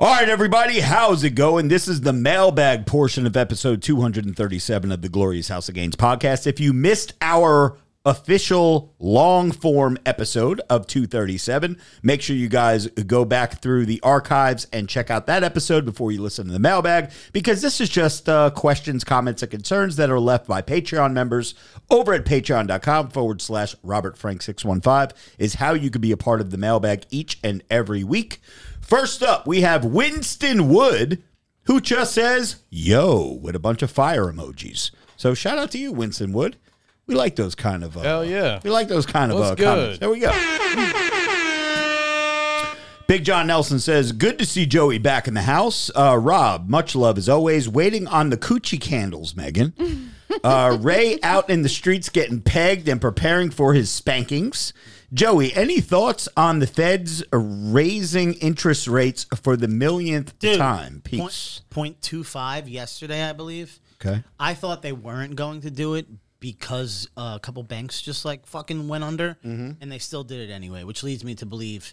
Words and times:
All 0.00 0.06
right, 0.06 0.30
everybody, 0.30 0.80
how's 0.80 1.24
it 1.24 1.34
going? 1.34 1.68
This 1.68 1.86
is 1.86 2.00
the 2.00 2.14
mailbag 2.14 2.86
portion 2.86 3.26
of 3.26 3.36
episode 3.36 3.82
237 3.82 4.92
of 4.92 5.02
the 5.02 5.10
Glorious 5.10 5.48
House 5.48 5.68
of 5.68 5.74
Gains 5.74 5.94
podcast. 5.94 6.46
If 6.46 6.58
you 6.58 6.72
missed 6.72 7.12
our 7.20 7.76
official 8.06 8.94
long 8.98 9.52
form 9.52 9.98
episode 10.06 10.62
of 10.70 10.86
237, 10.86 11.76
make 12.02 12.22
sure 12.22 12.34
you 12.34 12.48
guys 12.48 12.86
go 12.86 13.26
back 13.26 13.60
through 13.60 13.84
the 13.84 14.00
archives 14.00 14.66
and 14.72 14.88
check 14.88 15.10
out 15.10 15.26
that 15.26 15.44
episode 15.44 15.84
before 15.84 16.10
you 16.10 16.22
listen 16.22 16.46
to 16.46 16.52
the 16.52 16.58
mailbag 16.58 17.10
because 17.34 17.60
this 17.60 17.78
is 17.78 17.90
just 17.90 18.26
uh, 18.26 18.48
questions, 18.48 19.04
comments, 19.04 19.42
and 19.42 19.50
concerns 19.50 19.96
that 19.96 20.08
are 20.08 20.18
left 20.18 20.48
by 20.48 20.62
Patreon 20.62 21.12
members 21.12 21.54
over 21.90 22.14
at 22.14 22.24
patreon.com 22.24 23.10
forward 23.10 23.42
slash 23.42 23.76
Robert 23.82 24.16
Frank 24.16 24.40
615 24.40 25.14
is 25.38 25.56
how 25.56 25.74
you 25.74 25.90
could 25.90 26.00
be 26.00 26.12
a 26.12 26.16
part 26.16 26.40
of 26.40 26.50
the 26.50 26.56
mailbag 26.56 27.04
each 27.10 27.38
and 27.44 27.62
every 27.68 28.02
week. 28.02 28.40
First 28.90 29.22
up, 29.22 29.46
we 29.46 29.60
have 29.60 29.84
Winston 29.84 30.68
Wood, 30.68 31.22
who 31.66 31.80
just 31.80 32.12
says, 32.12 32.56
yo, 32.70 33.38
with 33.40 33.54
a 33.54 33.60
bunch 33.60 33.82
of 33.82 33.90
fire 33.92 34.24
emojis. 34.24 34.90
So 35.16 35.32
shout 35.32 35.58
out 35.58 35.70
to 35.70 35.78
you, 35.78 35.92
Winston 35.92 36.32
Wood. 36.32 36.56
We 37.06 37.14
like 37.14 37.36
those 37.36 37.54
kind 37.54 37.84
of. 37.84 37.96
Uh, 37.96 38.00
Hell 38.00 38.24
yeah. 38.24 38.58
We 38.64 38.70
like 38.70 38.88
those 38.88 39.06
kind 39.06 39.30
of 39.30 39.40
uh, 39.40 39.54
comments. 39.54 40.00
There 40.00 40.10
we 40.10 40.18
go. 40.18 40.30
Big 43.06 43.24
John 43.24 43.46
Nelson 43.46 43.78
says, 43.78 44.10
"Good 44.10 44.38
to 44.40 44.46
see 44.46 44.66
Joey 44.66 44.98
back 44.98 45.28
in 45.28 45.34
the 45.34 45.42
house." 45.42 45.90
Uh, 45.94 46.16
Rob, 46.16 46.68
much 46.68 46.96
love 46.96 47.16
as 47.16 47.28
always. 47.28 47.68
Waiting 47.68 48.08
on 48.08 48.30
the 48.30 48.36
coochie 48.36 48.80
candles, 48.80 49.36
Megan. 49.36 49.72
Uh, 50.44 50.78
Ray 50.80 51.18
out 51.22 51.48
in 51.50 51.62
the 51.62 51.68
streets 51.68 52.08
getting 52.08 52.40
pegged 52.40 52.88
and 52.88 53.00
preparing 53.00 53.50
for 53.50 53.74
his 53.74 53.90
spankings. 53.90 54.72
Joey, 55.12 55.52
any 55.54 55.80
thoughts 55.80 56.28
on 56.36 56.60
the 56.60 56.66
Feds 56.66 57.24
raising 57.32 58.34
interest 58.34 58.86
rates 58.86 59.26
for 59.42 59.56
the 59.56 59.66
millionth 59.68 60.38
Dude, 60.38 60.58
time? 60.58 61.02
point- 61.04 61.04
Peace. 61.04 61.62
point 61.70 62.00
two 62.00 62.22
five 62.22 62.68
yesterday, 62.68 63.24
I 63.28 63.32
believe. 63.32 63.80
Okay. 64.00 64.22
I 64.38 64.54
thought 64.54 64.82
they 64.82 64.92
weren't 64.92 65.34
going 65.36 65.62
to 65.62 65.70
do 65.70 65.94
it 65.94 66.06
because 66.38 67.08
uh, 67.16 67.32
a 67.36 67.40
couple 67.40 67.62
banks 67.64 68.00
just 68.00 68.24
like 68.24 68.46
fucking 68.46 68.86
went 68.88 69.04
under, 69.04 69.36
Mm-hmm. 69.44 69.72
and 69.80 69.92
they 69.92 69.98
still 69.98 70.22
did 70.24 70.48
it 70.48 70.52
anyway, 70.52 70.84
which 70.84 71.02
leads 71.02 71.22
me 71.24 71.34
to 71.34 71.44
believe, 71.44 71.92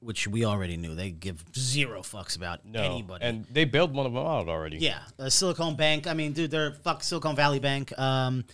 which 0.00 0.28
we 0.28 0.44
already 0.44 0.76
knew, 0.76 0.94
they 0.94 1.10
give 1.10 1.42
zero 1.56 2.02
fucks 2.02 2.36
about 2.36 2.64
No. 2.64 2.80
anybody. 2.82 3.24
And 3.24 3.44
they 3.50 3.64
bailed 3.64 3.92
one 3.92 4.06
of 4.06 4.12
them 4.12 4.24
out 4.24 4.48
already. 4.48 4.76
yeah, 4.76 5.00
uh, 5.18 5.28
Silicon 5.30 5.74
Bank. 5.74 6.06
I 6.06 6.14
mean, 6.14 6.32
dude, 6.32 6.50
they're 6.50 6.72
fuck 6.72 7.02
Silicon 7.02 7.34
Valley 7.34 7.58
Bank. 7.58 7.98
Um, 7.98 8.44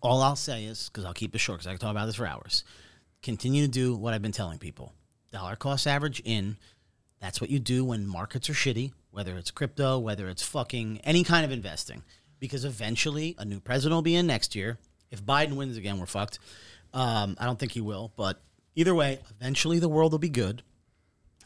all 0.00 0.22
I'll 0.22 0.36
say 0.36 0.64
is 0.64 0.88
because 0.88 1.04
I'll 1.04 1.14
keep 1.14 1.34
it 1.34 1.38
short 1.38 1.58
because 1.58 1.66
I 1.66 1.72
can 1.72 1.80
talk 1.80 1.90
about 1.90 2.06
this 2.06 2.16
for 2.16 2.26
hours. 2.26 2.64
Continue 3.22 3.62
to 3.62 3.68
do 3.70 3.96
what 3.96 4.14
I've 4.14 4.22
been 4.22 4.32
telling 4.32 4.58
people: 4.58 4.92
dollar 5.32 5.56
cost 5.56 5.86
average 5.86 6.20
in. 6.24 6.56
That's 7.20 7.40
what 7.40 7.50
you 7.50 7.58
do 7.58 7.84
when 7.84 8.06
markets 8.06 8.48
are 8.48 8.54
shitty, 8.54 8.92
whether 9.10 9.36
it's 9.36 9.50
crypto, 9.50 9.98
whether 9.98 10.28
it's 10.28 10.42
fucking 10.42 11.00
any 11.02 11.24
kind 11.24 11.44
of 11.44 11.50
investing. 11.50 12.04
Because 12.38 12.64
eventually 12.64 13.34
a 13.38 13.44
new 13.44 13.58
president 13.58 13.96
will 13.96 14.02
be 14.02 14.14
in 14.14 14.28
next 14.28 14.54
year. 14.54 14.78
If 15.10 15.24
Biden 15.24 15.54
wins 15.54 15.76
again, 15.76 15.98
we're 15.98 16.06
fucked. 16.06 16.38
Um, 16.94 17.36
I 17.40 17.44
don't 17.46 17.58
think 17.58 17.72
he 17.72 17.80
will, 17.80 18.12
but 18.16 18.40
either 18.76 18.94
way, 18.94 19.18
eventually 19.30 19.80
the 19.80 19.88
world 19.88 20.12
will 20.12 20.20
be 20.20 20.28
good. 20.28 20.62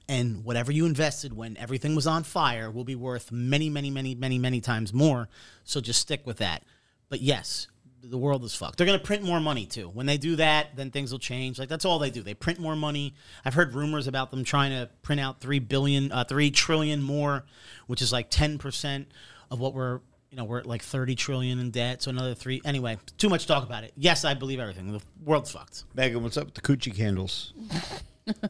And 0.09 0.45
whatever 0.45 0.71
you 0.73 0.85
invested 0.85 1.35
when 1.35 1.57
everything 1.57 1.95
was 1.95 2.07
on 2.07 2.25
fire 2.25 2.71
will 2.71 2.85
be 2.85 2.95
worth 2.95 3.33
many, 3.33 3.71
many, 3.71 3.91
many, 3.91 4.15
many, 4.15 4.39
many 4.39 4.61
times 4.61 4.93
more. 4.93 5.29
So 5.65 5.81
just 5.81 6.01
stick 6.01 6.27
with 6.27 6.37
that. 6.39 6.65
But 7.09 7.23
yes, 7.23 7.69
the 8.03 8.19
world 8.19 8.45
is 8.45 8.55
fucked. 8.55 8.79
They're 8.79 8.87
going 8.87 8.99
to 8.99 9.05
print 9.05 9.23
more 9.23 9.41
money 9.41 9.67
too. 9.67 9.89
When 9.89 10.07
they 10.07 10.19
do 10.19 10.37
that, 10.37 10.77
then 10.77 10.91
things 10.91 11.13
will 11.13 11.19
change. 11.19 11.59
Like 11.59 11.69
that's 11.69 11.85
all 11.85 11.99
they 11.99 12.11
do. 12.11 12.23
They 12.23 12.35
print 12.35 12.59
more 12.59 12.77
money. 12.77 13.15
I've 13.45 13.55
heard 13.55 13.75
rumors 13.75 14.07
about 14.07 14.31
them 14.31 14.45
trying 14.45 14.71
to 14.71 14.91
print 15.03 15.21
out 15.21 15.41
three 15.41 15.59
billion, 15.59 16.11
uh, 16.11 16.25
three 16.25 16.51
trillion 16.51 17.03
more, 17.03 17.45
which 17.87 18.03
is 18.03 18.13
like 18.13 18.29
ten 18.31 18.59
percent 18.59 19.09
of 19.51 19.61
what 19.61 19.75
we're, 19.75 20.01
you 20.31 20.37
know, 20.37 20.45
we're 20.45 20.59
at 20.59 20.67
like 20.67 20.83
thirty 20.83 21.15
trillion 21.15 21.59
in 21.59 21.71
debt. 21.71 22.03
So 22.03 22.11
another 22.11 22.35
three. 22.35 22.61
Anyway, 22.65 22.99
too 23.19 23.29
much 23.29 23.47
talk 23.47 23.65
about 23.65 23.85
it. 23.85 23.93
Yes, 23.97 24.25
I 24.25 24.35
believe 24.35 24.59
everything. 24.59 24.93
The 24.93 25.03
world's 25.25 25.53
fucked. 25.53 25.85
Megan, 25.95 26.23
what's 26.23 26.37
up 26.37 26.47
with 26.47 26.55
the 26.55 26.61
coochie 26.61 26.95
candles? 26.95 27.53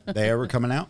they 0.07 0.31
ever 0.31 0.47
coming 0.47 0.73
out? 0.73 0.89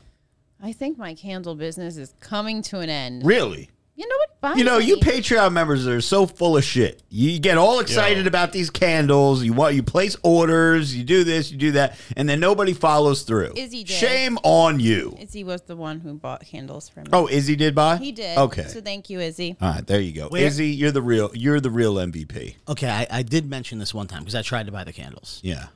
I 0.63 0.73
think 0.73 0.97
my 0.97 1.15
candle 1.15 1.57
business 1.57 1.97
is 1.97 2.15
coming 2.21 2.63
to 2.63 2.79
an 2.79 2.89
end. 2.89 3.27
Really? 3.27 3.69
You 3.97 4.07
know 4.07 4.17
what? 4.17 4.32
Buys 4.43 4.59
You 4.59 4.65
know, 4.65 4.79
you 4.79 4.97
Patreon 4.97 5.53
members 5.53 5.87
are 5.87 6.01
so 6.01 6.27
full 6.27 6.57
of 6.57 6.65
shit. 6.65 7.01
You 7.09 7.39
get 7.39 7.57
all 7.57 7.79
excited 7.79 8.25
Yo. 8.25 8.29
about 8.29 8.51
these 8.53 8.71
candles. 8.71 9.43
You 9.45 9.53
want 9.53 9.75
you 9.77 9.83
place 9.85 10.17
orders. 10.25 10.95
You 10.95 11.05
do 11.05 11.23
this, 11.25 11.51
you 11.53 11.57
do 11.57 11.73
that, 11.73 11.97
and 12.17 12.29
then 12.29 12.41
nobody 12.41 12.73
follows 12.73 13.23
through. 13.23 13.53
Izzy 13.57 13.85
did. 13.85 13.95
Shame 13.95 14.39
on 14.43 14.81
you. 14.81 15.17
Izzy 15.21 15.45
was 15.45 15.63
the 15.63 15.77
one 15.77 16.01
who 16.01 16.15
bought 16.15 16.45
candles 16.45 16.89
for 16.89 17.01
me. 17.01 17.07
Oh, 17.13 17.29
Izzy 17.29 17.55
did 17.57 17.75
buy. 17.75 17.99
he 17.99 18.11
did. 18.13 18.37
Okay. 18.37 18.65
So 18.65 18.81
thank 18.81 19.09
you, 19.09 19.21
Izzy. 19.21 19.57
all 19.61 19.75
right, 19.75 19.87
there 19.87 20.01
you 20.01 20.13
go. 20.13 20.29
Where- 20.29 20.45
Izzy, 20.45 20.69
you're 20.71 20.91
the 20.91 21.03
real. 21.03 21.31
You're 21.35 21.61
the 21.61 21.71
real 21.71 21.95
MVP. 21.95 22.57
Okay, 22.69 22.91
I, 22.91 23.07
I 23.11 23.23
did 23.23 23.49
mention 23.49 23.79
this 23.79 23.95
one 23.95 24.09
time 24.09 24.21
because 24.23 24.35
I 24.35 24.43
tried 24.43 24.67
to 24.67 24.73
buy 24.73 24.83
the 24.85 24.93
candles. 24.93 25.41
Yeah. 25.45 25.67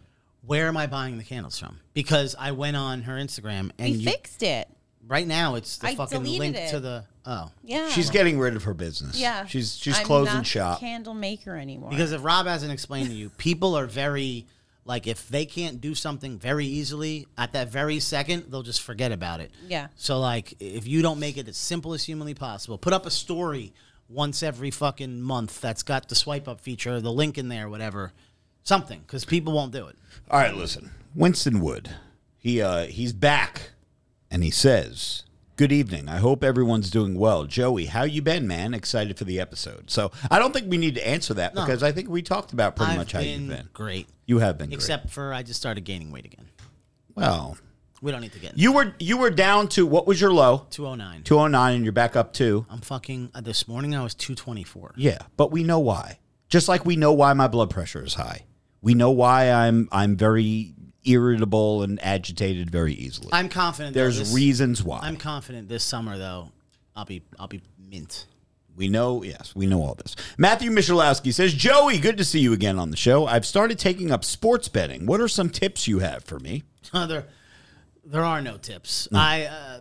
Where 0.45 0.67
am 0.67 0.77
I 0.77 0.87
buying 0.89 1.19
the 1.19 1.25
candles 1.25 1.59
from? 1.59 1.79
Because 1.95 2.35
I 2.39 2.51
went 2.53 2.77
on 2.77 3.03
her 3.03 3.15
Instagram 3.15 3.71
and 3.79 3.91
We 3.93 3.99
you, 3.99 4.11
fixed 4.11 4.43
it. 4.43 4.69
right 5.07 5.27
now 5.27 5.55
it's 5.57 5.79
the 5.79 5.89
I 5.89 5.95
fucking 5.97 6.23
deleted 6.23 6.39
link 6.41 6.57
it. 6.57 6.71
to 6.71 6.81
the 6.81 7.05
oh. 7.27 7.51
Yeah. 7.63 7.89
She's 7.89 8.11
getting 8.11 8.39
rid 8.39 8.57
of 8.57 8.65
her 8.65 8.75
business. 8.75 9.19
yeah. 9.19 9.47
She's 9.47 9.77
she's 9.77 9.99
I'm 9.99 10.07
closing 10.07 10.35
not 10.35 10.47
shop. 10.47 10.81
Candle 10.81 11.15
maker 11.15 11.57
anymore. 11.57 11.91
Because 11.91 12.13
if 12.13 12.25
Rob 12.25 12.47
hasn't 12.47 12.73
explained 12.73 13.09
to 13.09 13.15
you, 13.15 13.31
people 13.31 13.77
are 13.77 13.87
very 13.87 14.47
like 14.85 15.07
if 15.07 15.29
they 15.29 15.45
can't 15.45 15.81
do 15.81 15.95
something 15.95 16.39
very 16.39 16.65
easily 16.65 17.27
at 17.37 17.53
that 17.53 17.69
very 17.69 17.99
second, 17.99 18.45
they'll 18.51 18.63
just 18.63 18.83
forget 18.83 19.13
about 19.13 19.41
it. 19.41 19.51
Yeah. 19.67 19.89
So 19.97 20.21
like 20.21 20.55
if 20.61 20.87
you 20.87 21.03
don't 21.03 21.19
make 21.19 21.37
it 21.37 21.49
as 21.49 21.57
simple 21.57 21.93
as 21.93 22.05
humanly 22.05 22.35
possible, 22.35 22.79
put 22.79 22.93
up 22.93 23.05
a 23.05 23.11
story 23.11 23.73
once 24.09 24.43
every 24.43 24.71
fucking 24.71 25.21
month 25.21 25.61
that's 25.61 25.83
got 25.83 26.09
the 26.09 26.15
swipe 26.15 26.47
up 26.47 26.61
feature, 26.61 27.01
the 27.01 27.13
link 27.13 27.37
in 27.37 27.49
there, 27.49 27.69
whatever. 27.69 28.13
Something, 28.63 29.01
because 29.01 29.25
people 29.25 29.53
won't 29.53 29.73
do 29.73 29.87
it. 29.87 29.97
All 30.29 30.41
right, 30.41 30.55
listen. 30.55 30.91
Winston 31.15 31.61
Wood. 31.61 31.91
He 32.39 32.61
uh 32.63 32.87
he's 32.87 33.13
back 33.13 33.71
and 34.31 34.43
he 34.45 34.51
says, 34.51 35.25
"Good 35.57 35.73
evening. 35.73 36.09
I 36.09 36.19
hope 36.19 36.45
everyone's 36.45 36.91
doing 36.91 37.19
well. 37.19 37.45
Joey, 37.45 37.87
how 37.87 38.05
you 38.05 38.23
been, 38.23 38.47
man? 38.47 38.75
Excited 38.75 39.17
for 39.19 39.25
the 39.25 39.41
episode." 39.41 39.91
So, 39.91 40.13
I 40.31 40.39
don't 40.39 40.53
think 40.53 40.71
we 40.71 40.77
need 40.79 40.95
to 40.97 41.07
answer 41.09 41.35
that 41.35 41.55
because 41.55 41.83
I 41.83 41.93
think 41.93 42.09
we 42.09 42.23
talked 42.23 42.53
about 42.53 42.77
pretty 42.77 42.93
I've 42.93 42.99
much 42.99 43.13
how 43.13 43.21
you've 43.21 43.49
been. 43.49 43.69
great. 43.73 44.09
You 44.27 44.39
have 44.39 44.59
been 44.59 44.69
great. 44.69 44.75
Except 44.75 45.11
for 45.11 45.33
I 45.33 45.43
just 45.43 45.59
started 45.61 45.85
gaining 45.85 46.11
weight 46.13 46.25
again. 46.25 46.49
well, 47.15 47.57
We 48.03 48.13
don't 48.13 48.21
need 48.21 48.33
to 48.33 48.39
get 48.39 48.59
you 48.59 48.73
were 48.73 48.95
you 48.99 49.17
were 49.17 49.31
down 49.31 49.69
to 49.69 49.87
what 49.87 50.07
was 50.07 50.21
your 50.21 50.33
low? 50.33 50.67
209. 50.71 51.23
209 51.23 51.75
and 51.75 51.85
you're 51.85 51.93
back 51.93 52.15
up 52.17 52.33
to. 52.35 52.67
I'm 52.69 52.81
fucking 52.81 53.31
uh, 53.35 53.41
this 53.41 53.67
morning 53.67 53.95
I 53.95 54.03
was 54.03 54.15
224. 54.15 54.95
Yeah, 54.97 55.19
but 55.37 55.51
we 55.51 55.63
know 55.63 55.79
why. 55.79 56.19
Just 56.49 56.69
like 56.69 56.85
we 56.85 56.97
know 56.97 57.13
why 57.13 57.33
my 57.33 57.49
blood 57.49 57.71
pressure 57.71 58.05
is 58.05 58.15
high. 58.15 58.45
We 58.83 58.95
know 58.95 59.11
why 59.11 59.51
I'm 59.51 59.89
I'm 59.91 60.17
very 60.17 60.75
irritable 61.07 61.83
and 61.83 61.99
agitated 62.03 62.71
very 62.71 62.95
easily. 62.95 63.29
I'm 63.33 63.49
confident 63.49 63.95
though, 63.95 64.01
There's 64.01 64.19
this- 64.19 64.35
reasons 64.35 64.83
why. 64.83 65.01
I'm 65.03 65.17
confident 65.17 65.69
this 65.69 65.85
summer 65.85 66.19
though, 66.19 66.51
I'll 66.95 67.05
be 67.05 67.23
I'll 67.39 67.49
be 67.49 67.63
mint. 67.91 68.27
We 68.77 68.89
know, 68.89 69.23
yes, 69.23 69.55
we 69.57 69.65
know 69.65 69.81
all 69.83 69.95
this. 69.95 70.15
Matthew 70.37 70.71
Michalowski 70.71 71.33
says, 71.33 71.55
Joey, 71.55 71.97
good 71.99 72.19
to 72.19 72.25
see 72.27 72.41
you 72.41 72.53
again 72.53 72.79
on 72.79 72.91
the 72.91 72.97
show. 72.99 73.27
I've 73.27 73.47
started 73.47 73.79
taking 73.79 74.11
up 74.11 74.23
sports 74.23 74.69
betting. 74.69 75.07
What 75.07 75.19
are 75.19 75.29
some 75.29 75.49
tips 75.49 75.89
you 75.89 76.01
have 76.01 76.25
for 76.25 76.39
me? 76.39 76.63
there 76.93 77.25
there 78.05 78.25
are 78.25 78.43
no 78.43 78.57
tips. 78.59 79.09
I 79.15 79.45
uh 79.47 79.81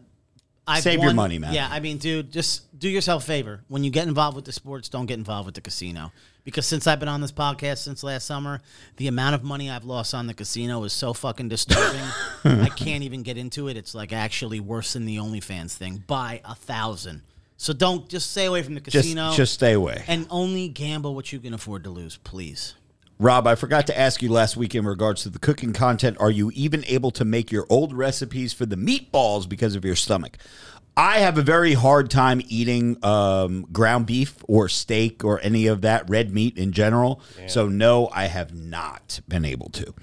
I 0.68 0.78
Hmm. 0.78 0.82
Save 0.82 1.04
your 1.04 1.14
money, 1.14 1.38
man. 1.38 1.54
Yeah, 1.54 1.68
I 1.70 1.80
mean, 1.80 1.98
dude, 2.00 2.32
just 2.32 2.78
do 2.80 2.90
yourself 2.90 3.22
a 3.24 3.26
favor. 3.28 3.62
When 3.68 3.84
you 3.84 3.92
get 3.92 4.08
involved 4.08 4.36
with 4.36 4.46
the 4.46 4.52
sports, 4.52 4.90
don't 4.90 5.06
get 5.06 5.18
involved 5.20 5.46
with 5.46 5.56
the 5.56 5.62
casino. 5.62 6.12
Because 6.46 6.66
since 6.68 6.86
I've 6.88 7.00
been 7.00 7.10
on 7.10 7.22
this 7.22 7.32
podcast 7.32 7.80
since 7.80 8.04
last 8.04 8.26
summer, 8.26 8.62
the 8.98 9.08
amount 9.08 9.34
of 9.36 9.44
money 9.44 9.70
I've 9.70 9.84
lost 9.84 10.14
on 10.14 10.28
the 10.28 10.34
casino 10.34 10.84
is 10.84 10.94
so 10.94 11.12
fucking 11.12 11.50
disturbing. 11.50 12.06
I 12.44 12.70
can't 12.76 13.04
even 13.04 13.24
get 13.24 13.38
into 13.38 13.68
it. 13.68 13.76
It's 13.76 13.96
like 13.96 14.14
actually 14.14 14.60
worse 14.60 14.94
than 14.94 15.06
the 15.06 15.18
OnlyFans 15.18 15.74
thing 15.76 16.04
by 16.06 16.42
a 16.46 16.54
thousand. 16.56 17.24
So 17.58 17.74
don't 17.74 18.08
just 18.08 18.30
stay 18.32 18.46
away 18.46 18.62
from 18.64 18.76
the 18.76 18.82
Just, 18.82 19.06
casino. 19.08 19.32
just 19.32 19.54
stay 19.54 19.74
away. 19.74 20.04
and 20.08 20.28
only 20.30 20.68
gamble 20.68 21.16
what 21.16 21.34
you 21.34 21.40
can 21.40 21.54
afford 21.54 21.84
to 21.86 21.90
lose, 21.90 22.18
please. 22.18 22.76
Rob, 23.18 23.48
I 23.48 23.56
forgot 23.56 23.88
to 23.88 23.98
ask 23.98 24.22
you 24.22 24.30
last 24.30 24.58
week 24.58 24.76
in 24.76 24.86
regards 24.86 25.24
to 25.24 25.30
the 25.30 25.40
cooking 25.40 25.72
content. 25.72 26.18
Are 26.20 26.30
you 26.30 26.52
even 26.54 26.84
able 26.86 27.12
to 27.12 27.24
make 27.24 27.50
your 27.50 27.66
old 27.70 27.94
recipes 27.94 28.52
for 28.52 28.66
the 28.66 28.76
meatballs 28.76 29.48
because 29.48 29.74
of 29.74 29.86
your 29.86 29.96
stomach? 29.96 30.38
I 30.98 31.20
have 31.20 31.38
a 31.38 31.42
very 31.42 31.74
hard 31.74 32.10
time 32.10 32.42
eating 32.48 33.04
um, 33.04 33.68
ground 33.74 34.06
beef 34.06 34.38
or 34.48 34.70
steak 34.70 35.26
or 35.26 35.42
any 35.42 35.68
of 35.68 35.82
that 35.82 36.10
red 36.10 36.34
meat 36.34 36.58
in 36.58 36.72
general. 36.72 37.22
So, 37.48 37.68
no, 37.68 38.10
I 38.14 38.28
have 38.28 38.54
not 38.54 39.20
been 39.28 39.44
able 39.44 39.70
to. 39.72 39.94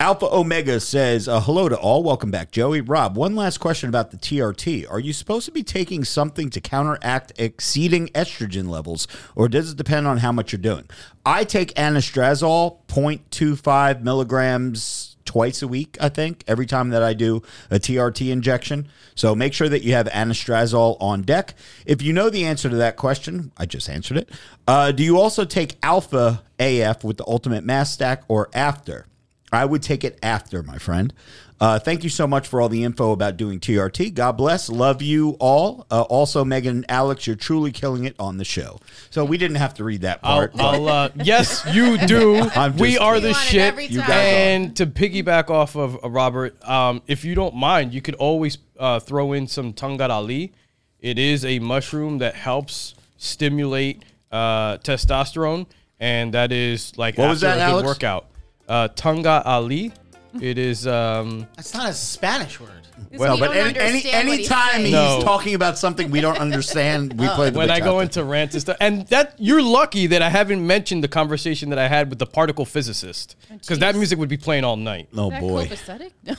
Alpha 0.00 0.26
Omega 0.26 0.80
says, 0.80 1.28
uh, 1.28 1.40
Hello 1.40 1.68
to 1.68 1.76
all. 1.76 2.02
Welcome 2.02 2.30
back, 2.30 2.50
Joey. 2.50 2.80
Rob, 2.80 3.16
one 3.16 3.36
last 3.36 3.58
question 3.58 3.90
about 3.90 4.10
the 4.10 4.16
TRT. 4.16 4.90
Are 4.90 5.00
you 5.00 5.12
supposed 5.12 5.44
to 5.46 5.52
be 5.52 5.62
taking 5.62 6.02
something 6.02 6.48
to 6.50 6.60
counteract 6.60 7.32
exceeding 7.36 8.06
estrogen 8.08 8.68
levels, 8.68 9.06
or 9.34 9.48
does 9.48 9.72
it 9.72 9.76
depend 9.76 10.06
on 10.06 10.18
how 10.18 10.32
much 10.32 10.52
you're 10.52 10.62
doing? 10.62 10.88
I 11.26 11.44
take 11.44 11.74
anastrozole, 11.74 12.78
0.25 12.86 14.02
milligrams 14.02 15.16
twice 15.28 15.60
a 15.60 15.68
week, 15.68 15.98
I 16.00 16.08
think, 16.08 16.42
every 16.48 16.64
time 16.64 16.88
that 16.88 17.02
I 17.02 17.12
do 17.12 17.42
a 17.70 17.78
TRT 17.78 18.30
injection. 18.32 18.88
So 19.14 19.34
make 19.34 19.52
sure 19.52 19.68
that 19.68 19.82
you 19.82 19.92
have 19.92 20.06
anastrozole 20.06 20.96
on 21.00 21.20
deck. 21.20 21.54
If 21.84 22.00
you 22.00 22.14
know 22.14 22.30
the 22.30 22.46
answer 22.46 22.70
to 22.70 22.76
that 22.76 22.96
question, 22.96 23.52
I 23.58 23.66
just 23.66 23.90
answered 23.90 24.16
it. 24.16 24.30
Uh, 24.66 24.90
do 24.90 25.02
you 25.04 25.18
also 25.20 25.44
take 25.44 25.76
alpha 25.82 26.42
AF 26.58 27.04
with 27.04 27.18
the 27.18 27.26
ultimate 27.26 27.62
mass 27.62 27.92
stack 27.92 28.22
or 28.26 28.48
after? 28.54 29.07
I 29.52 29.64
would 29.64 29.82
take 29.82 30.04
it 30.04 30.18
after, 30.22 30.62
my 30.62 30.78
friend. 30.78 31.12
Uh, 31.60 31.76
thank 31.76 32.04
you 32.04 32.10
so 32.10 32.24
much 32.24 32.46
for 32.46 32.60
all 32.60 32.68
the 32.68 32.84
info 32.84 33.10
about 33.10 33.36
doing 33.36 33.58
TRT. 33.58 34.14
God 34.14 34.32
bless. 34.36 34.68
Love 34.68 35.02
you 35.02 35.30
all. 35.40 35.86
Uh, 35.90 36.02
also, 36.02 36.44
Megan 36.44 36.76
and 36.76 36.86
Alex, 36.88 37.26
you're 37.26 37.34
truly 37.34 37.72
killing 37.72 38.04
it 38.04 38.14
on 38.20 38.36
the 38.36 38.44
show. 38.44 38.78
So 39.10 39.24
we 39.24 39.38
didn't 39.38 39.56
have 39.56 39.74
to 39.74 39.84
read 39.84 40.02
that 40.02 40.20
I'll, 40.22 40.36
part. 40.36 40.52
I'll, 40.56 40.88
uh, 40.88 41.08
yes, 41.16 41.66
you 41.72 41.98
do. 41.98 42.36
I'm 42.54 42.76
we 42.76 42.96
are 42.96 43.14
kidding. 43.16 43.22
the 43.22 43.28
You 43.30 43.34
want 43.34 43.44
it 43.44 43.82
shit. 43.82 43.90
You 43.90 43.98
guys 43.98 44.08
are. 44.10 44.12
and 44.12 44.76
to 44.76 44.86
piggyback 44.86 45.50
off 45.50 45.74
of 45.74 46.04
uh, 46.04 46.08
Robert, 46.08 46.62
um, 46.68 47.02
if 47.08 47.24
you 47.24 47.34
don't 47.34 47.56
mind, 47.56 47.92
you 47.92 48.02
could 48.02 48.14
always 48.16 48.58
uh, 48.78 49.00
throw 49.00 49.32
in 49.32 49.48
some 49.48 49.72
Tangar 49.72 50.10
Ali. 50.10 50.52
It 51.00 51.18
is 51.18 51.44
a 51.44 51.58
mushroom 51.58 52.18
that 52.18 52.36
helps 52.36 52.94
stimulate 53.16 54.04
uh, 54.30 54.78
testosterone, 54.78 55.66
and 55.98 56.34
that 56.34 56.52
is 56.52 56.96
like 56.96 57.18
What 57.18 57.30
was 57.30 57.40
that, 57.40 57.56
a 57.56 57.60
good 57.72 57.82
Alex? 57.84 57.86
workout. 57.86 58.26
Uh, 58.68 58.88
Tanga 58.88 59.42
Ali. 59.44 59.92
It 60.40 60.58
is 60.58 60.86
um, 60.86 61.46
That's 61.56 61.72
not 61.74 61.88
a 61.88 61.92
Spanish 61.94 62.60
word. 62.60 62.70
well, 63.12 63.34
You 63.34 63.40
but 63.40 63.54
don't 63.54 63.56
any, 63.56 63.78
any 63.78 63.88
understand 63.88 64.28
what 64.28 64.38
he's 64.38 64.50
anytime 64.50 64.70
saying. 64.72 64.84
he's 64.84 64.92
No. 64.92 65.20
talking 65.22 65.54
about 65.54 65.78
something 65.78 66.10
we 66.10 66.20
don't 66.20 66.38
understand, 66.38 67.18
we 67.18 67.26
play 67.34 67.48
the 67.50 67.58
when 67.58 67.70
I 67.70 67.80
bitch 67.80 67.84
go 67.84 67.96
out 67.96 68.00
into 68.02 68.22
rants 68.24 68.54
and 68.54 68.60
stuff. 68.60 68.76
And 68.78 69.06
that 69.08 69.34
you're 69.38 69.62
lucky 69.62 70.06
that 70.08 70.20
I 70.20 70.28
haven't 70.28 70.64
mentioned 70.64 71.02
the 71.02 71.08
conversation 71.08 71.70
that 71.70 71.78
I 71.78 71.88
had 71.88 72.10
with 72.10 72.18
the 72.18 72.26
particle 72.26 72.66
physicist 72.66 73.36
because 73.50 73.78
that 73.78 73.94
jeez. 73.94 73.98
music 73.98 74.18
would 74.18 74.28
be 74.28 74.36
playing 74.36 74.64
all 74.64 74.76
night. 74.76 75.08
Oh 75.16 75.30
That 75.30 75.40
boy! 75.40 75.66
copacetic? 75.66 76.12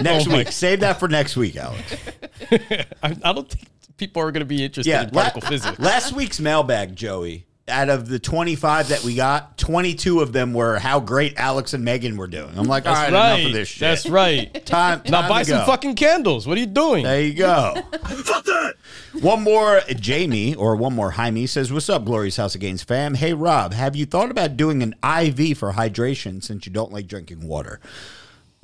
Next 0.00 0.28
Oh 0.28 0.36
week, 0.36 0.52
save 0.52 0.80
that 0.80 1.00
for 1.00 1.08
next 1.08 1.36
week, 1.36 1.56
Alex. 1.56 1.96
I, 3.02 3.16
I 3.24 3.32
don't 3.32 3.48
think 3.50 3.66
people 3.96 4.22
are 4.22 4.30
going 4.30 4.40
to 4.42 4.46
be 4.46 4.62
interested 4.64 4.88
Yeah, 4.90 5.02
in 5.08 5.10
la- 5.12 5.22
particle 5.22 5.40
physics. 5.48 5.78
last 5.80 6.12
week's 6.12 6.38
mailbag, 6.38 6.94
Joey. 6.94 7.46
Out 7.68 7.88
of 7.88 8.08
the 8.08 8.18
25 8.18 8.88
that 8.88 9.04
we 9.04 9.14
got, 9.14 9.56
22 9.56 10.18
of 10.18 10.32
them 10.32 10.52
were 10.52 10.80
how 10.80 10.98
great 10.98 11.36
Alex 11.36 11.74
and 11.74 11.84
Megan 11.84 12.16
were 12.16 12.26
doing. 12.26 12.58
I'm 12.58 12.66
like, 12.66 12.86
all 12.86 12.92
right, 12.92 13.10
That's 13.10 13.12
right. 13.12 13.34
enough 13.38 13.46
of 13.46 13.52
this 13.52 13.68
shit. 13.68 13.80
That's 13.80 14.06
right. 14.08 14.66
time, 14.66 15.00
time 15.02 15.10
now 15.12 15.28
buy 15.28 15.44
to 15.44 15.48
some 15.50 15.64
fucking 15.64 15.94
candles. 15.94 16.44
What 16.46 16.56
are 16.56 16.60
you 16.60 16.66
doing? 16.66 17.04
There 17.04 17.22
you 17.22 17.34
go. 17.34 17.74
Fuck 18.02 18.44
that. 18.46 18.74
One 19.20 19.42
more 19.42 19.80
Jamie 19.94 20.56
or 20.56 20.74
one 20.74 20.92
more 20.92 21.12
Jaime 21.12 21.46
says, 21.46 21.72
What's 21.72 21.88
up, 21.88 22.04
Glorious 22.04 22.36
House 22.36 22.56
of 22.56 22.60
Gains 22.60 22.82
fam? 22.82 23.14
Hey, 23.14 23.32
Rob, 23.32 23.74
have 23.74 23.94
you 23.94 24.06
thought 24.06 24.32
about 24.32 24.56
doing 24.56 24.82
an 24.82 24.94
IV 25.04 25.56
for 25.56 25.72
hydration 25.74 26.42
since 26.42 26.66
you 26.66 26.72
don't 26.72 26.92
like 26.92 27.06
drinking 27.06 27.46
water? 27.46 27.78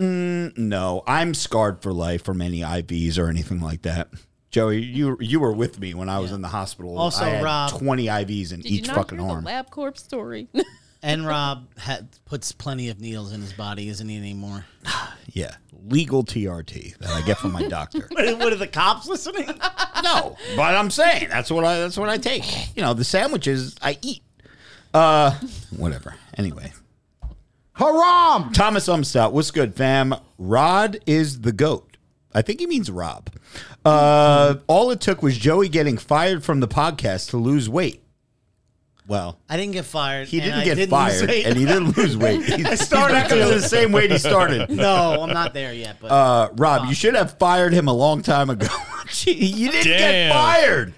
Mm, 0.00 0.56
no, 0.58 1.02
I'm 1.06 1.34
scarred 1.34 1.82
for 1.82 1.92
life 1.92 2.24
from 2.24 2.40
any 2.42 2.60
IVs 2.60 3.18
or 3.18 3.28
anything 3.28 3.60
like 3.60 3.82
that. 3.82 4.08
Joey, 4.50 4.80
you 4.82 5.16
you 5.20 5.40
were 5.40 5.52
with 5.52 5.78
me 5.78 5.94
when 5.94 6.08
I 6.08 6.18
was 6.20 6.32
in 6.32 6.40
the 6.40 6.48
hospital. 6.48 6.98
Also, 6.98 7.24
I 7.24 7.28
had 7.30 7.44
Rob- 7.44 7.70
20 7.70 8.06
IVs 8.06 8.52
in 8.52 8.60
Did 8.60 8.70
you 8.70 8.78
each 8.78 8.86
not 8.86 8.96
fucking 8.96 9.18
hear 9.18 9.28
arm. 9.28 9.44
the 9.44 9.50
LabCorp 9.50 9.98
story? 9.98 10.48
And 11.00 11.24
Rob 11.26 11.68
had, 11.78 12.08
puts 12.24 12.50
plenty 12.52 12.88
of 12.88 13.00
needles 13.00 13.32
in 13.32 13.40
his 13.40 13.52
body, 13.52 13.88
isn't 13.88 14.08
he 14.08 14.16
anymore? 14.16 14.64
Yeah, 15.30 15.54
legal 15.86 16.24
TRT 16.24 16.98
that 16.98 17.10
I 17.10 17.20
get 17.20 17.36
from 17.38 17.52
my 17.52 17.68
doctor. 17.68 18.00
what 18.10 18.52
are 18.52 18.56
the 18.56 18.66
cops 18.66 19.06
listening? 19.06 19.46
No, 20.02 20.36
but 20.56 20.74
I'm 20.74 20.90
saying 20.90 21.28
that's 21.28 21.50
what 21.50 21.64
I 21.64 21.78
that's 21.78 21.98
what 21.98 22.08
I 22.08 22.16
take. 22.16 22.44
You 22.74 22.82
know, 22.82 22.94
the 22.94 23.04
sandwiches 23.04 23.76
I 23.80 23.98
eat. 24.02 24.22
Uh, 24.92 25.38
whatever. 25.76 26.14
Anyway, 26.36 26.72
haram. 27.74 28.52
Thomas 28.52 28.88
Umstout, 28.88 29.32
what's 29.32 29.50
good, 29.52 29.76
fam? 29.76 30.14
Rod 30.38 30.98
is 31.06 31.42
the 31.42 31.52
goat. 31.52 31.98
I 32.34 32.42
think 32.42 32.58
he 32.58 32.66
means 32.66 32.90
Rob. 32.90 33.30
Uh, 33.88 34.58
all 34.66 34.90
it 34.90 35.00
took 35.00 35.22
was 35.22 35.36
Joey 35.38 35.68
getting 35.68 35.96
fired 35.98 36.44
from 36.44 36.60
the 36.60 36.68
podcast 36.68 37.30
to 37.30 37.36
lose 37.36 37.68
weight. 37.68 38.02
Well, 39.06 39.38
I 39.48 39.56
didn't 39.56 39.72
get 39.72 39.86
fired. 39.86 40.28
he 40.28 40.38
and 40.38 40.44
didn't 40.44 40.60
I 40.60 40.64
get 40.64 40.76
lose 40.78 40.88
fired, 40.90 41.28
weight. 41.30 41.46
and 41.46 41.56
he 41.56 41.64
didn't 41.64 41.96
lose 41.96 42.14
weight. 42.24 42.42
He's, 42.42 42.80
started 42.84 43.14
back 43.14 43.24
up 43.32 43.38
to 43.38 43.54
the 43.54 43.62
same 43.62 43.90
weight 43.90 44.10
he 44.10 44.18
started. 44.18 44.68
no, 44.76 45.22
I'm 45.22 45.32
not 45.32 45.54
there 45.54 45.72
yet. 45.72 45.96
But 45.98 46.10
Uh, 46.10 46.50
Rob, 46.56 46.86
you 46.88 46.94
should 46.94 47.14
have 47.14 47.38
fired 47.38 47.72
him 47.72 47.88
a 47.88 47.92
long 47.94 48.20
time 48.20 48.50
ago. 48.50 48.66
Gee, 49.10 49.32
you 49.32 49.70
didn't 49.70 49.84
get 49.86 49.98
Damn. 49.98 50.32
fired. 50.34 50.94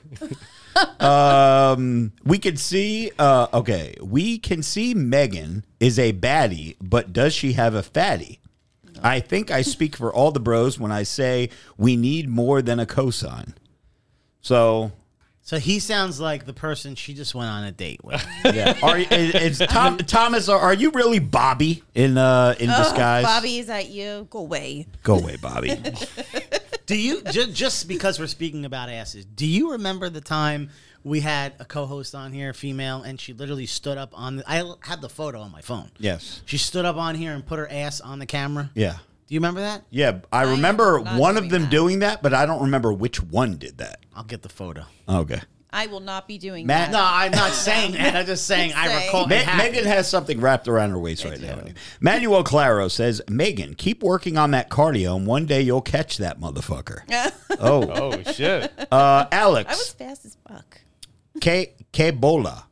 um, 1.00 2.12
we 2.24 2.38
could 2.38 2.58
see. 2.58 3.12
Uh, 3.18 3.46
okay, 3.54 3.94
we 4.02 4.38
can 4.38 4.62
see 4.62 4.92
Megan 4.94 5.64
is 5.78 5.98
a 5.98 6.12
baddie, 6.12 6.74
but 6.82 7.12
does 7.12 7.32
she 7.32 7.52
have 7.52 7.74
a 7.74 7.82
fatty? 7.82 8.40
I 9.02 9.20
think 9.20 9.50
I 9.50 9.62
speak 9.62 9.96
for 9.96 10.12
all 10.12 10.30
the 10.30 10.40
bros 10.40 10.78
when 10.78 10.92
I 10.92 11.02
say 11.02 11.50
we 11.76 11.96
need 11.96 12.28
more 12.28 12.62
than 12.62 12.80
a 12.80 12.86
cosign. 12.86 13.54
So, 14.40 14.92
so 15.42 15.58
he 15.58 15.78
sounds 15.78 16.20
like 16.20 16.46
the 16.46 16.52
person 16.52 16.94
she 16.94 17.14
just 17.14 17.34
went 17.34 17.50
on 17.50 17.64
a 17.64 17.72
date 17.72 18.04
with. 18.04 18.24
yeah, 18.44 18.78
are 18.82 18.98
is, 18.98 19.34
is 19.34 19.68
Tom, 19.68 19.98
Thomas? 19.98 20.48
Are, 20.48 20.58
are 20.58 20.74
you 20.74 20.90
really 20.90 21.18
Bobby 21.18 21.82
in 21.94 22.16
uh, 22.16 22.54
in 22.58 22.68
disguise? 22.68 23.24
Bobby, 23.24 23.58
is 23.58 23.66
that 23.66 23.90
you? 23.90 24.26
Go 24.30 24.40
away. 24.40 24.86
go 25.02 25.18
away, 25.18 25.36
Bobby. 25.36 25.76
Do 26.86 26.96
you 26.96 27.22
just, 27.22 27.52
just 27.52 27.88
because 27.88 28.18
we're 28.18 28.26
speaking 28.26 28.64
about 28.64 28.88
asses? 28.88 29.24
Do 29.24 29.46
you 29.46 29.72
remember 29.72 30.10
the 30.10 30.20
time 30.20 30.70
we 31.04 31.20
had 31.20 31.54
a 31.58 31.64
co-host 31.64 32.14
on 32.14 32.32
here, 32.32 32.52
female, 32.52 33.02
and 33.02 33.20
she 33.20 33.32
literally 33.32 33.66
stood 33.66 33.98
up 33.98 34.10
on 34.14 34.36
the? 34.36 34.44
I 34.50 34.56
had 34.82 35.00
the 35.00 35.08
photo 35.08 35.40
on 35.40 35.50
my 35.52 35.60
phone. 35.60 35.90
yes. 35.98 36.42
She 36.46 36.58
stood 36.58 36.84
up 36.84 36.96
on 36.96 37.14
here 37.14 37.32
and 37.32 37.44
put 37.46 37.58
her 37.58 37.70
ass 37.70 38.00
on 38.00 38.18
the 38.18 38.26
camera. 38.26 38.70
Yeah. 38.74 38.96
Do 39.26 39.34
you 39.34 39.38
remember 39.40 39.60
that? 39.60 39.84
Yeah, 39.90 40.18
I 40.32 40.42
remember 40.50 40.98
one 40.98 41.36
of 41.36 41.50
them 41.50 41.62
that. 41.62 41.70
doing 41.70 42.00
that, 42.00 42.20
but 42.20 42.34
I 42.34 42.46
don't 42.46 42.62
remember 42.62 42.92
which 42.92 43.22
one 43.22 43.56
did 43.58 43.78
that. 43.78 44.00
I'll 44.14 44.24
get 44.24 44.42
the 44.42 44.48
photo. 44.48 44.84
Okay. 45.08 45.40
I 45.72 45.86
will 45.86 46.00
not 46.00 46.26
be 46.26 46.36
doing 46.36 46.66
Matt- 46.66 46.90
that. 46.90 46.98
No, 46.98 47.04
I'm 47.08 47.30
not 47.30 47.52
saying 47.52 47.92
that. 47.92 48.16
I'm 48.16 48.26
just 48.26 48.44
saying 48.44 48.72
I 48.74 48.88
Say. 48.98 49.06
recall. 49.06 49.28
Ma- 49.28 49.56
Megan 49.56 49.84
has 49.84 50.08
something 50.10 50.40
wrapped 50.40 50.66
around 50.66 50.90
her 50.90 50.98
waist 50.98 51.24
right 51.24 51.40
now. 51.40 51.62
Manuel 52.00 52.42
Claro 52.42 52.88
says, 52.88 53.22
Megan, 53.30 53.74
keep 53.74 54.02
working 54.02 54.36
on 54.36 54.50
that 54.50 54.68
cardio, 54.68 55.14
and 55.16 55.28
one 55.28 55.46
day 55.46 55.60
you'll 55.62 55.80
catch 55.80 56.16
that 56.18 56.40
motherfucker. 56.40 57.02
oh, 57.60 57.88
Oh 57.88 58.32
shit! 58.32 58.72
uh, 58.90 59.26
Alex, 59.30 59.68
I 59.72 59.76
was 59.76 59.92
fast 59.92 60.24
as 60.24 60.36
fuck. 60.48 60.80
K- 61.40 61.72
Que 61.92 62.12
bola, 62.12 62.66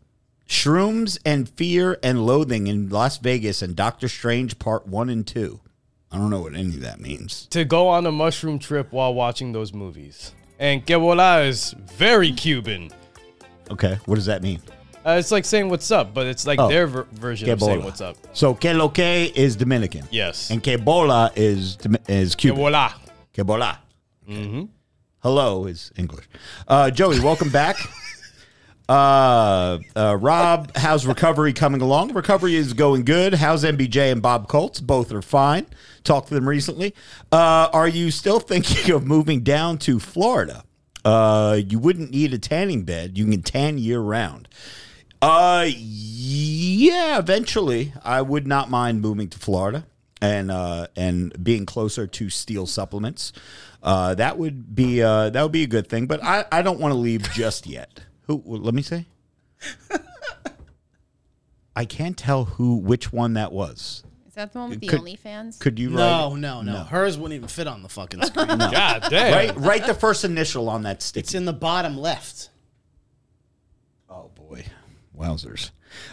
Shrooms 0.48 1.18
and 1.24 1.48
Fear 1.48 1.98
and 2.02 2.24
Loathing 2.26 2.66
in 2.66 2.88
Las 2.88 3.18
Vegas 3.18 3.62
and 3.62 3.74
Doctor 3.76 4.08
Strange 4.08 4.58
Part 4.58 4.86
1 4.86 5.08
and 5.08 5.26
2. 5.26 5.60
I 6.10 6.16
don't 6.16 6.30
know 6.30 6.40
what 6.40 6.54
any 6.54 6.74
of 6.74 6.80
that 6.80 7.00
means. 7.00 7.46
to 7.50 7.64
go 7.64 7.88
on 7.88 8.06
a 8.06 8.12
mushroom 8.12 8.58
trip 8.58 8.92
while 8.92 9.12
watching 9.12 9.52
those 9.52 9.72
movies. 9.74 10.32
And 10.58 10.84
Que 10.86 10.98
bola 10.98 11.42
is 11.42 11.74
very 11.96 12.32
Cuban. 12.32 12.90
Okay, 13.70 13.98
what 14.06 14.14
does 14.14 14.26
that 14.26 14.42
mean? 14.42 14.60
Uh, 15.06 15.12
it's 15.18 15.30
like 15.30 15.44
saying 15.44 15.68
what's 15.68 15.90
up, 15.90 16.12
but 16.14 16.26
it's 16.26 16.46
like 16.46 16.58
Oh. 16.58 16.68
their 16.68 16.86
ver- 16.86 17.06
version 17.12 17.48
of 17.50 17.60
saying 17.60 17.82
what's 17.84 18.00
up. 18.00 18.16
So, 18.32 18.54
que 18.54 18.72
lo 18.74 18.88
que 18.88 19.30
is 19.34 19.56
Dominican. 19.56 20.06
Yes. 20.10 20.50
And 20.50 20.62
Que 20.62 20.76
bola 20.78 21.30
is, 21.36 21.78
is 22.08 22.34
Cuban. 22.34 22.58
voila. 22.58 22.92
Que 23.32 23.44
bola. 23.44 23.78
Hello 25.22 25.66
is 25.66 25.92
English. 25.96 26.26
Uh, 26.66 26.90
Joey, 26.90 27.20
welcome 27.20 27.50
back. 27.50 27.76
Uh, 28.88 29.78
uh, 29.94 30.16
Rob, 30.18 30.74
how's 30.74 31.06
recovery 31.06 31.52
coming 31.52 31.82
along? 31.82 32.14
Recovery 32.14 32.54
is 32.56 32.72
going 32.72 33.04
good. 33.04 33.34
How's 33.34 33.62
MBJ 33.62 34.10
and 34.10 34.22
Bob 34.22 34.48
Colts? 34.48 34.80
Both 34.80 35.12
are 35.12 35.20
fine. 35.20 35.66
Talked 36.04 36.28
to 36.28 36.34
them 36.34 36.48
recently. 36.48 36.94
Uh, 37.30 37.68
are 37.72 37.88
you 37.88 38.10
still 38.10 38.40
thinking 38.40 38.94
of 38.94 39.06
moving 39.06 39.40
down 39.40 39.76
to 39.78 40.00
Florida? 40.00 40.64
Uh, 41.04 41.60
you 41.66 41.78
wouldn't 41.78 42.10
need 42.10 42.32
a 42.32 42.38
tanning 42.38 42.84
bed. 42.84 43.18
You 43.18 43.26
can 43.26 43.42
tan 43.42 43.76
year 43.78 44.00
round. 44.00 44.48
Uh, 45.20 45.66
yeah, 45.68 47.18
eventually, 47.18 47.92
I 48.04 48.22
would 48.22 48.46
not 48.46 48.70
mind 48.70 49.00
moving 49.00 49.28
to 49.28 49.38
Florida 49.38 49.86
and 50.22 50.50
uh, 50.50 50.86
and 50.96 51.42
being 51.42 51.66
closer 51.66 52.06
to 52.06 52.30
steel 52.30 52.66
supplements. 52.66 53.32
Uh, 53.82 54.14
that 54.14 54.38
would 54.38 54.74
be 54.74 55.02
uh, 55.02 55.30
that 55.30 55.42
would 55.42 55.52
be 55.52 55.62
a 55.64 55.68
good 55.68 55.88
thing. 55.88 56.06
But 56.06 56.22
I, 56.22 56.44
I 56.50 56.62
don't 56.62 56.78
want 56.78 56.92
to 56.92 56.98
leave 56.98 57.22
just 57.32 57.66
yet. 57.66 58.00
Who? 58.28 58.36
well, 58.44 58.60
Let 58.60 58.74
me 58.74 58.82
say. 58.82 59.06
I 61.74 61.84
can't 61.84 62.16
tell 62.16 62.44
who 62.44 62.76
which 62.76 63.12
one 63.12 63.34
that 63.34 63.52
was. 63.52 64.02
Is 64.26 64.34
that 64.34 64.52
the 64.52 64.58
one 64.60 64.70
with 64.70 64.80
the 64.80 64.86
Could- 64.88 65.00
OnlyFans? 65.00 65.58
Could 65.58 65.78
you 65.78 65.90
No, 65.90 66.30
write? 66.30 66.40
no, 66.40 66.62
no, 66.62 66.84
Hers 66.84 67.16
wouldn't 67.18 67.34
even 67.36 67.48
fit 67.48 67.66
on 67.66 67.82
the 67.82 67.88
fucking 67.88 68.22
screen. 68.22 68.46
God 68.58 69.04
damn. 69.10 69.32
Write 69.32 69.56
write 69.56 69.86
the 69.86 69.94
first 69.94 70.24
initial 70.24 70.68
on 70.68 70.82
that 70.82 71.02
stick. 71.02 71.24
It's 71.24 71.34
in 71.34 71.44
the 71.44 71.52
bottom 71.52 71.96
left. 71.96 72.50
Oh 74.10 74.30
boy, 74.34 74.64
wowzers! 75.16 75.70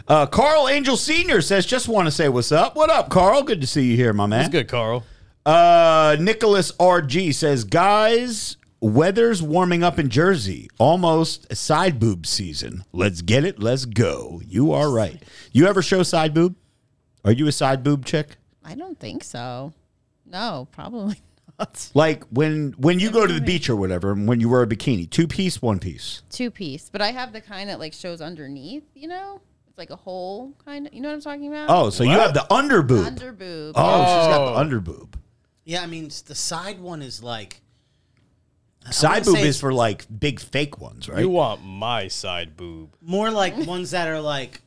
Uh, 0.07 0.25
Carl 0.27 0.67
Angel 0.69 0.97
Senior 0.97 1.41
says, 1.41 1.65
"Just 1.65 1.87
want 1.87 2.07
to 2.07 2.11
say 2.11 2.29
what's 2.29 2.51
up. 2.51 2.75
What 2.75 2.89
up, 2.89 3.09
Carl? 3.09 3.41
Good 3.43 3.61
to 3.61 3.67
see 3.67 3.83
you 3.85 3.95
here, 3.95 4.13
my 4.13 4.25
man. 4.27 4.39
That's 4.39 4.51
good, 4.51 4.67
Carl. 4.67 5.03
Uh, 5.45 6.15
Nicholas 6.19 6.71
RG 6.73 7.33
says, 7.35 7.63
guys, 7.65 8.57
weather's 8.85 9.41
warming 9.41 9.83
up 9.83 9.99
in 9.99 10.09
Jersey. 10.09 10.69
Almost 10.77 11.47
a 11.51 11.55
side 11.55 11.99
boob 11.99 12.25
season. 12.25 12.83
Let's 12.93 13.21
get 13.21 13.43
it. 13.43 13.59
Let's 13.59 13.85
go. 13.85 14.41
You 14.47 14.71
are 14.71 14.91
right. 14.91 15.21
You 15.51 15.67
ever 15.67 15.81
show 15.81 16.03
side 16.03 16.33
boob? 16.33 16.55
Are 17.23 17.31
you 17.31 17.47
a 17.47 17.51
side 17.51 17.83
boob 17.83 18.05
chick? 18.05 18.37
I 18.63 18.75
don't 18.75 18.99
think 18.99 19.23
so. 19.23 19.73
No, 20.25 20.67
probably 20.71 21.21
not. 21.59 21.89
Like 21.93 22.23
when 22.25 22.73
when 22.77 22.99
you 22.99 23.11
go 23.11 23.25
to 23.27 23.33
the 23.33 23.41
beach 23.41 23.69
or 23.69 23.75
whatever, 23.75 24.11
and 24.11 24.27
when 24.27 24.39
you 24.39 24.49
wear 24.49 24.61
a 24.63 24.67
bikini, 24.67 25.09
two 25.09 25.27
piece, 25.27 25.61
one 25.61 25.79
piece. 25.79 26.21
Two 26.29 26.51
piece, 26.51 26.89
but 26.91 27.01
I 27.01 27.11
have 27.11 27.31
the 27.33 27.41
kind 27.41 27.69
that 27.69 27.79
like 27.79 27.93
shows 27.93 28.21
underneath. 28.21 28.83
You 28.95 29.07
know, 29.07 29.41
it's 29.67 29.77
like 29.77 29.89
a 29.91 29.95
hole 29.95 30.53
kind 30.65 30.87
of. 30.87 30.93
You 30.93 31.01
know 31.01 31.09
what 31.09 31.15
I'm 31.15 31.21
talking 31.21 31.47
about? 31.47 31.69
Oh, 31.69 31.89
so 31.89 32.03
you 32.03 32.09
What? 32.11 32.19
have 32.21 32.33
the 32.33 32.51
under 32.53 32.81
boob. 32.81 33.05
under 33.05 33.31
boob. 33.31 33.73
oh, 33.77 33.97
she's 34.03 34.27
got 34.35 34.41
Oh. 34.41 34.53
the 34.53 34.59
under 34.59 34.79
boob. 34.79 35.17
Yeah, 35.63 35.81
I 35.81 35.87
mean, 35.87 36.07
s- 36.07 36.21
the 36.21 36.35
side 36.35 36.79
one 36.79 37.01
is 37.01 37.23
like. 37.23 37.61
I 38.85 38.91
Side 38.91 39.25
boob 39.25 39.35
say 39.37 39.47
is 39.47 39.59
for 39.59 39.73
like 39.73 40.05
big 40.19 40.39
fake 40.39 40.79
ones, 40.79 41.09
right? 41.09 41.19
You 41.19 41.29
want 41.29 41.63
my 41.63 42.07
side 42.07 42.55
boob? 42.55 42.95
more 43.01 43.31
like 43.31 43.57
ones 43.65 43.91
that 43.91 44.07
are 44.07 44.21
like 44.21 44.61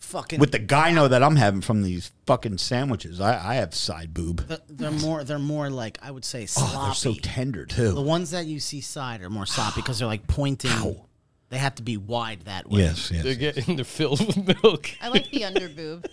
fucking. 0.00 0.38
With 0.38 0.52
the 0.52 0.60
gyno 0.60 1.08
that 1.08 1.22
I'm 1.22 1.36
having 1.36 1.62
from 1.62 1.82
these 1.82 2.12
fucking 2.26 2.58
sandwiches, 2.58 3.20
I, 3.20 3.52
I 3.52 3.54
have 3.54 3.74
side 3.74 4.12
boob. 4.12 4.46
the- 4.46 4.60
they're 4.68 4.90
more. 4.90 5.24
They're 5.24 5.38
more 5.38 5.70
like 5.70 5.98
I 6.02 6.10
would 6.10 6.24
say 6.24 6.44
sloppy. 6.46 6.72
Oh, 6.76 6.84
they're 6.84 6.94
so 6.94 7.14
tender 7.14 7.64
too. 7.64 7.88
the 7.88 7.94
too. 7.94 8.02
ones 8.02 8.32
that 8.32 8.46
you 8.46 8.60
see 8.60 8.80
side 8.82 9.22
are 9.22 9.30
more 9.30 9.46
sloppy 9.46 9.80
because 9.80 9.98
they're 9.98 10.08
like 10.08 10.26
pointing. 10.26 11.00
They 11.48 11.58
have 11.58 11.76
to 11.76 11.82
be 11.82 11.96
wide 11.96 12.42
that 12.42 12.68
way. 12.68 12.80
Yes, 12.80 13.10
They're 13.10 13.26
yes. 13.26 13.54
getting 13.54 13.76
they're 13.76 13.84
filled 13.84 14.26
with 14.26 14.62
milk. 14.62 14.90
I 15.00 15.08
like 15.08 15.30
the 15.30 15.44
under 15.44 15.68
boob. 15.68 16.06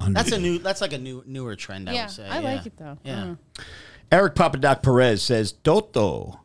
Under 0.00 0.14
That's 0.18 0.32
a 0.32 0.38
new. 0.38 0.58
That's 0.58 0.80
like 0.80 0.92
a 0.92 0.98
new 0.98 1.22
newer 1.26 1.56
trend. 1.56 1.90
I 1.90 1.92
yeah, 1.92 2.04
would 2.04 2.10
say. 2.14 2.28
I 2.28 2.40
yeah. 2.40 2.54
like 2.54 2.66
it 2.66 2.76
though. 2.76 2.98
Yeah. 3.04 3.34
Uh. 3.58 3.62
Eric 4.12 4.34
Papadoc 4.34 4.82
Perez 4.82 5.22
says 5.22 5.52
Toto. 5.52 6.40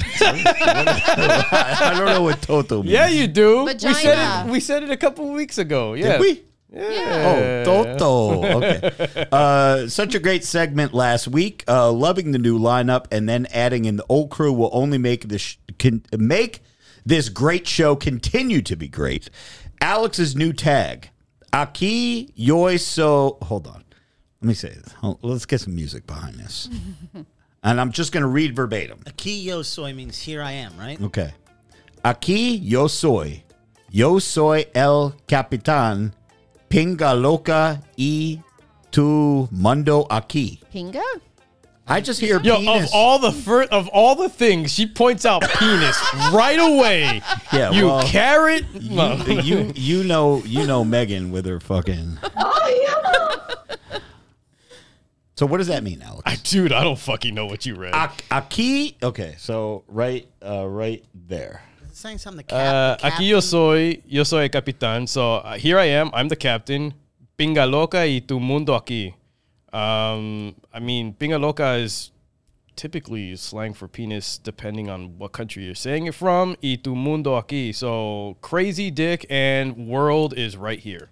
I 0.00 1.92
don't 1.96 2.06
know 2.06 2.22
what 2.22 2.42
Toto 2.42 2.82
means. 2.82 2.92
Yeah, 2.92 3.08
you 3.08 3.26
do. 3.26 3.64
We 3.64 3.78
said 3.78 4.46
it. 4.46 4.50
We 4.50 4.60
said 4.60 4.82
it 4.82 4.90
a 4.90 4.96
couple 4.96 5.30
weeks 5.32 5.58
ago. 5.58 5.94
Yeah. 5.94 6.12
Did 6.12 6.20
we? 6.20 6.44
Yeah. 6.72 7.64
Oh, 7.66 7.94
Toto. 7.98 8.44
Okay. 8.58 9.26
Uh, 9.32 9.88
such 9.88 10.14
a 10.14 10.18
great 10.18 10.44
segment 10.44 10.92
last 10.94 11.26
week. 11.28 11.64
Uh, 11.68 11.90
loving 11.90 12.32
the 12.32 12.38
new 12.38 12.58
lineup, 12.58 13.06
and 13.10 13.28
then 13.28 13.46
adding 13.52 13.84
in 13.84 13.96
the 13.96 14.04
old 14.08 14.30
crew 14.30 14.52
will 14.52 14.70
only 14.72 14.98
make 14.98 15.28
this 15.28 15.40
sh- 15.40 15.56
can 15.78 16.02
make 16.16 16.60
this 17.04 17.28
great 17.28 17.66
show 17.66 17.96
continue 17.96 18.62
to 18.62 18.76
be 18.76 18.86
great. 18.88 19.28
Alex's 19.80 20.34
new 20.36 20.52
tag, 20.52 21.10
Aki 21.52 22.32
Yoi 22.38 22.78
So. 22.80 23.38
Hold 23.42 23.66
on. 23.66 23.84
Let 24.40 24.48
me 24.48 24.54
say 24.54 24.70
this. 24.70 24.94
Let's 25.22 25.46
get 25.46 25.60
some 25.62 25.74
music 25.74 26.06
behind 26.06 26.36
this. 26.36 26.68
and 27.64 27.80
I'm 27.80 27.90
just 27.90 28.12
going 28.12 28.22
to 28.22 28.28
read 28.28 28.54
verbatim. 28.54 29.00
Aki 29.06 29.30
yo 29.32 29.62
soy 29.62 29.92
means 29.94 30.18
here 30.18 30.42
I 30.42 30.52
am, 30.52 30.76
right? 30.78 31.00
Okay. 31.00 31.32
Aquí 32.04 32.60
yo 32.62 32.86
soy. 32.86 33.42
Yo 33.90 34.18
soy 34.18 34.66
el 34.74 35.14
capitán. 35.26 36.12
Pinga 36.68 37.14
loca 37.20 37.80
y 37.96 38.40
tu 38.90 39.48
mundo 39.52 40.04
aquí. 40.10 40.60
Pinga? 40.72 41.02
I 41.86 42.00
just 42.00 42.18
hear 42.18 42.40
Yo, 42.40 42.56
penis. 42.56 42.88
of 42.88 42.94
all 42.94 43.18
the 43.18 43.30
fir- 43.30 43.68
of 43.70 43.88
all 43.88 44.14
the 44.16 44.30
things, 44.30 44.72
she 44.72 44.86
points 44.86 45.26
out 45.26 45.42
penis 45.42 45.96
right 46.32 46.58
away. 46.58 47.20
Yeah, 47.52 47.72
you 47.72 47.84
well, 47.86 48.02
carrot. 48.06 48.64
you, 48.72 49.40
you 49.42 49.72
you 49.74 50.02
know 50.04 50.42
you 50.46 50.66
know 50.66 50.82
Megan 50.82 51.30
with 51.30 51.44
her 51.44 51.60
fucking. 51.60 52.18
So 55.36 55.46
what 55.46 55.58
does 55.58 55.66
that 55.66 55.82
mean, 55.82 56.00
Alex? 56.02 56.22
I, 56.26 56.36
dude, 56.36 56.72
I 56.72 56.84
don't 56.84 56.98
fucking 56.98 57.34
know 57.34 57.46
what 57.46 57.66
you 57.66 57.74
read. 57.74 57.94
Ac- 57.94 58.24
Aquí. 58.30 58.94
Okay, 59.02 59.34
so 59.38 59.82
right, 59.88 60.28
uh, 60.44 60.66
right 60.68 61.04
there. 61.12 61.62
Is 61.84 61.90
it 61.90 61.96
saying 61.96 62.18
something? 62.18 62.44
The 62.48 62.54
Uh, 62.54 62.96
cap, 62.96 63.00
the 63.00 63.22
aquí 63.24 63.28
yo 63.28 63.40
soy, 63.40 64.00
yo 64.06 64.22
soy 64.22 64.44
el 64.44 64.48
capitán. 64.50 65.08
So 65.08 65.34
uh, 65.36 65.56
here 65.56 65.78
I 65.78 65.86
am. 65.86 66.10
I'm 66.14 66.28
the 66.28 66.36
captain. 66.36 66.94
Pinga 67.36 67.68
loca 67.68 67.98
y 68.06 68.20
tu 68.26 68.38
mundo 68.38 68.78
aquí. 68.78 69.14
Um, 69.72 70.54
I 70.72 70.78
mean, 70.78 71.14
pinga 71.14 71.40
loca 71.40 71.72
is 71.82 72.12
typically 72.76 73.34
slang 73.34 73.74
for 73.74 73.88
penis, 73.88 74.38
depending 74.38 74.88
on 74.88 75.18
what 75.18 75.32
country 75.32 75.64
you're 75.64 75.74
saying 75.74 76.06
it 76.06 76.14
from. 76.14 76.54
Y 76.62 76.76
tu 76.80 76.94
mundo 76.94 77.32
aquí. 77.40 77.74
So 77.74 78.36
crazy 78.40 78.92
dick 78.92 79.26
and 79.28 79.88
world 79.88 80.32
is 80.38 80.56
right 80.56 80.78
here. 80.78 81.08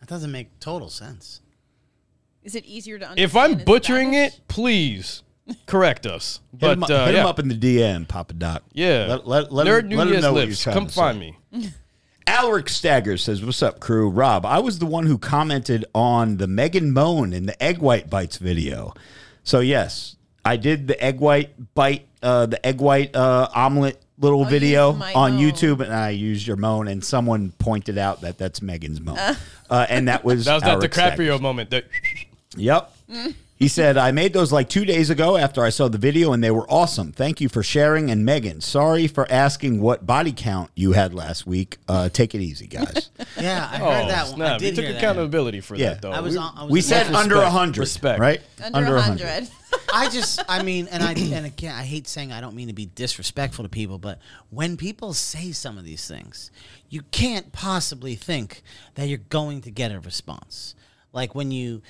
That 0.00 0.08
doesn't 0.08 0.32
make 0.32 0.58
total 0.58 0.88
sense. 0.88 1.39
Is 2.42 2.54
it 2.54 2.64
easier 2.64 2.98
to 2.98 3.04
understand? 3.08 3.24
If 3.30 3.36
I'm 3.36 3.58
in 3.60 3.64
butchering 3.64 4.12
Spanish? 4.12 4.34
it, 4.34 4.40
please 4.48 5.22
correct 5.66 6.06
us. 6.06 6.40
Hit, 6.52 6.60
But 6.60 6.72
him, 6.78 6.84
up, 6.84 6.90
uh, 6.90 7.06
hit 7.06 7.14
him 7.16 7.26
up 7.26 7.38
in 7.38 7.48
the 7.48 7.54
DM, 7.54 8.06
Papa 8.08 8.34
Doc. 8.34 8.62
Yeah. 8.72 9.06
Let, 9.08 9.26
let, 9.26 9.52
let, 9.52 9.66
Nerd 9.66 9.90
him, 9.90 9.98
let 9.98 10.06
him 10.06 10.12
Nunez 10.14 10.22
know 10.22 10.32
what 10.32 10.38
you're 10.40 10.46
lips. 10.48 10.62
trying 10.62 10.74
Come 10.74 10.86
to 10.86 10.92
say. 10.92 11.00
find 11.00 11.18
me. 11.20 11.36
Alric 12.26 12.68
Staggers 12.68 13.22
says, 13.24 13.44
What's 13.44 13.62
up, 13.62 13.80
crew? 13.80 14.08
Rob, 14.08 14.46
I 14.46 14.60
was 14.60 14.78
the 14.78 14.86
one 14.86 15.06
who 15.06 15.18
commented 15.18 15.84
on 15.94 16.36
the 16.36 16.46
Megan 16.46 16.92
Moan 16.92 17.32
in 17.32 17.46
the 17.46 17.60
egg 17.62 17.78
white 17.78 18.08
bites 18.08 18.36
video. 18.36 18.94
So, 19.42 19.60
yes, 19.60 20.16
I 20.44 20.56
did 20.56 20.86
the 20.86 21.02
egg 21.02 21.18
white 21.18 21.74
bite, 21.74 22.06
uh, 22.22 22.46
the 22.46 22.64
egg 22.64 22.80
white 22.80 23.16
uh, 23.16 23.48
omelet 23.54 24.00
little 24.18 24.40
Oh, 24.40 24.44
you 24.44 24.50
video 24.50 24.90
on 24.90 25.00
moan. 25.34 25.38
YouTube, 25.38 25.80
and 25.80 25.92
I 25.92 26.10
used 26.10 26.46
your 26.46 26.56
moan, 26.56 26.86
and 26.88 27.02
someone 27.02 27.52
pointed 27.58 27.98
out 27.98 28.20
that 28.20 28.38
that's 28.38 28.62
Megan's 28.62 29.00
moan. 29.00 29.18
Uh, 29.70 29.86
and 29.88 30.08
that 30.08 30.24
was 30.24 30.46
That 30.46 30.54
was 30.54 30.62
that 30.64 30.78
Alric 30.80 30.90
DiCaprio 30.90 31.36
Staggers. 31.36 31.40
moment. 31.40 31.70
That 31.70 31.84
Yep. 32.56 32.92
He 33.56 33.68
said, 33.68 33.98
I 33.98 34.10
made 34.10 34.32
those 34.32 34.52
like 34.52 34.70
two 34.70 34.84
days 34.86 35.10
ago 35.10 35.36
after 35.36 35.62
I 35.62 35.68
saw 35.68 35.88
the 35.88 35.98
video 35.98 36.32
and 36.32 36.42
they 36.42 36.50
were 36.50 36.68
awesome. 36.70 37.12
Thank 37.12 37.40
you 37.42 37.48
for 37.50 37.62
sharing. 37.62 38.10
And 38.10 38.24
Megan, 38.24 38.60
sorry 38.62 39.06
for 39.06 39.30
asking 39.30 39.82
what 39.82 40.06
body 40.06 40.32
count 40.34 40.70
you 40.74 40.92
had 40.92 41.12
last 41.12 41.46
week. 41.46 41.76
Uh, 41.86 42.08
take 42.08 42.34
it 42.34 42.40
easy, 42.40 42.66
guys. 42.66 43.10
Yeah, 43.40 43.68
I 43.70 43.80
oh 43.80 43.84
heard 43.84 44.08
that 44.10 44.28
one. 44.32 44.42
I 44.42 44.46
snap! 44.46 44.58
did 44.60 44.66
You 44.70 44.74
took 44.76 44.84
hear 44.84 44.92
that. 44.94 44.98
accountability 44.98 45.60
for 45.60 45.76
Yeah. 45.76 45.90
that 45.90 46.02
though. 46.02 46.10
I 46.10 46.20
was 46.20 46.32
We- 46.34 46.38
on. 46.38 46.52
I 46.56 46.62
was 46.64 46.72
we 46.72 46.80
said 46.80 47.06
that- 47.06 47.14
under 47.14 47.36
respect. 47.36 47.52
100. 47.54 47.78
Respect. 47.80 48.20
Right? 48.20 48.40
Under, 48.72 48.94
100. 48.94 49.48
I 49.94 50.08
just, 50.08 50.42
I 50.48 50.62
mean, 50.62 50.88
and 50.90 51.02
I, 51.02 51.12
and 51.12 51.46
again, 51.46 51.74
I 51.74 51.82
hate 51.84 52.06
saying 52.08 52.32
I 52.32 52.40
don't 52.40 52.54
mean 52.56 52.68
to 52.68 52.74
be 52.74 52.86
disrespectful 52.86 53.64
to 53.64 53.68
people, 53.68 53.98
but 53.98 54.18
when 54.50 54.76
people 54.76 55.12
say 55.14 55.52
some 55.52 55.76
of 55.78 55.84
these 55.84 56.06
things, 56.08 56.50
you 56.88 57.02
can't 57.12 57.52
possibly 57.52 58.14
think 58.14 58.62
that 58.94 59.06
you're 59.08 59.18
going 59.18 59.60
to 59.62 59.70
get 59.70 59.92
a 59.92 60.00
response. 60.00 60.74
Like 61.12 61.34
when 61.34 61.50
you 61.50 61.82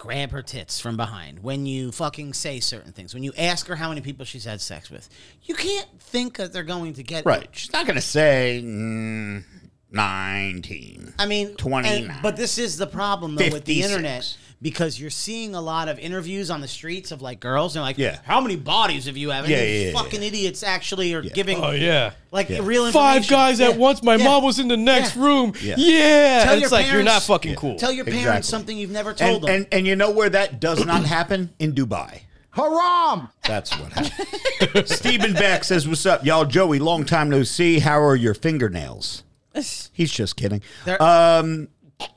grab 0.00 0.30
her 0.30 0.40
tits 0.40 0.80
from 0.80 0.96
behind, 0.96 1.42
when 1.42 1.66
you 1.66 1.92
fucking 1.92 2.32
say 2.32 2.58
certain 2.58 2.90
things, 2.90 3.12
when 3.12 3.22
you 3.22 3.32
ask 3.36 3.66
her 3.66 3.76
how 3.76 3.90
many 3.90 4.00
people 4.00 4.24
she's 4.24 4.46
had 4.46 4.58
sex 4.58 4.90
with, 4.90 5.10
you 5.42 5.54
can't 5.54 5.86
think 6.00 6.38
that 6.38 6.54
they're 6.54 6.62
going 6.62 6.94
to 6.94 7.02
get 7.02 7.26
Right. 7.26 7.46
She's 7.52 7.70
not 7.72 7.84
going 7.86 7.96
to 7.96 8.00
say 8.02 8.62
mm, 8.64 9.44
19. 9.90 11.14
I 11.18 11.26
mean, 11.26 11.54
29. 11.54 12.10
and- 12.10 12.22
but 12.22 12.36
this 12.36 12.56
is 12.56 12.78
the 12.78 12.86
problem 12.86 13.34
though 13.34 13.44
with 13.50 13.66
the 13.66 13.82
56. 13.82 13.90
internet 13.90 14.36
because 14.62 15.00
you're 15.00 15.08
seeing 15.10 15.54
a 15.54 15.60
lot 15.60 15.88
of 15.88 15.98
interviews 15.98 16.50
on 16.50 16.60
the 16.60 16.68
streets 16.68 17.12
of 17.12 17.22
like 17.22 17.40
girls 17.40 17.76
and 17.76 17.82
like, 17.82 17.96
Yeah. 17.96 18.18
how 18.24 18.40
many 18.40 18.56
bodies 18.56 19.06
have 19.06 19.16
you 19.16 19.30
have? 19.30 19.44
And 19.44 19.52
Yeah, 19.52 19.62
yeah, 19.62 19.86
yeah, 19.86 19.92
fucking 19.92 20.22
idiots 20.22 20.62
actually 20.62 21.14
are 21.14 21.22
giving 21.22 21.58
Oh 21.62 21.70
yeah. 21.70 22.12
like 22.30 22.50
Yeah. 22.50 22.60
real 22.62 22.90
Five 22.92 23.22
information. 23.22 23.34
guys 23.34 23.60
at 23.60 23.76
once. 23.78 24.02
My 24.02 24.16
Yeah. 24.16 24.24
mom 24.24 24.44
was 24.44 24.58
in 24.58 24.68
the 24.68 24.76
next 24.76 25.16
Yeah. 25.16 25.22
room. 25.22 25.54
Yeah. 25.62 25.74
Yeah. 25.78 26.44
Tell 26.44 26.52
it's 26.54 26.60
your 26.62 26.70
like 26.70 26.86
you're 26.92 27.02
not 27.02 27.10
parents- 27.10 27.26
fucking 27.26 27.54
cool. 27.56 27.76
Tell 27.78 27.92
your 27.92 28.04
parents 28.04 28.22
Exactly. 28.24 28.48
something 28.48 28.76
you've 28.78 28.90
never 28.90 29.14
told 29.14 29.36
And, 29.36 29.42
them. 29.44 29.54
and, 29.54 29.66
and 29.72 29.86
you 29.86 29.96
know 29.96 30.10
where 30.10 30.28
that 30.28 30.60
does 30.60 30.84
not 30.84 31.04
happen? 31.16 31.50
In 31.58 31.72
Dubai. 31.72 32.20
Haram! 32.52 33.28
That's 33.46 33.70
what 33.78 33.92
happened. 33.92 34.88
Stephen 34.88 35.32
Beck 35.34 35.62
says, 35.64 35.86
What's 35.88 36.04
up, 36.04 36.26
y'all? 36.26 36.44
Joey, 36.44 36.80
long 36.80 37.04
time 37.04 37.30
no 37.30 37.44
see. 37.44 37.78
How 37.78 38.00
are 38.02 38.16
your 38.16 38.34
fingernails? 38.34 39.22
He's 39.92 40.10
just 40.10 40.36
kidding. 40.36 40.60
They're- 40.84 41.00
Um, 41.00 41.68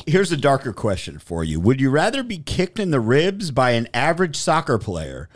here's 0.06 0.32
a 0.32 0.38
darker 0.38 0.74
question 0.74 1.20
for 1.20 1.44
you 1.44 1.60
Would 1.60 1.82
you 1.82 1.90
rather 1.90 2.24
be 2.24 2.38
kicked 2.38 2.80
in 2.80 2.92
the 2.92 3.00
ribs 3.00 3.52
by 3.52 3.72
an 3.72 3.88
average 3.94 4.36
soccer 4.36 4.78
player 4.78 5.30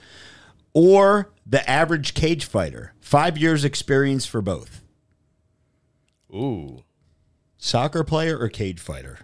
or 0.74 1.32
the 1.46 1.68
average 1.70 2.13
cage 2.13 2.46
fighter? 2.46 2.94
Five 3.00 3.38
years 3.38 3.63
experience 3.63 4.25
for 4.25 4.42
both. 4.42 4.84
Ooh. 6.34 6.84
Soccer 7.58 8.04
player 8.04 8.38
or 8.38 8.50
cage 8.50 8.80
fighter? 8.80 9.20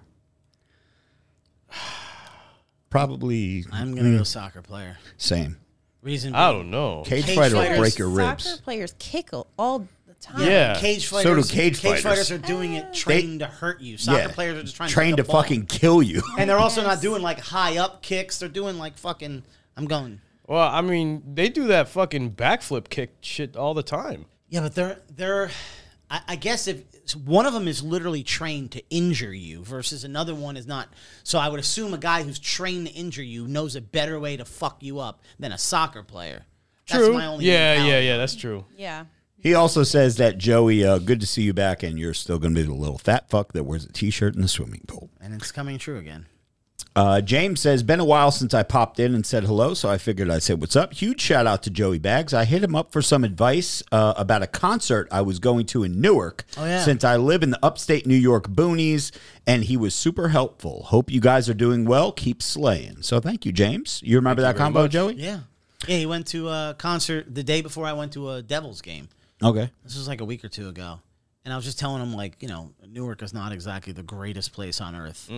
Probably 2.90 3.66
I'm 3.72 3.96
gonna 3.96 4.18
go 4.18 4.22
mm. 4.22 4.26
soccer 4.26 4.62
player. 4.62 4.98
same. 5.18 5.58
Reason 6.02 6.36
I 6.36 6.52
being, 6.52 6.60
don't 6.64 6.72
know. 6.72 7.04
Cage, 7.06 7.26
Cage 7.26 7.36
fighter 7.36 7.56
will 7.56 7.78
break 7.78 7.98
your 7.98 8.10
ribs. 8.10 8.44
Soccer 8.44 8.62
players 8.62 8.94
kick 9.00 9.30
all 9.58 9.80
the 9.80 10.03
time. 10.24 10.48
Yeah. 10.48 10.80
cage 10.80 11.08
fighters. 11.08 11.24
So 11.24 11.36
do 11.36 11.42
fighters. 11.42 11.52
cage 11.52 11.80
fighters. 11.82 12.04
fighters 12.04 12.32
are 12.32 12.38
doing 12.38 12.74
it 12.74 12.94
trained 12.94 13.42
to 13.42 13.48
hurt 13.48 13.82
you. 13.82 13.98
Soccer 13.98 14.30
players 14.30 14.58
are 14.58 14.64
just 14.64 14.76
trying 14.76 14.90
trained 14.90 15.18
to, 15.18 15.24
to 15.24 15.28
take 15.28 15.30
a 15.30 15.34
ball. 15.34 15.42
fucking 15.44 15.66
kill 15.68 16.02
you. 16.02 16.22
And 16.38 16.50
they're 16.50 16.58
also 16.58 16.82
not 16.82 17.02
doing 17.02 17.22
like 17.22 17.40
high 17.40 17.78
up 17.78 18.02
kicks. 18.02 18.40
They're 18.40 18.50
doing 18.50 18.78
like 18.78 18.98
fucking. 18.98 19.44
I'm 19.78 19.86
going. 19.86 20.20
Well, 20.48 20.68
I 20.68 20.82
mean, 20.82 21.24
they 21.34 21.50
do 21.50 21.68
that 21.68 21.88
fucking 21.90 22.32
backflip 22.32 22.90
kick 22.90 23.16
shit 23.22 23.56
all 23.56 23.74
the 23.74 23.84
time. 23.84 24.26
Yeah, 24.50 24.62
but 24.62 24.76
they're 24.76 24.98
they're. 25.16 25.52
I, 26.10 26.22
I 26.30 26.36
guess 26.36 26.68
if 26.68 26.84
one 27.16 27.46
of 27.46 27.54
them 27.54 27.68
is 27.68 27.84
literally 27.84 28.24
trained 28.24 28.72
to 28.72 28.84
injure 28.90 29.34
you 29.34 29.64
versus 29.64 30.04
another 30.04 30.36
one 30.36 30.58
is 30.58 30.68
not. 30.68 30.90
So 31.24 31.40
I 31.40 31.50
would 31.50 31.60
assume 31.60 31.94
a 31.94 31.98
guy 31.98 32.24
who's 32.24 32.40
trained 32.40 32.88
to 32.88 32.94
injure 32.94 33.24
you 33.24 33.48
knows 33.48 33.76
a 33.76 33.82
better 33.82 34.20
way 34.20 34.38
to 34.38 34.46
fuck 34.46 34.82
you 34.82 35.00
up 35.00 35.22
than 35.40 35.52
a 35.52 35.58
soccer 35.58 36.04
player. 36.04 36.46
That's 36.88 37.06
True. 37.06 37.14
my 37.14 37.26
only 37.28 37.46
yeah, 37.46 37.86
yeah, 37.86 38.00
yeah. 38.00 38.18
That's 38.18 38.36
true. 38.36 38.66
Yeah. 38.78 39.06
He 39.44 39.54
also 39.54 39.84
says 39.84 40.16
that 40.16 40.38
Joey, 40.38 40.86
uh, 40.86 41.00
good 41.00 41.20
to 41.20 41.28
see 41.28 41.42
you 41.42 41.54
back, 41.54 41.84
and 41.84 42.00
you're 42.00 42.14
still 42.14 42.40
going 42.40 42.56
to 42.56 42.62
be 42.62 42.66
the 42.66 42.74
little 42.74 42.98
fat 42.98 43.30
fuck 43.30 43.52
that 43.52 43.66
wears 43.66 43.84
a 43.84 43.92
t-shirt 43.92 44.36
in 44.36 44.42
the 44.42 44.48
swimming 44.48 44.86
pool. 44.88 45.10
And 45.20 45.34
it's 45.34 45.52
coming 45.52 45.78
true 45.78 45.98
again. 45.98 46.28
Uh, 46.96 47.20
James 47.22 47.60
says, 47.60 47.82
been 47.82 48.00
a 48.00 48.06
while 48.06 48.30
since 48.30 48.54
I 48.54 48.62
popped 48.64 49.00
in 49.00 49.16
and 49.16 49.26
said 49.26 49.46
hello, 49.46 49.74
so 49.74 49.90
I 49.90 49.98
figured 49.98 50.30
I'd 50.30 50.44
say 50.44 50.54
what's 50.54 50.76
up. 50.76 50.94
Huge 50.94 51.20
shout 51.20 51.48
out 51.48 51.64
to 51.64 51.72
Joey 51.72 51.98
Bags. 51.98 52.34
I 52.34 52.46
hit 52.46 52.64
him 52.64 52.76
up 52.76 52.92
for 52.92 53.02
some 53.02 53.24
advice 53.24 53.82
uh, 53.92 54.14
about 54.16 54.44
a 54.44 54.48
concert 54.48 55.08
I 55.12 55.22
was 55.24 55.40
going 55.40 55.66
to 55.68 55.84
in 55.84 56.00
Newark. 56.00 56.46
Oh, 56.56 56.66
yeah. 56.66 56.84
Since 56.84 57.04
I 57.04 57.18
live 57.18 57.42
in 57.42 57.50
the 57.50 57.60
upstate 57.66 58.06
New 58.06 58.16
York 58.16 58.48
boonies, 58.48 59.12
and 59.48 59.64
he 59.64 59.76
was 59.76 59.96
super 59.96 60.30
helpful. 60.30 60.84
Hope 60.84 61.12
you 61.12 61.20
guys 61.20 61.50
are 61.50 61.56
doing 61.56 61.84
well. 61.84 62.12
Keep 62.12 62.44
slaying. 62.44 63.02
So 63.02 63.20
thank 63.20 63.46
you, 63.46 63.52
James. 63.52 64.00
You 64.06 64.18
remember 64.18 64.44
that 64.44 64.56
combo, 64.56 64.88
Joey? 64.88 65.16
Yeah. 65.16 65.40
Yeah, 65.88 65.98
he 65.98 66.06
went 66.06 66.28
to 66.28 66.48
a 66.48 66.76
concert 66.78 67.34
the 67.34 67.44
day 67.44 67.62
before 67.62 67.86
I 67.86 67.94
went 67.94 68.14
to 68.14 68.30
a 68.30 68.42
Devils 68.42 68.82
game. 68.82 69.10
Okay. 69.44 69.70
This 69.84 69.98
was 69.98 70.08
like 70.08 70.22
a 70.22 70.26
week 70.26 70.44
or 70.44 70.50
two 70.50 70.70
ago. 70.70 71.00
And 71.46 71.52
I 71.54 71.58
was 71.58 71.66
just 71.66 71.78
telling 71.78 72.02
him, 72.02 72.14
like, 72.14 72.38
you 72.42 72.48
know, 72.48 72.72
Newark 72.88 73.22
is 73.22 73.34
not 73.34 73.52
exactly 73.52 73.92
the 73.92 74.02
greatest 74.04 74.54
place 74.54 74.80
on 74.80 74.96
earth. 74.96 75.30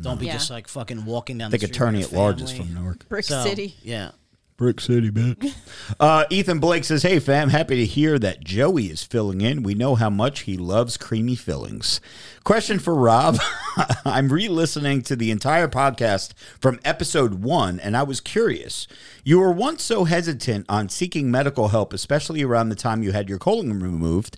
Don't 0.00 0.18
be 0.18 0.24
Yeah. 0.26 0.32
just 0.32 0.50
like 0.50 0.68
fucking 0.68 1.04
walking 1.04 1.36
down 1.36 1.48
I 1.48 1.50
think 1.50 1.60
the 1.60 1.66
street. 1.66 1.76
attorney 1.76 1.98
with 1.98 2.06
at 2.06 2.12
your 2.12 2.20
large 2.22 2.40
is 2.40 2.50
family. 2.52 2.66
from 2.66 2.74
Newark. 2.82 3.08
Brick 3.10 3.24
So, 3.26 3.42
City. 3.44 3.76
Yeah. 3.82 4.12
Brick 4.60 4.78
City, 4.78 5.10
bitch. 5.10 5.54
Uh, 5.98 6.24
Ethan 6.30 6.60
Blake 6.60 6.84
says, 6.84 7.02
Hey, 7.02 7.18
fam, 7.18 7.48
happy 7.48 7.76
to 7.76 7.84
hear 7.84 8.18
that 8.18 8.44
Joey 8.44 8.90
is 8.90 9.02
filling 9.02 9.40
in. 9.40 9.62
We 9.62 9.74
know 9.74 9.96
how 9.96 10.08
much 10.08 10.40
he 10.40 10.56
loves 10.56 10.96
creamy 10.96 11.34
fillings. 11.34 12.00
Question 12.44 12.78
for 12.78 12.94
Rob 12.94 13.38
I'm 14.04 14.28
re 14.28 14.46
listening 14.48 15.02
to 15.02 15.16
the 15.16 15.30
entire 15.30 15.66
podcast 15.66 16.32
from 16.60 16.78
episode 16.84 17.42
one, 17.42 17.80
and 17.80 17.96
I 17.96 18.02
was 18.02 18.20
curious. 18.20 18.86
You 19.24 19.40
were 19.40 19.50
once 19.52 19.82
so 19.82 20.04
hesitant 20.04 20.66
on 20.68 20.88
seeking 20.90 21.30
medical 21.30 21.68
help, 21.68 21.92
especially 21.92 22.42
around 22.42 22.68
the 22.68 22.76
time 22.76 23.02
you 23.02 23.12
had 23.12 23.28
your 23.28 23.38
colon 23.38 23.80
removed. 23.80 24.36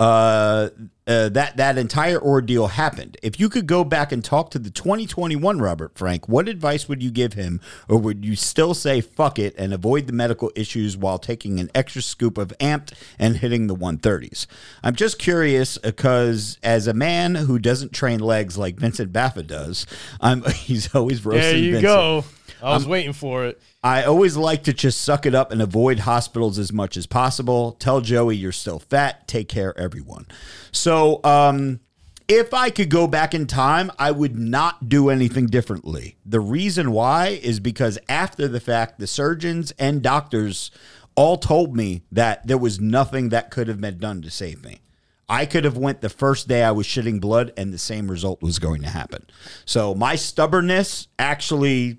Uh, 0.00 0.70
uh, 1.06 1.28
that 1.28 1.56
that 1.56 1.78
entire 1.78 2.20
ordeal 2.20 2.66
happened. 2.68 3.16
If 3.22 3.38
you 3.38 3.48
could 3.48 3.66
go 3.66 3.84
back 3.84 4.10
and 4.10 4.24
talk 4.24 4.50
to 4.50 4.58
the 4.58 4.70
2021 4.70 5.60
Robert 5.60 5.96
Frank, 5.96 6.28
what 6.28 6.48
advice 6.48 6.88
would 6.88 7.02
you 7.02 7.10
give 7.10 7.34
him, 7.34 7.60
or 7.88 7.98
would 7.98 8.24
you 8.24 8.34
still 8.34 8.74
say 8.74 9.00
fuck 9.00 9.38
it 9.38 9.54
and 9.56 9.72
avoid 9.72 10.06
the 10.06 10.12
medical 10.12 10.50
issues 10.56 10.96
while 10.96 11.18
taking 11.18 11.60
an 11.60 11.70
extra 11.74 12.02
scoop 12.02 12.36
of 12.36 12.48
amped 12.58 12.92
and 13.18 13.36
hitting 13.36 13.68
the 13.68 13.76
130s? 13.76 14.46
I'm 14.82 14.96
just 14.96 15.18
curious 15.18 15.78
because 15.78 16.58
as 16.62 16.86
a 16.86 16.94
man 16.94 17.36
who 17.36 17.58
doesn't 17.58 17.92
train 17.92 18.18
legs 18.20 18.58
like 18.58 18.76
Vincent 18.76 19.12
Baffa 19.12 19.46
does, 19.46 19.86
I'm 20.20 20.42
he's 20.54 20.92
always 20.94 21.24
roasting. 21.24 21.42
There 21.42 21.56
you 21.56 21.72
Vincent. 21.72 21.82
go. 21.82 22.24
I 22.62 22.74
was 22.74 22.86
waiting 22.86 23.12
for 23.12 23.44
it. 23.44 23.60
I 23.82 24.04
always 24.04 24.36
like 24.36 24.64
to 24.64 24.72
just 24.72 25.02
suck 25.02 25.26
it 25.26 25.34
up 25.34 25.52
and 25.52 25.60
avoid 25.62 26.00
hospitals 26.00 26.58
as 26.58 26.72
much 26.72 26.96
as 26.96 27.06
possible. 27.06 27.72
Tell 27.72 28.00
Joey 28.00 28.36
you're 28.36 28.50
still 28.50 28.78
fat. 28.78 29.28
Take 29.28 29.48
care, 29.48 29.78
everyone. 29.78 30.26
So, 30.76 31.20
um, 31.24 31.80
if 32.28 32.52
I 32.52 32.70
could 32.70 32.90
go 32.90 33.06
back 33.06 33.34
in 33.34 33.46
time, 33.46 33.90
I 33.98 34.10
would 34.10 34.36
not 34.36 34.88
do 34.88 35.10
anything 35.10 35.46
differently. 35.46 36.16
The 36.26 36.40
reason 36.40 36.90
why 36.90 37.28
is 37.28 37.60
because 37.60 37.98
after 38.08 38.48
the 38.48 38.58
fact, 38.58 38.98
the 38.98 39.06
surgeons 39.06 39.72
and 39.78 40.02
doctors 40.02 40.72
all 41.14 41.36
told 41.36 41.76
me 41.76 42.02
that 42.10 42.46
there 42.46 42.58
was 42.58 42.80
nothing 42.80 43.28
that 43.28 43.50
could 43.50 43.68
have 43.68 43.80
been 43.80 43.98
done 43.98 44.22
to 44.22 44.30
save 44.30 44.64
me. 44.64 44.80
I 45.28 45.46
could 45.46 45.64
have 45.64 45.76
went 45.76 46.00
the 46.00 46.08
first 46.08 46.48
day 46.48 46.62
I 46.62 46.72
was 46.72 46.86
shitting 46.86 47.20
blood 47.20 47.52
and 47.56 47.72
the 47.72 47.78
same 47.78 48.10
result 48.10 48.42
was 48.42 48.58
going 48.58 48.82
to 48.82 48.88
happen. 48.88 49.26
So 49.64 49.94
my 49.94 50.16
stubbornness 50.16 51.08
actually 51.18 51.98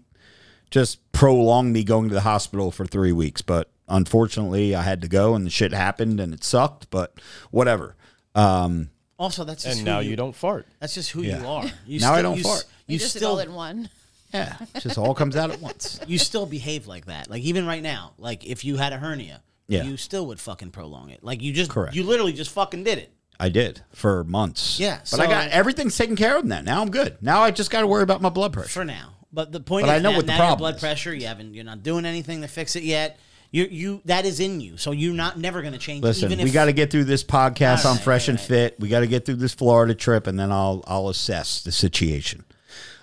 just 0.71 1.09
prolonged 1.11 1.73
me 1.73 1.83
going 1.83 2.09
to 2.09 2.15
the 2.15 2.21
hospital 2.21 2.71
for 2.71 2.85
three 2.85 3.11
weeks. 3.11 3.41
But 3.41 3.69
unfortunately, 3.87 4.75
I 4.75 4.83
had 4.83 5.01
to 5.01 5.07
go, 5.07 5.35
and 5.35 5.45
the 5.45 5.49
shit 5.49 5.71
happened, 5.73 6.19
and 6.19 6.33
it 6.33 6.43
sucked. 6.43 6.89
But 6.89 7.19
whatever. 7.51 7.95
Um, 8.37 8.89
Also, 9.19 9.43
that's 9.43 9.63
just 9.63 9.79
And 9.79 9.87
who 9.87 9.93
now 9.93 9.99
you, 9.99 10.11
you 10.11 10.15
don't 10.15 10.35
fart. 10.35 10.67
That's 10.79 10.93
just 10.93 11.09
who 11.11 11.23
Yeah. 11.23 11.39
you 11.41 11.47
are. 11.47 11.65
You 11.87 11.99
Now 11.99 12.13
I 12.13 12.19
still- 12.19 12.29
don't 12.31 12.37
you, 12.37 12.43
fart. 12.43 12.59
s- 12.59 12.65
You, 12.87 12.93
You 12.93 12.99
just 12.99 13.13
did 13.13 13.19
still 13.19 13.31
all 13.31 13.39
in 13.39 13.53
one. 13.53 13.89
yeah, 14.33 14.55
it 14.75 14.81
just 14.81 14.97
all 14.97 15.15
comes 15.15 15.35
out 15.35 15.49
at 15.51 15.59
once. 15.61 15.99
you 16.07 16.17
still 16.19 16.45
behave 16.45 16.85
like 16.87 17.05
that. 17.07 17.29
Like 17.29 17.41
even 17.43 17.65
right 17.65 17.81
now, 17.81 18.13
like 18.19 18.45
if 18.45 18.63
you 18.63 18.77
had 18.77 18.93
a 18.93 18.97
hernia, 18.97 19.41
Yeah. 19.67 19.83
you 19.83 19.97
still 19.97 20.27
would 20.27 20.39
fucking 20.39 20.69
prolong 20.71 21.09
it. 21.09 21.23
Like 21.23 21.41
you 21.41 21.51
just 21.51 21.71
Correct. 21.71 21.95
you 21.95 22.03
literally 22.03 22.31
just 22.33 22.51
fucking 22.51 22.83
did 22.83 22.99
it. 22.99 23.11
I 23.39 23.49
did 23.49 23.81
for 23.93 24.23
months. 24.23 24.79
Yeah, 24.79 24.99
but 25.11 25.19
I 25.19 25.25
got 25.27 25.45
so- 25.51 25.57
everything's 25.57 25.95
taken 25.97 26.15
care 26.15 26.37
of 26.37 26.45
now. 26.45 26.61
Now 26.61 26.81
I'm 26.81 26.91
good. 26.91 27.17
Now 27.21 27.41
I 27.41 27.51
just 27.51 27.69
got 27.71 27.81
to 27.81 27.87
worry 27.87 28.03
about 28.03 28.21
my 28.21 28.29
blood 28.29 28.53
pressure. 28.53 28.69
for 28.69 28.85
now. 28.85 29.13
But 29.33 29.51
the 29.51 29.59
point 29.59 29.85
But 29.85 29.93
is, 29.93 29.99
I 29.99 30.03
know 30.03 30.11
now, 30.11 30.17
what 30.17 30.25
the 30.25 30.31
now 30.31 30.37
your 30.37 30.41
problem 30.45 30.59
blood 30.59 30.75
is. 30.75 30.79
pressure. 30.81 31.13
You 31.13 31.27
haven't. 31.27 31.53
You're 31.53 31.63
not 31.65 31.83
doing 31.83 32.05
anything 32.05 32.41
to 32.41 32.47
fix 32.47 32.75
it 32.75 32.83
yet. 32.83 33.19
You 33.51 33.65
you 33.65 34.01
that 34.05 34.25
is 34.25 34.39
in 34.39 34.59
you. 34.59 34.77
So 34.77 34.91
you're 34.91 35.13
not 35.13 35.37
never 35.37 35.61
going 35.61 35.73
to 35.73 35.79
change. 35.79 36.03
Listen, 36.03 36.31
even 36.31 36.43
we 36.43 36.51
got 36.51 36.65
to 36.65 36.73
get 36.73 36.91
through 36.91 37.05
this 37.05 37.23
podcast 37.23 37.85
All 37.85 37.91
on 37.91 37.97
right, 37.97 38.03
Fresh 38.03 38.27
all 38.27 38.33
and 38.33 38.39
right. 38.39 38.47
Fit. 38.47 38.79
We 38.79 38.89
got 38.89 39.01
to 39.01 39.07
get 39.07 39.25
through 39.25 39.35
this 39.35 39.53
Florida 39.53 39.95
trip, 39.95 40.27
and 40.27 40.37
then 40.39 40.51
I'll 40.51 40.83
I'll 40.87 41.09
assess 41.09 41.63
the 41.63 41.71
situation. 41.71 42.43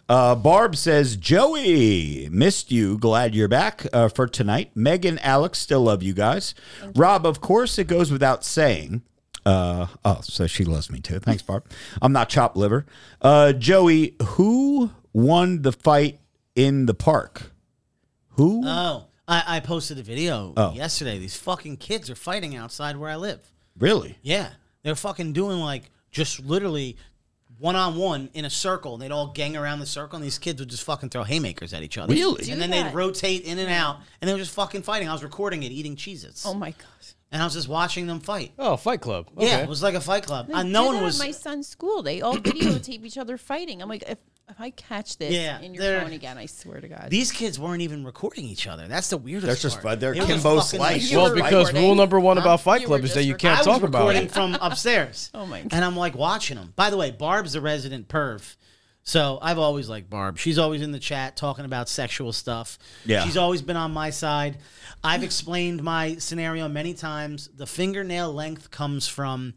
Uh, 0.06 0.34
Barb 0.34 0.76
says, 0.76 1.16
Joey, 1.16 2.28
missed 2.30 2.70
you. 2.70 2.98
Glad 2.98 3.34
you're 3.34 3.48
back 3.48 3.86
uh, 3.90 4.08
for 4.08 4.26
tonight. 4.26 4.70
Megan, 4.74 5.18
Alex, 5.20 5.58
still 5.58 5.80
love 5.80 6.02
you 6.02 6.12
guys. 6.12 6.54
Rob, 6.94 7.24
of 7.24 7.40
course, 7.40 7.78
it 7.78 7.86
goes 7.86 8.12
without 8.12 8.44
saying. 8.44 9.00
Uh, 9.46 9.86
oh, 10.04 10.20
so 10.22 10.46
she 10.46 10.64
loves 10.64 10.90
me 10.90 11.00
too. 11.00 11.18
Thanks, 11.20 11.42
Barb. 11.42 11.64
I'm 12.02 12.12
not 12.12 12.28
chopped 12.28 12.56
liver. 12.56 12.84
Uh, 13.20 13.52
Joey, 13.52 14.16
who 14.22 14.90
won 15.12 15.62
the 15.62 15.72
fight 15.72 16.20
in 16.54 16.86
the 16.86 16.94
park? 16.94 17.52
Who? 18.36 18.62
Oh, 18.64 19.06
I, 19.26 19.56
I 19.56 19.60
posted 19.60 19.98
a 19.98 20.02
video 20.02 20.52
Oh. 20.56 20.72
yesterday. 20.74 21.18
These 21.18 21.36
fucking 21.36 21.78
kids 21.78 22.10
are 22.10 22.14
fighting 22.14 22.54
outside 22.56 22.96
where 22.96 23.10
I 23.10 23.16
live. 23.16 23.40
really? 23.78 24.18
Yeah, 24.22 24.50
they're 24.82 24.94
fucking 24.94 25.32
doing 25.32 25.58
like 25.60 25.90
just 26.10 26.40
literally 26.40 26.96
one 27.58 27.76
on 27.76 27.96
one 27.96 28.28
in 28.34 28.44
a 28.44 28.50
circle. 28.50 28.94
And 28.94 29.02
they'd 29.02 29.10
all 29.12 29.28
gang 29.28 29.56
around 29.56 29.78
the 29.80 29.86
circle, 29.86 30.16
and 30.16 30.24
these 30.24 30.38
kids 30.38 30.60
would 30.60 30.68
just 30.68 30.82
fucking 30.84 31.08
throw 31.10 31.22
haymakers 31.24 31.72
at 31.72 31.82
each 31.82 31.96
other. 31.98 32.12
Really? 32.12 32.50
And 32.50 32.60
then 32.60 32.70
Do 32.70 32.82
they'd 32.82 32.94
rotate 32.94 33.44
in 33.44 33.58
and 33.58 33.70
out, 33.70 34.00
and 34.20 34.28
they 34.28 34.32
were 34.34 34.38
just 34.40 34.54
fucking 34.54 34.82
fighting. 34.82 35.08
I 35.08 35.12
was 35.12 35.22
recording 35.22 35.62
it, 35.62 35.72
eating 35.72 35.96
Cheez-Its. 35.96 36.44
Oh 36.44 36.54
my 36.54 36.70
god. 36.70 36.88
and 37.32 37.40
I 37.42 37.46
was 37.46 37.54
just 37.54 37.68
watching 37.68 38.06
them 38.06 38.20
fight. 38.20 38.52
Oh, 38.58 38.76
Fight 38.76 39.00
Club. 39.00 39.28
Okay. 39.36 39.46
Yeah, 39.46 39.58
it 39.58 39.68
was 39.68 39.82
like 39.82 39.94
a 39.94 40.00
fight 40.00 40.24
club. 40.24 40.48
They 40.48 40.54
Uh, 40.54 40.62
do 40.62 40.68
no 40.68 40.84
one 40.84 40.94
that 40.96 41.00
at 41.00 41.04
was. 41.06 41.18
my 41.18 41.30
son's 41.32 41.66
school. 41.66 42.02
They 42.02 42.20
all 42.20 42.36
videotape 42.36 43.04
each 43.04 43.18
other 43.18 43.36
fighting. 43.36 43.80
I'm 43.82 43.88
like, 43.88 44.04
if, 44.08 44.18
if 44.48 44.60
I 44.60 44.70
catch 44.70 45.16
this 45.18 45.32
Yeah, 45.32 45.60
in 45.60 45.74
your 45.74 45.82
they're- 45.82 46.00
phone 46.02 46.12
again, 46.12 46.36
I 46.38 46.46
swear 46.46 46.80
to 46.80 46.88
God. 46.88 47.06
These 47.10 47.32
kids 47.32 47.58
weren't 47.58 47.82
even 47.82 48.04
recording 48.04 48.44
each 48.44 48.66
other. 48.66 48.86
That's 48.88 49.08
the 49.10 49.16
weirdest. 49.16 49.46
They're 49.46 49.56
just 49.56 49.76
part. 49.76 49.82
fun. 49.84 49.98
They're 50.00 50.14
They 50.14 50.20
were 50.20 50.26
Kimbo 50.26 50.56
fucking, 50.60 50.78
Slice. 50.78 51.10
You 51.10 51.18
well, 51.18 51.30
were 51.30 51.34
because 51.36 51.66
recording? 51.68 51.82
rule 51.82 51.94
number 51.94 52.20
one 52.20 52.36
Huh? 52.36 52.42
about 52.42 52.60
Fight 52.60 52.82
You 52.82 52.86
Club 52.88 53.04
is 53.04 53.10
that 53.14 53.20
just 53.20 53.26
you 53.26 53.32
recording? 53.34 53.56
can't 53.56 53.66
I 53.66 53.70
was 53.70 53.80
talk 53.80 53.88
about 53.88 53.98
recording 54.00 54.22
it. 54.24 54.30
from 54.32 54.54
upstairs. 54.60 55.30
Oh 55.34 55.46
my 55.46 55.62
God. 55.62 55.68
And 55.72 55.84
I'm 55.84 55.96
like 55.96 56.14
watching 56.14 56.56
them. 56.56 56.72
By 56.76 56.90
the 56.90 56.96
way, 56.96 57.10
Barb's 57.10 57.54
the 57.54 57.60
resident 57.60 58.08
perv. 58.08 58.56
So 59.06 59.38
I've 59.42 59.58
always 59.58 59.88
liked 59.90 60.08
Barb. 60.08 60.38
She's 60.38 60.58
always 60.58 60.80
in 60.80 60.90
the 60.92 60.98
chat 60.98 61.36
talking 61.36 61.66
about 61.66 61.90
sexual 61.90 62.32
stuff. 62.32 62.78
Yeah. 63.04 63.22
She's 63.24 63.36
always 63.36 63.60
been 63.60 63.76
on 63.76 63.92
my 63.92 64.08
side. 64.08 64.56
I've 65.02 65.22
explained 65.22 65.82
my 65.82 66.16
scenario 66.16 66.68
many 66.68 66.94
times. 66.94 67.50
The 67.54 67.66
fingernail 67.66 68.32
length 68.32 68.70
comes 68.70 69.06
from 69.06 69.52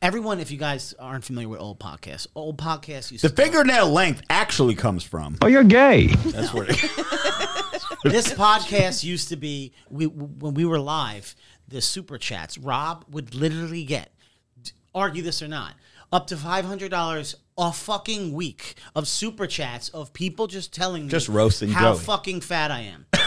everyone. 0.00 0.40
If 0.40 0.50
you 0.50 0.58
guys 0.58 0.94
aren't 0.98 1.24
familiar 1.24 1.48
with 1.48 1.60
old 1.60 1.78
podcasts, 1.78 2.26
old 2.34 2.58
podcasts 2.58 3.10
used 3.10 3.24
The 3.24 3.28
to 3.28 3.34
fingernail 3.34 3.88
length 3.90 4.22
actually 4.30 4.74
comes 4.74 5.04
from. 5.04 5.36
Oh, 5.42 5.46
you're 5.46 5.64
gay. 5.64 6.06
That's 6.06 6.52
where. 6.52 6.66
It 6.68 6.78
This 8.04 8.32
podcast 8.32 9.04
used 9.04 9.28
to 9.28 9.36
be 9.36 9.72
we 9.88 10.06
when 10.06 10.54
we 10.54 10.64
were 10.64 10.80
live 10.80 11.36
the 11.68 11.80
super 11.80 12.18
chats 12.18 12.58
rob 12.58 13.04
would 13.10 13.32
literally 13.34 13.84
get 13.84 14.12
argue 14.94 15.22
this 15.22 15.40
or 15.40 15.46
not 15.48 15.74
up 16.12 16.26
to 16.26 16.34
$500 16.34 17.34
a 17.58 17.72
fucking 17.72 18.32
week 18.34 18.74
of 18.96 19.06
super 19.08 19.46
chats 19.46 19.88
of 19.90 20.12
people 20.12 20.46
just 20.48 20.74
telling 20.74 21.04
me 21.04 21.08
Just 21.10 21.28
roasting 21.28 21.70
how 21.70 21.94
Joey. 21.94 22.02
fucking 22.04 22.40
fat 22.40 22.70
i 22.72 22.80
am 22.80 23.06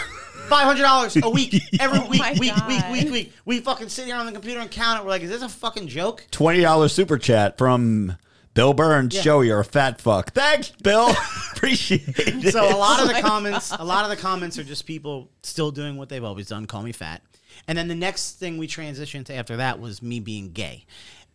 $500 0.49 1.23
a 1.23 1.29
week 1.29 1.62
every 1.79 1.99
Oh 1.99 2.10
week 2.10 2.19
my 2.19 2.31
week 2.34 2.39
week 2.67 2.81
God. 2.81 2.91
week 2.91 3.12
week 3.12 3.34
we 3.45 3.60
fucking 3.60 3.89
sit 3.89 4.05
here 4.05 4.15
on 4.15 4.25
the 4.25 4.31
computer 4.31 4.60
and 4.60 4.69
count 4.71 4.99
it 4.99 5.03
we're 5.03 5.10
like 5.12 5.21
is 5.21 5.29
this 5.29 5.41
a 5.41 5.49
fucking 5.49 5.88
joke 5.88 6.25
Twenty 6.31 6.62
dollars 6.62 6.93
super 6.93 7.17
chat 7.17 7.58
from 7.58 8.17
Bill 8.53 8.73
Burns. 8.73 9.13
Yeah. 9.13 9.21
Joe, 9.21 9.41
you're 9.41 9.60
a 9.60 9.65
fat 9.65 9.99
fuck. 9.99 10.31
Thanks, 10.31 10.71
Bill. 10.81 11.10
Appreciate 11.53 12.01
it. 12.08 12.53
So 12.53 12.63
a 12.63 12.77
lot 12.77 13.01
of 13.01 13.13
the 13.13 13.21
comments, 13.21 13.71
a 13.77 13.84
lot 13.84 14.05
of 14.05 14.10
the 14.10 14.15
comments 14.15 14.58
are 14.58 14.63
just 14.63 14.86
people 14.86 15.29
still 15.43 15.71
doing 15.71 15.97
what 15.97 16.08
they've 16.08 16.23
always 16.23 16.47
done, 16.47 16.65
call 16.65 16.81
me 16.81 16.93
fat. 16.93 17.21
And 17.67 17.77
then 17.77 17.89
the 17.89 17.95
next 17.95 18.39
thing 18.39 18.58
we 18.58 18.67
transitioned 18.67 19.25
to 19.25 19.34
after 19.34 19.58
that 19.58 19.81
was 19.81 20.01
me 20.01 20.21
being 20.21 20.51
gay. 20.53 20.86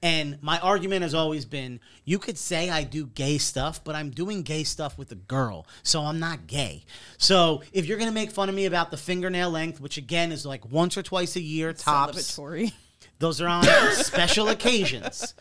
And 0.02 0.42
my 0.42 0.58
argument 0.60 1.02
has 1.02 1.14
always 1.14 1.44
been 1.44 1.78
you 2.06 2.18
could 2.18 2.38
say 2.38 2.70
I 2.70 2.84
do 2.84 3.06
gay 3.06 3.36
stuff, 3.38 3.84
but 3.84 3.94
I'm 3.94 4.10
doing 4.10 4.42
gay 4.42 4.64
stuff 4.64 4.96
with 4.96 5.12
a 5.12 5.16
girl, 5.16 5.66
so 5.82 6.00
I'm 6.02 6.18
not 6.18 6.46
gay. 6.46 6.84
So 7.18 7.62
if 7.72 7.84
you're 7.86 7.98
gonna 7.98 8.10
make 8.10 8.30
fun 8.30 8.48
of 8.48 8.54
me 8.54 8.64
about 8.66 8.90
the 8.90 8.96
fingernail 8.96 9.50
length, 9.50 9.80
which 9.80 9.98
again 9.98 10.32
is 10.32 10.46
like 10.46 10.70
once 10.70 10.96
or 10.96 11.02
twice 11.02 11.36
a 11.36 11.40
year 11.42 11.72
tops, 11.74 12.16
Celebratory. 12.32 12.72
those 13.18 13.40
are 13.42 13.48
on 13.48 13.64
special 13.92 14.48
occasions. 14.48 15.34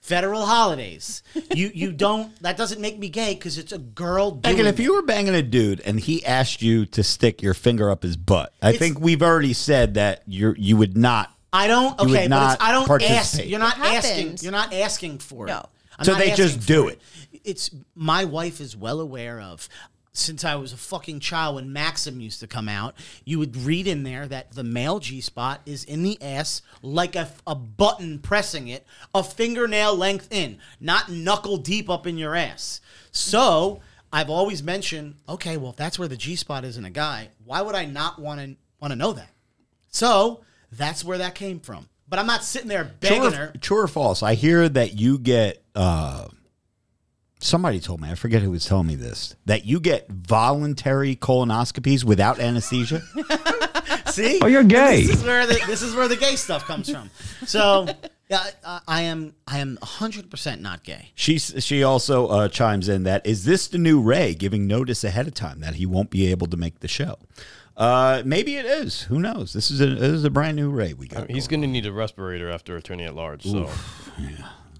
Federal 0.00 0.44
holidays. 0.46 1.22
You 1.54 1.70
you 1.72 1.92
don't 1.92 2.36
that 2.42 2.56
doesn't 2.56 2.80
make 2.80 2.98
me 2.98 3.08
gay 3.08 3.34
because 3.34 3.56
it's 3.56 3.70
a 3.72 3.78
girl 3.78 4.32
doing 4.32 4.56
Megan, 4.56 4.66
if 4.66 4.80
you 4.80 4.94
were 4.94 5.02
banging 5.02 5.34
a 5.36 5.42
dude 5.42 5.80
and 5.82 6.00
he 6.00 6.26
asked 6.26 6.60
you 6.60 6.84
to 6.86 7.04
stick 7.04 7.40
your 7.40 7.54
finger 7.54 7.88
up 7.88 8.02
his 8.02 8.16
butt, 8.16 8.52
I 8.60 8.70
It's- 8.70 8.78
think 8.80 8.98
we've 9.00 9.22
already 9.22 9.52
said 9.52 9.94
that 9.94 10.22
you 10.26 10.54
you 10.58 10.76
would 10.76 10.96
not. 10.98 11.32
I 11.52 11.66
don't. 11.66 11.98
Okay, 12.00 12.28
but 12.28 12.54
it's, 12.54 12.62
I 12.62 12.72
don't 12.72 12.82
ask. 12.82 12.88
participate. 12.88 13.48
You're 13.48 13.58
not 13.60 13.78
It 13.78 13.84
asking. 13.84 14.38
You're 14.40 14.52
not 14.52 14.72
asking 14.72 15.18
for 15.18 15.46
it. 15.46 15.50
No. 15.50 15.66
I'm 15.98 16.04
So 16.04 16.12
not 16.12 16.18
they 16.18 16.30
asking 16.30 16.44
just 16.46 16.60
for 16.60 16.66
do 16.66 16.88
it. 16.88 17.00
it's 17.44 17.70
my 17.94 18.24
wife 18.24 18.60
is 18.60 18.76
well 18.76 19.00
aware 19.00 19.40
of. 19.40 19.68
Since 20.14 20.44
I 20.44 20.56
was 20.56 20.74
a 20.74 20.76
fucking 20.76 21.20
child, 21.20 21.54
when 21.54 21.72
Maxim 21.72 22.20
used 22.20 22.40
to 22.40 22.46
come 22.46 22.68
out, 22.68 22.94
you 23.24 23.38
would 23.38 23.56
read 23.56 23.86
in 23.86 24.02
there 24.02 24.26
that 24.26 24.52
the 24.52 24.62
male 24.62 24.98
G 24.98 25.22
spot 25.22 25.62
is 25.64 25.84
in 25.84 26.02
the 26.02 26.20
ass 26.22 26.60
like 26.82 27.16
a, 27.16 27.30
a 27.46 27.54
button 27.54 28.18
pressing 28.18 28.68
it, 28.68 28.84
a 29.14 29.22
fingernail 29.24 29.96
length 29.96 30.28
in, 30.30 30.58
not 30.80 31.10
knuckle 31.10 31.56
deep 31.56 31.88
up 31.88 32.06
in 32.06 32.18
your 32.18 32.34
ass. 32.36 32.82
So 33.10 33.80
I've 34.12 34.28
always 34.28 34.62
mentioned, 34.62 35.14
okay, 35.30 35.56
well, 35.56 35.70
if 35.70 35.76
that's 35.76 35.98
where 35.98 36.08
the 36.08 36.16
G 36.18 36.36
spot 36.36 36.66
is 36.66 36.76
in 36.76 36.84
a 36.84 36.90
guy, 36.90 37.28
why 37.46 37.62
would 37.62 37.74
I 37.74 37.86
not 37.86 38.18
want 38.18 38.38
to 38.40 38.56
want 38.80 38.92
to 38.92 38.96
know 38.96 39.14
that? 39.14 39.30
So 39.88 40.42
that's 40.72 41.04
where 41.04 41.18
that 41.18 41.34
came 41.34 41.60
from. 41.60 41.88
But 42.08 42.18
I'm 42.18 42.26
not 42.26 42.44
sitting 42.44 42.68
there 42.68 42.84
begging 42.84 43.20
True 43.20 43.30
her. 43.30 43.52
true 43.60 43.78
or 43.78 43.88
false? 43.88 44.22
I 44.22 44.34
hear 44.34 44.68
that 44.68 44.98
you 44.98 45.18
get. 45.18 45.62
Uh, 45.74 46.28
somebody 47.40 47.80
told 47.80 48.00
me. 48.00 48.10
I 48.10 48.14
forget 48.14 48.42
who 48.42 48.50
was 48.50 48.64
telling 48.64 48.86
me 48.86 48.94
this. 48.94 49.34
That 49.46 49.64
you 49.64 49.80
get 49.80 50.10
voluntary 50.10 51.16
colonoscopies 51.16 52.04
without 52.04 52.38
anesthesia. 52.38 53.02
See? 54.06 54.40
Oh, 54.42 54.46
you're 54.46 54.62
gay. 54.64 55.02
This 55.02 55.16
is 55.16 55.24
where 55.24 55.46
the, 55.46 55.60
this 55.66 55.80
is 55.82 55.94
where 55.94 56.06
the 56.08 56.16
gay 56.16 56.36
stuff 56.36 56.64
comes 56.66 56.90
from. 56.90 57.10
So, 57.46 57.88
yeah, 58.28 58.44
I, 58.64 58.80
I 58.86 59.02
am 59.02 59.34
I 59.46 59.58
am 59.58 59.78
100% 59.78 60.60
not 60.60 60.84
gay. 60.84 61.12
she 61.14 61.38
she 61.38 61.82
also 61.82 62.26
uh, 62.28 62.48
chimes 62.48 62.88
in 62.88 63.04
that 63.04 63.26
is 63.26 63.44
this 63.44 63.68
the 63.68 63.78
new 63.78 64.00
Ray 64.02 64.34
giving 64.34 64.66
notice 64.66 65.02
ahead 65.02 65.26
of 65.26 65.34
time 65.34 65.60
that 65.60 65.76
he 65.76 65.86
won't 65.86 66.10
be 66.10 66.30
able 66.30 66.46
to 66.48 66.56
make 66.58 66.80
the 66.80 66.88
show. 66.88 67.16
Uh, 67.76 68.22
maybe 68.24 68.56
it 68.56 68.66
is. 68.66 69.02
Who 69.02 69.18
knows? 69.18 69.52
This 69.52 69.70
is 69.70 69.80
a 69.80 69.86
this 69.86 70.12
is 70.12 70.24
a 70.24 70.30
brand 70.30 70.56
new 70.56 70.70
Ray 70.70 70.92
we 70.92 71.08
got. 71.08 71.30
He's 71.30 71.48
going 71.48 71.62
to 71.62 71.66
need 71.66 71.86
a 71.86 71.92
respirator 71.92 72.50
after 72.50 72.76
attorney 72.76 73.04
at 73.04 73.14
large. 73.14 73.44
So 73.44 73.70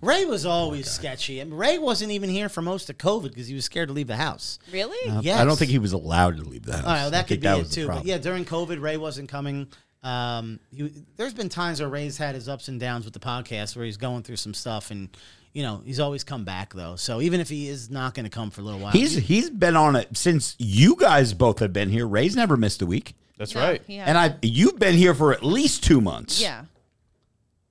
Ray 0.03 0.25
was 0.25 0.45
always 0.45 0.91
sketchy. 0.91 1.41
And 1.41 1.57
Ray 1.57 1.79
wasn't 1.79 2.11
even 2.11 2.29
here 2.29 2.49
for 2.49 2.61
most 2.61 2.91
of 2.91 2.99
COVID 2.99 3.29
because 3.29 3.47
he 3.47 3.55
was 3.55 3.65
scared 3.65 3.89
to 3.89 3.95
leave 3.95 4.09
the 4.09 4.17
house. 4.17 4.59
Really? 4.73 4.99
Yes. 5.23 5.41
I 5.41 5.45
don't 5.45 5.57
think 5.57 5.71
he 5.71 5.79
was 5.79 5.93
allowed 5.93 6.37
to 6.39 6.43
leave 6.43 6.65
the 6.65 6.73
house. 6.73 6.85
All 6.85 6.91
right, 6.91 6.99
well, 6.99 7.07
I 7.07 7.11
that 7.11 7.29
think 7.29 7.41
could 7.43 7.49
be 7.55 7.59
was 7.59 7.69
it 7.69 7.71
the 7.71 7.75
too. 7.75 7.87
But 7.87 7.93
problem. 7.93 8.09
yeah, 8.09 8.19
during 8.19 8.45
COVID, 8.45 8.81
Ray 8.83 8.97
wasn't 8.97 9.29
coming. 9.29 9.69
Um, 10.03 10.59
he, 10.75 10.91
there's 11.17 11.35
been 11.35 11.49
times 11.49 11.81
where 11.81 11.89
Ray's 11.89 12.17
had 12.19 12.35
his 12.35 12.49
ups 12.49 12.69
and 12.69 12.81
downs 12.81 13.05
with 13.05 13.15
the 13.15 13.21
podcast 13.21 13.77
where 13.77 13.85
he's 13.85 13.97
going 13.97 14.23
through 14.23 14.37
some 14.37 14.53
stuff, 14.55 14.91
and 14.91 15.09
you 15.53 15.63
know 15.63 15.81
he's 15.85 16.01
always 16.01 16.25
come 16.25 16.45
back 16.45 16.75
though. 16.75 16.97
So 16.97 17.21
even 17.21 17.41
if 17.41 17.49
he 17.49 17.69
is 17.69 17.89
not 17.91 18.15
going 18.15 18.25
to 18.25 18.31
come 18.31 18.51
for 18.51 18.63
a 18.63 18.65
little 18.65 18.81
while, 18.81 18.93
He's 18.93 19.15
he's 19.15 19.49
been 19.51 19.77
on 19.77 19.95
it 19.97 20.17
since 20.17 20.57
you 20.59 20.97
guys 20.97 21.35
both 21.35 21.61
have 21.61 21.73
been 21.73 21.89
here. 21.91 22.07
Ray's 22.07 22.35
never 22.35 22.57
missed 22.57 22.83
a 22.83 22.87
week, 22.87 23.15
that's 23.39 23.55
No, 23.55 23.61
right. 23.61 23.83
he 23.87 23.99
and. 23.99 24.19
I 24.19 24.37
you've 24.43 24.79
been 24.79 24.95
here 24.97 25.15
for 25.15 25.33
at 25.33 25.45
least 25.45 25.85
two 25.85 26.01
months. 26.01 26.41
Yeah. 26.43 26.65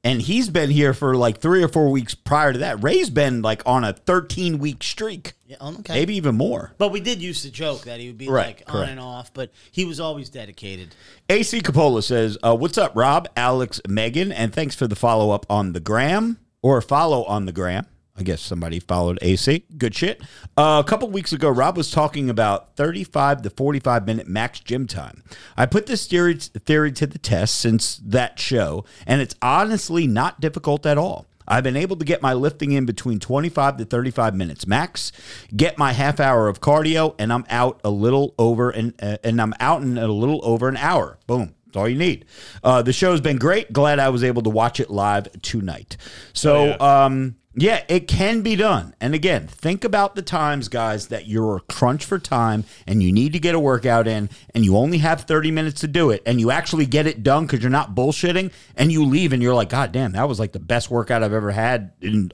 And 0.04 0.22
he's 0.22 0.50
been 0.50 0.70
here 0.70 0.94
for 0.94 1.16
like 1.16 1.40
three 1.40 1.62
or 1.64 1.68
four 1.68 1.90
weeks 1.92 2.16
prior 2.16 2.54
to 2.54 2.60
that. 2.60 2.82
Ray's 2.84 3.10
been 3.10 3.42
like 3.42 3.62
on 3.66 3.84
a 3.84 3.94
thirteen 3.94 4.58
week 4.60 4.82
streak, 4.84 5.34
Yeah, 5.46 5.58
okay. 5.62 5.94
maybe 5.94 6.16
even 6.16 6.36
more. 6.36 6.74
But 6.78 6.92
we 6.92 7.00
did 7.00 7.22
used 7.22 7.44
to 7.44 7.52
joke 7.52 7.82
that 7.84 8.00
he 8.00 8.08
would 8.08 8.18
be 8.18 8.28
Right, 8.28 8.64
like 8.68 8.74
on 8.74 8.90
and 8.90 9.00
off, 9.00 9.34
but 9.34 9.52
he 9.72 9.86
was 9.86 10.00
always 10.00 10.30
dedicated. 10.30 10.96
AC 11.30 11.62
Capola 11.62 12.02
says, 12.02 12.38
uh, 12.44 12.56
"What's 12.56 12.78
up, 12.78 12.94
Rob, 12.96 13.28
Alex, 13.38 13.80
Megan, 13.88 14.32
and 14.32 14.54
thanks 14.54 14.76
for 14.76 14.88
the 14.88 14.96
follow 14.96 15.32
up 15.32 15.46
on 15.50 15.74
the 15.74 15.80
gram 15.80 16.40
or 16.62 16.82
follow 16.82 17.24
on 17.26 17.46
the 17.46 17.52
gram." 17.52 17.86
I 18.22 18.24
guess 18.24 18.40
somebody 18.42 18.80
followed 18.80 19.18
AC. 19.24 19.66
Good 19.80 19.96
shit. 19.96 20.22
Uh, 20.56 20.80
a 20.86 20.88
couple 20.88 21.10
weeks 21.10 21.34
ago, 21.34 21.50
Rob 21.50 21.76
was 21.76 21.90
talking 21.90 22.30
about 22.30 22.76
35 22.76 23.42
to 23.42 23.50
45 23.50 24.06
minute 24.06 24.28
max 24.28 24.60
gym 24.60 24.86
time. 24.86 25.24
I 25.58 25.66
put 25.66 25.88
this 25.88 26.06
theory, 26.06 26.36
theory 26.36 26.92
to 26.92 27.08
the 27.08 27.18
test 27.18 27.56
since 27.56 28.00
that 28.06 28.38
show, 28.38 28.86
and 29.08 29.22
it's 29.22 29.34
honestly 29.42 30.06
not 30.06 30.40
difficult 30.40 30.86
at 30.86 31.00
all. 31.00 31.26
I've 31.48 31.64
been 31.64 31.76
able 31.76 31.96
to 31.96 32.06
get 32.06 32.22
my 32.22 32.34
lifting 32.34 32.74
in 32.74 32.86
between 32.86 33.18
25 33.20 33.78
to 33.78 33.86
35 33.86 34.36
minutes 34.36 34.68
max, 34.68 35.12
get 35.58 35.80
my 35.80 35.92
half 35.94 36.20
hour 36.20 36.48
of 36.48 36.62
cardio, 36.62 37.16
and 37.18 37.34
I'm 37.34 37.46
out 37.50 37.82
a 37.84 37.90
little 37.90 38.36
over 38.38 38.70
and 38.70 38.94
uh, 39.02 39.18
and 39.24 39.42
I'm 39.42 39.56
out 39.60 39.82
in 39.82 39.98
a 39.98 40.08
little 40.08 40.42
over 40.44 40.70
an 40.70 40.78
hour. 40.78 41.18
Boom. 41.26 41.56
That's 41.66 41.78
all 41.78 41.90
you 41.90 41.98
need. 41.98 42.26
Uh, 42.64 42.82
the 42.84 42.94
show's 42.94 43.20
been 43.22 43.38
great. 43.38 43.74
Glad 43.74 43.98
I 43.98 44.10
was 44.10 44.24
able 44.24 44.44
to 44.44 44.50
watch 44.52 44.80
it 44.80 44.92
live 44.92 45.28
tonight. 45.42 45.96
So, 46.34 46.56
Oh, 46.56 46.66
yeah. 46.66 47.06
um, 47.06 47.36
yeah, 47.54 47.84
it 47.90 48.08
can 48.08 48.42
be 48.42 48.56
done. 48.56 48.96
And 49.02 49.14
again, 49.14 49.48
think 49.48 49.84
about 49.84 50.16
the 50.16 50.22
times, 50.22 50.70
guys, 50.70 51.08
that 51.08 51.28
you're 51.28 51.60
crunch 51.68 52.06
for 52.06 52.18
time 52.18 52.64
and 52.88 53.04
you 53.04 53.12
need 53.12 53.34
to 53.34 53.40
get 53.40 53.56
a 53.56 53.60
workout 53.60 54.08
in 54.08 54.30
and 54.56 54.64
you 54.64 54.78
only 54.78 55.00
have 55.00 55.22
30 55.22 55.52
minutes 55.52 55.82
to 55.82 55.88
do 55.88 56.12
it 56.12 56.24
and 56.26 56.40
you 56.40 56.50
actually 56.50 56.86
get 56.86 57.08
it 57.08 57.24
done 57.24 57.46
because 57.46 57.62
you're 57.62 57.70
not 57.70 57.94
bullshitting 57.94 58.52
and 58.76 58.92
you 58.92 59.04
leave 59.04 59.34
and 59.34 59.44
you're 59.44 59.54
like, 59.54 59.70
God 59.70 59.92
damn, 59.92 60.14
that 60.14 60.30
was 60.30 60.40
like 60.40 60.54
the 60.54 60.60
best 60.60 60.90
workout 60.90 61.24
I've 61.24 61.34
ever 61.34 61.52
had 61.52 61.92
in 62.02 62.32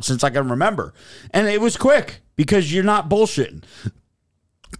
since 0.00 0.22
I 0.22 0.30
can 0.30 0.48
remember. 0.48 0.94
And 1.32 1.48
it 1.48 1.60
was 1.60 1.76
quick 1.76 2.20
because 2.36 2.72
you're 2.72 2.84
not 2.84 3.08
bullshitting 3.08 3.64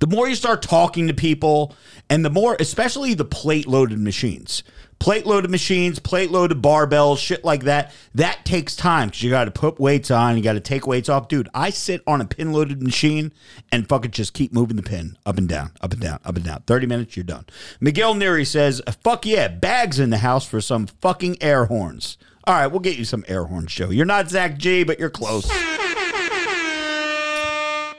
the 0.01 0.07
more 0.07 0.29
you 0.29 0.35
start 0.35 0.63
talking 0.63 1.09
to 1.09 1.15
people 1.15 1.75
and 2.11 2.25
the 2.25 2.31
more 2.31 2.57
especially 2.61 3.15
the 3.15 3.25
plate 3.25 3.67
loaded 3.67 3.99
machines 3.99 4.63
plate 4.99 5.27
loaded 5.27 5.51
machines 5.51 5.99
plate 5.99 6.31
loaded 6.31 6.63
barbells 6.63 7.19
shit 7.19 7.45
like 7.45 7.65
that. 7.65 7.93
That 8.15 8.45
takes 8.45 8.77
time 8.77 9.09
because 9.09 9.23
you 9.23 9.31
got 9.31 9.45
to 9.45 9.51
put 9.51 9.79
weights 9.79 10.11
on 10.11 10.37
you 10.37 10.43
got 10.43 10.55
to 10.55 10.61
take 10.61 10.87
weights 10.87 11.09
off. 11.09 11.29
Dude 11.29 11.49
i 11.55 11.71
sit 11.71 12.03
on 12.07 12.21
a 12.21 12.25
pin 12.25 12.53
loaded 12.53 12.83
machine 12.83 13.33
and 13.71 13.89
fucking 13.89 14.13
just 14.13 14.35
keep 14.35 14.53
moving 14.53 14.77
the 14.77 14.83
pin 14.83 15.17
up 15.27 15.39
and 15.39 15.49
down 15.49 15.73
up 15.81 15.93
and 15.93 16.01
down 16.01 16.19
up 16.25 16.37
and 16.37 16.45
down. 16.45 16.63
30 16.67 16.87
minutes 16.87 17.17
you're 17.17 17.25
done. 17.25 17.47
Miguel 17.81 18.15
neary 18.15 18.47
says 18.47 18.81
fuck 19.03 19.27
yeah 19.27 19.49
bags 19.49 19.99
in 19.99 20.11
the 20.11 20.19
house 20.19 20.47
for 20.47 20.61
some 20.61 20.87
fucking 20.87 21.43
air 21.43 21.67
horns. 21.67 22.17
All 22.47 22.55
right 22.55 22.67
we'll 22.67 22.81
get 22.81 22.97
you 22.97 23.05
some 23.05 23.25
air 23.29 23.45
horns 23.45 23.73
joe 23.73 23.91
you're 23.91 24.05
not 24.05 24.29
zach 24.29 24.59
g 24.59 24.85
but 24.85 24.99
you're 24.99 25.11
close 25.11 25.51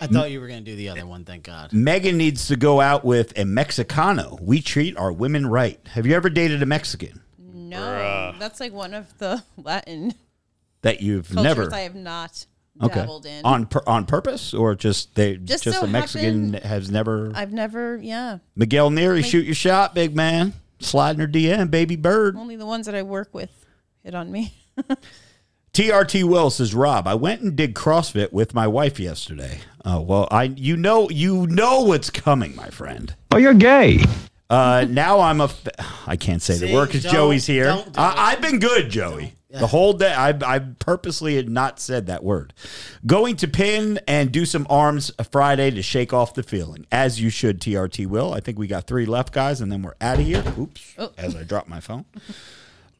I 0.09 0.13
thought 0.13 0.31
you 0.31 0.39
were 0.41 0.47
going 0.47 0.63
to 0.63 0.71
do 0.71 0.75
the 0.75 0.89
other 0.89 1.05
one. 1.05 1.25
Thank 1.25 1.43
God. 1.43 1.73
Megan 1.73 2.17
needs 2.17 2.47
to 2.47 2.55
go 2.55 2.79
out 2.81 3.03
with 3.05 3.31
a 3.37 3.43
Mexicano. 3.43 4.39
We 4.41 4.61
treat 4.61 4.97
our 4.97 5.11
women 5.11 5.45
right. 5.47 5.79
Have 5.89 6.05
you 6.05 6.13
ever 6.15 6.29
dated 6.29 6.61
a 6.63 6.65
Mexican 6.65 7.21
No. 7.39 8.33
That's 8.39 8.59
like 8.59 8.73
one 8.73 8.93
of 8.93 9.17
the 9.17 9.43
Latin 9.57 10.13
that 10.81 11.01
you've 11.01 11.27
cultures 11.29 11.43
never 11.43 11.73
I 11.73 11.79
have 11.81 11.95
not 11.95 12.45
okay 12.81 12.93
dabbled 12.95 13.25
in. 13.25 13.43
on 13.45 13.65
pur- 13.65 13.83
on 13.87 14.05
purpose 14.05 14.53
or 14.53 14.75
just 14.75 15.15
they 15.15 15.37
just, 15.37 15.63
Just 15.63 15.79
so 15.79 15.85
a 15.85 15.87
Mexican 15.87 16.53
happened- 16.53 16.69
has 16.69 16.91
never 16.91 17.31
I've 17.33 17.53
never, 17.53 17.97
yeah. 17.97 18.39
Miguel 18.55 18.89
Neary 18.91 19.23
shoot 19.23 19.45
your 19.45 19.55
shot, 19.55 19.95
big 19.95 20.15
man. 20.15 20.53
Sliding 20.79 21.21
her 21.21 21.27
DM, 21.27 21.71
baby 21.71 21.95
bird. 21.95 22.35
Only 22.35 22.55
the 22.57 22.65
ones 22.65 22.85
that 22.85 22.93
I 22.95 23.01
work 23.03 23.33
with 23.33 23.49
hit 24.03 24.13
on 24.13 24.29
me. 24.31 24.53
TRT 25.75 26.23
Will 26.23 26.49
says, 26.49 26.73
Rob, 26.73 27.05
I 27.05 27.15
went 27.15 27.41
and 27.41 27.53
did 27.53 27.73
CrossFit 27.73 28.31
with 28.31 28.53
my 28.53 28.65
wife 28.65 28.97
yesterday. 28.97 29.59
Oh 29.83 29.99
well, 29.99 30.25
I 30.31 30.43
you 30.43 30.77
know 30.77 31.09
you 31.09 31.45
know 31.47 31.81
what's 31.81 32.09
coming, 32.09 32.55
my 32.55 32.69
friend. 32.69 33.13
Oh, 33.31 33.37
you're 33.37 33.53
gay. 33.53 34.01
Uh, 34.49 34.85
now 34.89 35.19
I'm 35.19 35.41
a. 35.41 35.45
F- 35.45 36.07
I 36.07 36.15
can't 36.15 36.41
say 36.41 36.57
the 36.57 36.73
word 36.73 36.87
because 36.87 37.03
Joey's 37.03 37.45
here. 37.45 37.65
don't 37.65 37.83
do 37.85 37.89
it. 37.91 37.97
I, 37.99 38.31
I've 38.31 38.41
been 38.41 38.59
good, 38.59 38.89
Joey. 38.89 39.33
The 39.49 39.67
whole 39.67 39.93
day, 39.93 40.13
I, 40.13 40.29
I 40.45 40.59
purposely 40.59 41.37
had 41.37 41.49
not 41.49 41.79
said 41.79 42.07
that 42.07 42.23
word. 42.25 42.53
Going 43.05 43.37
to 43.37 43.47
pin 43.47 43.99
and 44.05 44.29
do 44.29 44.45
some 44.45 44.67
arms 44.69 45.11
Friday 45.31 45.71
to 45.71 45.81
shake 45.81 46.11
off 46.11 46.33
the 46.33 46.43
feeling, 46.43 46.85
as 46.91 47.21
you 47.21 47.29
should. 47.29 47.61
TRT 47.61 48.05
will. 48.07 48.33
I 48.33 48.41
think 48.41 48.59
we 48.59 48.67
got 48.67 48.85
three 48.85 49.05
left, 49.05 49.33
guys, 49.33 49.61
and 49.61 49.71
then 49.71 49.81
we're 49.81 49.95
out 50.01 50.19
of 50.19 50.25
here. 50.25 50.43
Oops, 50.59 50.95
as 51.17 51.35
I 51.37 51.43
drop 51.43 51.69
my 51.69 51.79
phone. 51.79 52.03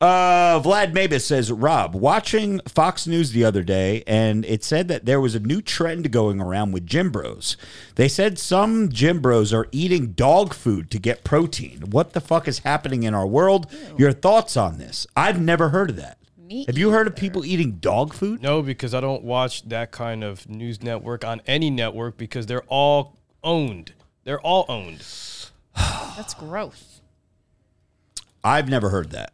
Uh, 0.02 0.60
Vlad 0.60 0.94
Mabus 0.94 1.26
says, 1.26 1.52
Rob, 1.52 1.96
watching 1.96 2.60
Fox 2.68 3.08
News 3.08 3.32
the 3.32 3.46
other 3.46 3.64
day, 3.64 4.04
and 4.06 4.44
it 4.46 4.64
said 4.64 4.90
that 4.90 5.06
there 5.06 5.22
was 5.22 5.36
a 5.36 5.40
new 5.40 5.62
trend 5.62 6.12
going 6.12 6.42
around 6.42 6.74
with 6.74 6.86
gym 6.86 7.12
bros. 7.12 7.56
They 7.96 8.10
said 8.10 8.38
some 8.38 8.90
gym 8.90 9.22
bros 9.22 9.54
are 9.54 9.68
eating 9.72 10.12
dog 10.12 10.54
food 10.54 10.92
to 10.92 11.00
get 11.00 11.24
protein. 11.24 11.92
What 11.92 12.12
the 12.12 12.20
fuck 12.20 12.48
is 12.48 12.60
happening 12.60 13.04
in 13.04 13.14
our 13.14 13.26
world? 13.26 13.72
Your 13.98 14.12
thoughts 14.12 14.58
on 14.58 14.80
this? 14.80 15.08
I've 15.16 15.40
never 15.40 15.70
heard 15.70 15.92
of 15.92 15.96
that. 15.96 16.18
Me 16.38 16.66
Have 16.66 16.78
you 16.78 16.92
heard 16.92 17.08
of 17.08 17.16
people 17.16 17.46
eating 17.46 17.78
dog 17.78 18.14
food? 18.14 18.42
No, 18.42 18.62
because 18.62 18.94
I 18.94 19.00
don't 19.00 19.24
watch 19.24 19.68
that 19.70 19.92
kind 19.92 20.24
of 20.24 20.48
news 20.48 20.84
network 20.84 21.24
on 21.24 21.42
any 21.48 21.70
network 21.70 22.18
because 22.18 22.46
they're 22.46 22.66
all 22.68 23.18
owned. 23.44 23.94
They're 24.26 24.42
all 24.42 24.66
owned. 24.70 25.04
That's 25.76 26.34
gross. 26.34 27.02
I've 28.44 28.70
never 28.70 28.90
heard 28.90 29.12
that. 29.12 29.34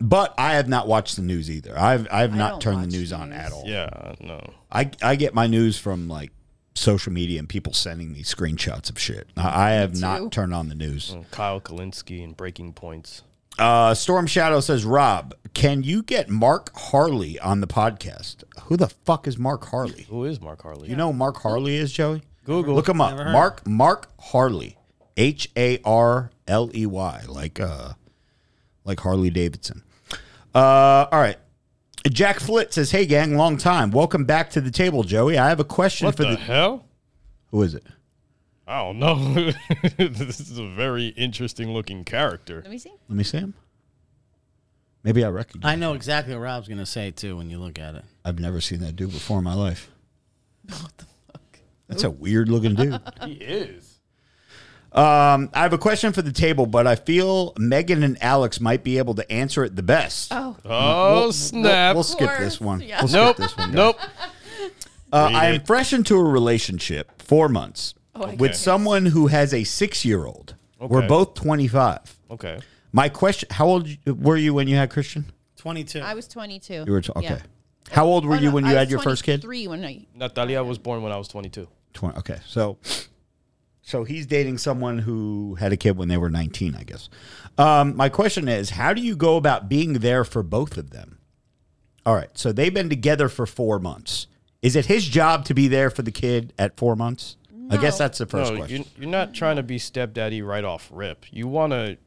But 0.00 0.34
I 0.36 0.54
have 0.54 0.68
not 0.68 0.86
watched 0.88 1.16
the 1.16 1.22
news 1.22 1.50
either. 1.50 1.78
I've 1.78 2.06
I've 2.10 2.32
I 2.34 2.36
not 2.36 2.50
don't 2.52 2.60
turned 2.62 2.76
the 2.78 2.86
watch 2.86 2.92
news 2.92 3.12
on 3.12 3.30
news. 3.30 3.38
at 3.38 3.52
all. 3.52 3.62
Yeah, 3.66 4.14
no. 4.20 4.40
I 4.70 4.90
I 5.02 5.16
get 5.16 5.34
my 5.34 5.46
news 5.46 5.78
from 5.78 6.08
like 6.08 6.30
social 6.74 7.12
media 7.12 7.38
and 7.38 7.48
people 7.48 7.72
sending 7.72 8.12
me 8.12 8.22
screenshots 8.22 8.90
of 8.90 8.98
shit. 8.98 9.28
I 9.36 9.68
I 9.68 9.70
have 9.72 9.94
too. 9.94 10.00
not 10.00 10.32
turned 10.32 10.52
on 10.54 10.68
the 10.68 10.74
news. 10.74 11.14
Kyle 11.30 11.60
Kulinski 11.60 12.22
and 12.24 12.36
Breaking 12.36 12.72
Points. 12.72 13.22
Uh, 13.56 13.94
Storm 13.94 14.26
Shadow 14.26 14.58
says, 14.58 14.84
Rob, 14.84 15.32
can 15.54 15.84
you 15.84 16.02
get 16.02 16.28
Mark 16.28 16.76
Harley 16.76 17.38
on 17.38 17.60
the 17.60 17.68
podcast? 17.68 18.42
Who 18.62 18.76
the 18.76 18.88
fuck 18.88 19.28
is 19.28 19.38
Mark 19.38 19.66
Harley? 19.66 20.06
Who 20.10 20.24
is 20.24 20.40
Mark 20.40 20.62
Harley? 20.62 20.88
You 20.88 20.96
know 20.96 21.12
who 21.12 21.16
Mark 21.18 21.36
Harley 21.36 21.76
is, 21.76 21.92
Joey? 21.92 22.22
Google. 22.44 22.74
Look 22.74 22.88
him 22.88 23.00
up. 23.00 23.10
Never 23.12 23.22
heard. 23.24 23.32
Mark 23.32 23.66
Mark 23.66 24.08
Harley. 24.20 24.76
H 25.16 25.48
A 25.56 25.78
R 25.84 26.32
L 26.48 26.68
E 26.74 26.84
Y. 26.84 27.22
Like 27.28 27.60
uh 27.60 27.92
like 28.84 29.00
Harley 29.00 29.30
Davidson. 29.30 29.82
Uh 30.54 31.06
all 31.10 31.20
right. 31.20 31.38
Jack 32.10 32.38
Flit 32.38 32.72
says, 32.74 32.90
"Hey 32.90 33.06
gang, 33.06 33.36
long 33.36 33.56
time. 33.56 33.90
Welcome 33.90 34.24
back 34.24 34.50
to 34.50 34.60
the 34.60 34.70
table, 34.70 35.02
Joey. 35.04 35.38
I 35.38 35.48
have 35.48 35.58
a 35.60 35.64
question 35.64 36.06
What 36.06 36.16
for 36.16 36.24
the, 36.24 36.30
the, 36.30 36.36
hell? 36.36 36.86
who 37.50 37.62
is 37.62 37.74
it? 37.74 37.84
I 38.66 38.78
don't 38.82 38.98
know. 38.98 39.16
this 39.98 40.40
is 40.40 40.58
a 40.58 40.66
very 40.68 41.08
interesting 41.08 41.72
looking 41.72 42.04
character. 42.04 42.56
Let 42.62 42.70
me 42.70 42.78
see. 42.78 42.92
Let 43.08 43.16
me 43.16 43.24
see 43.24 43.38
him. 43.38 43.54
Maybe 45.02 45.22
I 45.24 45.28
recognize. 45.28 45.70
I 45.70 45.76
know 45.76 45.92
exactly 45.94 46.34
what 46.34 46.40
Rob's 46.40 46.68
gonna 46.68 46.86
say 46.86 47.10
too 47.10 47.36
when 47.36 47.50
you 47.50 47.58
look 47.58 47.78
at 47.78 47.94
it. 47.94 48.04
I've 48.24 48.38
never 48.38 48.60
seen 48.60 48.80
that 48.80 48.96
dude 48.96 49.12
before 49.12 49.38
in 49.38 49.44
my 49.44 49.54
life. 49.54 49.90
What 50.70 50.96
the 50.96 51.04
fuck? 51.26 51.58
That's 51.88 52.04
a 52.04 52.10
weird 52.10 52.48
looking 52.48 52.74
dude. 52.74 52.98
He 53.24 53.32
is. 53.32 53.93
Um, 54.94 55.50
I 55.52 55.62
have 55.62 55.72
a 55.72 55.78
question 55.78 56.12
for 56.12 56.22
the 56.22 56.30
table, 56.32 56.66
but 56.66 56.86
I 56.86 56.94
feel 56.94 57.52
Megan 57.58 58.04
and 58.04 58.16
Alex 58.22 58.60
might 58.60 58.84
be 58.84 58.98
able 58.98 59.14
to 59.16 59.30
answer 59.32 59.64
it 59.64 59.74
the 59.74 59.82
best. 59.82 60.28
Oh, 60.32 60.56
Oh 60.64 61.14
We'll- 61.20 61.32
snap! 61.32 61.94
We'll, 61.96 62.04
skip 62.04 62.30
this 62.38 62.60
one. 62.60 62.80
yeah. 62.80 63.00
We'll 63.00 63.08
skip 63.08 63.20
nope. 63.20 63.36
this 63.38 63.56
one. 63.56 63.68
guys. 63.70 63.74
Nope. 63.76 63.96
Uh, 65.12 65.30
I 65.32 65.46
am 65.46 65.60
fresh 65.64 65.92
into 65.92 66.16
a 66.16 66.22
relationship, 66.22 67.22
four 67.22 67.48
months, 67.48 67.94
I 68.14 68.34
with 68.34 68.52
guess. 68.52 68.60
someone 68.60 69.06
who 69.06 69.26
has 69.28 69.52
a 69.52 69.64
six-year-old. 69.64 70.54
We're 70.80 71.06
both 71.08 71.34
twenty-five. 71.34 72.00
Okay. 72.30 72.58
My 72.92 73.08
question: 73.08 73.48
How 73.52 73.66
old 73.66 73.88
were 74.06 74.36
you 74.36 74.54
when 74.54 74.68
you 74.68 74.76
had 74.76 74.90
Christian? 74.90 75.26
Twenty-two. 75.56 76.00
I 76.00 76.14
was 76.14 76.28
22. 76.28 76.84
You 76.86 76.92
were 76.92 77.00
t- 77.00 77.12
okay. 77.16 77.26
Yeah. 77.26 77.38
How 77.90 78.06
old 78.06 78.24
were 78.26 78.34
Oh, 78.36 78.38
you 78.38 78.48
no, 78.48 78.54
when 78.54 78.64
I 78.64 78.68
you 78.68 78.74
was 78.74 78.78
had 78.80 78.90
your 78.90 79.00
first 79.00 79.24
kid? 79.24 79.42
23 79.42 79.68
when 79.68 79.84
I. 79.84 80.06
Natalia 80.14 80.62
was 80.62 80.78
born 80.78 81.02
when 81.02 81.10
I 81.12 81.16
was 81.16 81.26
22. 81.28 81.66
20. 81.94 82.18
Okay. 82.18 82.38
So 82.46 82.76
so 83.86 84.04
he's 84.04 84.24
dating 84.24 84.56
someone 84.56 84.98
who 84.98 85.56
had 85.56 85.70
a 85.70 85.76
kid 85.76 85.98
when 85.98 86.08
they 86.08 86.16
were 86.16 86.30
19, 86.30 86.74
I 86.74 86.84
guess. 86.84 87.10
Um, 87.58 87.94
my 87.94 88.08
question 88.08 88.48
is, 88.48 88.70
how 88.70 88.94
do 88.94 89.02
you 89.02 89.14
go 89.14 89.36
about 89.36 89.68
being 89.68 89.94
there 89.94 90.24
for 90.24 90.42
both 90.42 90.78
of 90.78 90.88
them? 90.88 91.18
All 92.06 92.14
right. 92.14 92.30
So 92.32 92.50
they've 92.50 92.72
been 92.72 92.88
together 92.88 93.28
for 93.28 93.44
4 93.44 93.78
months. 93.78 94.26
Is 94.62 94.74
it 94.74 94.86
his 94.86 95.06
job 95.06 95.44
to 95.44 95.54
be 95.54 95.68
there 95.68 95.90
for 95.90 96.00
the 96.00 96.10
kid 96.10 96.54
at 96.58 96.78
4 96.78 96.96
months? 96.96 97.36
I 97.68 97.76
guess 97.76 97.98
that's 97.98 98.16
the 98.16 98.26
first 98.26 98.52
no, 98.52 98.58
question. 98.58 98.76
You're, 98.78 99.02
you're 99.02 99.10
not 99.10 99.34
trying 99.34 99.56
to 99.56 99.62
be 99.62 99.78
stepdaddy 99.78 100.40
right 100.40 100.64
off 100.64 100.88
rip. 100.90 101.26
You 101.30 101.46
want 101.46 101.72
to 101.72 101.98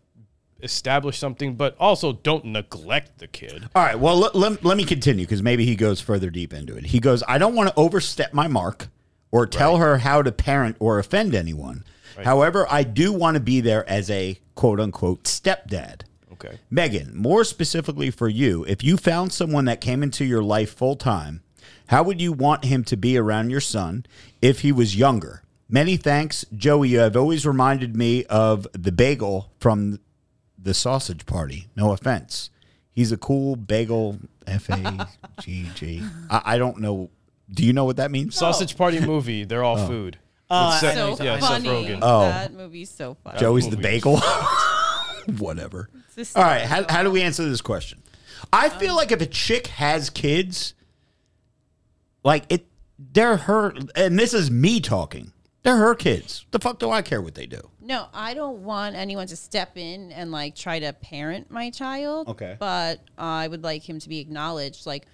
establish 0.64 1.20
something, 1.20 1.56
but 1.56 1.76
also 1.80 2.14
don't 2.14 2.46
neglect 2.46 3.20
the 3.20 3.28
kid. 3.28 3.70
All 3.76 3.84
right. 3.84 4.00
Well, 4.00 4.18
let, 4.18 4.36
let, 4.36 4.66
let 4.66 4.78
me 4.78 4.84
continue 4.84 5.26
because 5.26 5.44
maybe 5.44 5.64
he 5.66 5.76
goes 5.76 6.02
further 6.02 6.32
deep 6.32 6.54
into 6.54 6.76
it. 6.76 6.88
He 6.88 7.00
goes, 7.00 7.22
I 7.28 7.38
don't 7.38 7.54
want 7.54 7.70
to 7.70 7.76
overstep 7.76 8.34
my 8.34 8.48
mark 8.48 8.88
or 9.32 9.46
tell 9.46 9.78
her 9.78 10.00
how 10.00 10.22
to 10.22 10.32
parent 10.32 10.78
or 10.80 11.00
offend 11.00 11.36
anyone. 11.36 11.84
However, 12.24 12.66
I 12.70 12.84
do 12.84 13.14
want 13.14 13.36
to 13.36 13.42
be 13.42 13.62
there 13.62 13.88
as 13.88 14.10
a 14.10 14.40
quote 14.56 14.80
unquote 14.80 15.24
stepdad. 15.24 16.02
Okay. 16.34 16.60
Megan, 16.70 17.16
more 17.16 17.44
specifically 17.44 18.12
for 18.12 18.28
you, 18.28 18.64
if 18.66 18.84
you 18.84 18.98
found 18.98 19.32
someone 19.34 19.66
that 19.66 19.82
came 19.82 20.04
into 20.04 20.26
your 20.26 20.44
life 20.44 20.74
full 20.74 20.96
time, 20.96 21.42
how 21.88 22.04
would 22.04 22.22
you 22.22 22.32
want 22.32 22.66
him 22.66 22.84
to 22.86 22.98
be 22.98 23.18
around 23.18 23.50
your 23.50 23.62
son 23.62 24.06
if 24.42 24.62
he 24.62 24.72
was 24.72 24.96
younger? 24.96 25.42
Many 25.70 25.98
thanks, 25.98 26.46
Joey. 26.56 26.90
You 26.90 27.00
have 27.00 27.18
always 27.18 27.46
reminded 27.46 27.96
me 27.96 28.24
of 28.26 28.68
the 28.74 28.92
bagel 28.92 29.52
from 29.60 30.00
the 30.58 30.74
sausage 30.74 31.26
party. 31.26 31.68
No 31.76 31.92
offense. 31.92 32.50
He's 32.92 33.12
a 33.12 33.18
cool 33.18 33.56
bagel. 33.56 34.20
F 34.46 34.70
A 34.70 35.08
G 35.42 35.70
G. 35.76 36.04
I 36.30 36.58
don't 36.58 36.80
know. 36.80 37.10
Do 37.50 37.66
you 37.66 37.74
know 37.74 37.86
what 37.86 37.98
that 37.98 38.12
means? 38.12 38.36
Sausage 38.36 38.78
Party 38.78 39.00
movie. 39.00 39.44
They're 39.46 39.64
all 39.64 39.80
oh. 39.80 39.88
food. 39.88 40.18
Uh, 40.50 40.54
oh, 40.54 40.68
With 40.68 40.76
I- 40.76 40.80
Seth- 40.80 41.18
So 41.18 41.24
yeah, 41.24 41.40
Seth 41.40 41.50
funny. 41.50 41.70
Rogen. 41.70 42.00
Oh. 42.02 42.22
That 42.22 42.54
movie's 42.54 42.90
so 42.90 43.16
funny. 43.24 43.40
Joey's 43.40 43.66
the 43.70 43.78
movie. 43.78 43.84
bagel. 43.84 44.20
Whatever. 45.38 45.90
This 46.16 46.36
All 46.36 46.44
right. 46.44 46.62
How, 46.62 46.86
how 46.90 47.04
do 47.04 47.12
we 47.12 47.22
answer 47.22 47.48
this 47.48 47.62
question? 47.62 48.02
I 48.52 48.70
feel 48.70 48.92
um, 48.92 48.98
like 48.98 49.12
if 49.12 49.22
a 49.22 49.26
chick 49.26 49.68
has 49.68 50.10
kids, 50.10 50.74
like 52.24 52.46
it, 52.50 52.66
they're 52.98 53.38
her, 53.38 53.74
and 53.96 54.18
this 54.18 54.34
is 54.34 54.50
me 54.50 54.80
talking. 54.80 55.34
They're 55.64 55.76
her 55.76 55.96
kids. 55.96 56.46
The 56.52 56.60
fuck 56.60 56.80
do 56.80 56.90
I 56.90 57.02
care 57.02 57.22
what 57.22 57.36
they 57.36 57.46
do? 57.46 57.60
No, 57.82 58.08
I 58.14 58.34
don't 58.34 58.64
want 58.64 58.96
anyone 58.96 59.28
to 59.28 59.36
step 59.36 59.76
in 59.76 60.14
and 60.14 60.32
like 60.32 60.56
try 60.56 60.80
to 60.80 60.94
parent 60.94 61.52
my 61.52 61.72
child. 61.72 62.30
Okay. 62.30 62.56
But 62.58 63.02
I 63.18 63.48
would 63.48 63.64
like 63.64 63.88
him 63.88 64.00
to 64.00 64.08
be 64.08 64.20
acknowledged. 64.20 64.86
Like 64.86 65.08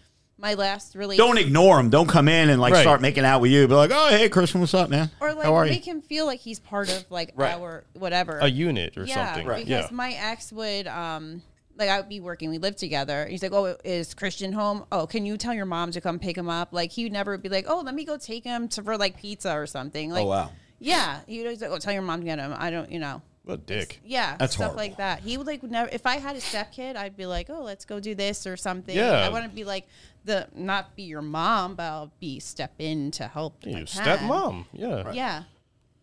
my 0.44 0.54
last 0.56 0.94
relationship. 0.96 1.26
Don't 1.26 1.38
ignore 1.40 1.80
him. 1.80 1.90
Don't 1.90 2.08
come 2.08 2.28
in 2.28 2.50
and 2.50 2.62
like 2.62 2.74
Right. 2.74 2.82
start 2.82 3.02
making 3.02 3.24
out 3.26 3.42
with 3.42 3.50
you. 3.50 3.68
Be 3.68 3.74
like, 3.74 3.92
oh 3.94 4.10
hey, 4.10 4.28
Christian, 4.30 4.60
what's 4.62 4.74
up, 4.74 4.90
man? 4.90 5.10
or 5.20 5.34
like 5.34 5.46
How 5.46 5.56
are 5.56 5.66
you? 5.66 5.72
make 5.72 5.88
him 5.88 6.02
feel 6.02 6.26
like 6.26 6.42
he's 6.42 6.60
part 6.60 6.90
of 6.92 7.06
like 7.10 7.32
Right. 7.36 7.56
our 7.56 7.86
whatever. 7.94 8.38
A 8.40 8.48
unit 8.48 8.98
or 8.98 9.06
yeah, 9.06 9.34
something. 9.34 9.48
Because 9.48 9.68
Yeah. 9.68 9.88
my 9.92 10.12
ex 10.12 10.52
would 10.52 10.86
um 10.88 11.42
like 11.76 11.90
I 11.90 11.98
would 12.00 12.10
be 12.10 12.20
working, 12.20 12.52
we 12.52 12.60
lived 12.60 12.78
together. 12.78 13.26
He's 13.28 13.42
like, 13.42 13.54
Oh, 13.54 13.76
is 13.84 14.14
Christian 14.14 14.52
home? 14.54 14.86
Oh, 14.92 15.08
can 15.08 15.26
you 15.26 15.38
tell 15.38 15.54
your 15.54 15.66
mom 15.66 15.92
to 15.92 16.02
come 16.02 16.20
pick 16.20 16.38
him 16.38 16.50
up? 16.50 16.70
Like 16.74 16.92
he 16.92 17.04
would 17.06 17.14
never 17.14 17.38
be 17.38 17.50
like, 17.50 17.66
Oh, 17.68 17.80
let 17.80 17.96
me 17.96 18.04
go 18.06 18.18
take 18.18 18.44
him 18.44 18.68
to 18.70 18.84
for 18.84 18.98
like 18.98 19.18
pizza 19.18 19.54
or 19.54 19.66
something. 19.66 20.12
Like 20.12 20.26
oh 20.26 20.28
wow. 20.28 20.52
Yeah. 20.80 21.22
He 21.26 21.42
was 21.44 21.62
like, 21.62 21.72
Oh, 21.72 21.78
tell 21.78 21.94
your 21.94 22.02
mom 22.02 22.20
to 22.20 22.26
get 22.26 22.38
him. 22.38 22.54
I 22.58 22.70
don't 22.70 22.92
you 22.92 23.00
know. 23.00 23.22
What 23.46 23.56
a 23.56 23.58
dick. 23.58 24.00
Yeah, 24.06 24.38
That's 24.38 24.54
stuff 24.54 24.68
horrible. 24.68 24.78
like 24.78 24.98
that. 24.98 25.20
He 25.20 25.38
would 25.38 25.46
like 25.48 25.62
would 25.64 25.72
never. 25.72 25.90
If 25.92 26.06
I 26.06 26.16
had 26.16 26.38
a 26.38 26.40
step 26.40 26.72
kid, 26.72 26.96
I'd 26.96 27.18
be 27.18 27.26
like, 27.26 27.50
"Oh, 27.50 27.62
let's 27.64 27.84
go 27.84 28.00
do 28.00 28.16
this 28.16 28.48
or 28.48 28.56
something." 28.56 28.96
Yeah. 28.96 29.12
I 29.12 29.28
wouldn't 29.28 29.54
be 29.54 29.66
like 29.66 29.86
the 30.26 30.48
not 30.56 30.96
be 30.96 31.04
your 31.04 31.22
mom, 31.22 31.76
but 31.76 31.84
I'll 31.84 32.12
be 32.20 32.40
step 32.40 32.74
in 32.80 33.12
to 33.12 33.28
help. 33.28 33.66
if 33.66 33.76
I 33.76 33.80
You 33.80 33.86
can. 33.86 34.04
stepmom. 34.20 34.66
Yeah. 34.74 35.12
Yeah, 35.12 35.44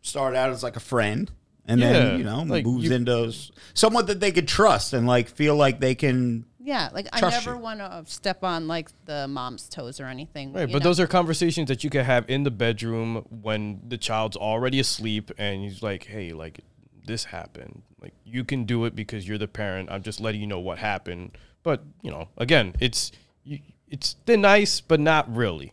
Start 0.03 0.35
out 0.35 0.51
as 0.51 0.63
like 0.63 0.77
a 0.77 0.81
friend, 0.81 1.31
and 1.67 1.81
Yeah, 1.81 1.93
then 1.93 2.19
you 2.19 2.25
know 2.25 2.43
like, 2.43 2.65
moves 2.65 2.85
you- 2.87 2.95
into 2.95 3.35
someone 3.75 4.07
that 4.07 4.21
they 4.21 4.33
could 4.33 4.49
trust 4.49 4.93
and 4.93 5.07
like 5.07 5.29
feel 5.29 5.57
like 5.57 5.81
they 5.81 5.95
can. 5.95 6.45
yeah. 6.59 6.89
Like 6.93 7.09
I 7.13 7.21
never 7.21 7.57
want 7.57 7.81
to 7.81 8.03
step 8.07 8.43
on 8.45 8.67
like 8.69 8.89
the 9.05 9.29
mom's 9.29 9.69
toes 9.69 10.01
or 10.01 10.07
anything. 10.07 10.53
Right, 10.53 10.71
but 10.73 10.83
know? 10.83 10.89
those 10.89 11.01
are 11.01 11.07
conversations 11.07 11.69
that 11.69 11.85
you 11.85 11.91
can 11.91 12.05
have 12.05 12.25
in 12.29 12.45
the 12.45 12.51
bedroom 12.51 13.25
when 13.31 13.81
the 13.87 13.99
child's 13.99 14.37
already 14.37 14.81
asleep 14.81 15.31
and 15.39 15.63
he's 15.63 15.83
like, 15.83 16.05
"Hey, 16.07 16.33
like 16.33 16.61
this 17.07 17.25
happened. 17.25 17.83
Like 18.01 18.15
you 18.25 18.45
can 18.45 18.65
do 18.65 18.85
it 18.87 18.95
because 18.97 19.29
you're 19.29 19.39
the 19.39 19.49
parent. 19.49 19.91
I'm 19.91 20.03
just 20.03 20.21
letting 20.21 20.41
you 20.41 20.47
know 20.47 20.61
what 20.61 20.79
happened." 20.79 21.37
But, 21.63 21.85
you 22.01 22.11
know, 22.11 22.29
again, 22.39 22.75
it's 22.81 23.13
you, 23.45 23.59
it's 23.91 24.17
thin 24.27 24.45
ice, 24.45 24.81
but 24.81 25.01
not 25.01 25.35
really. 25.35 25.73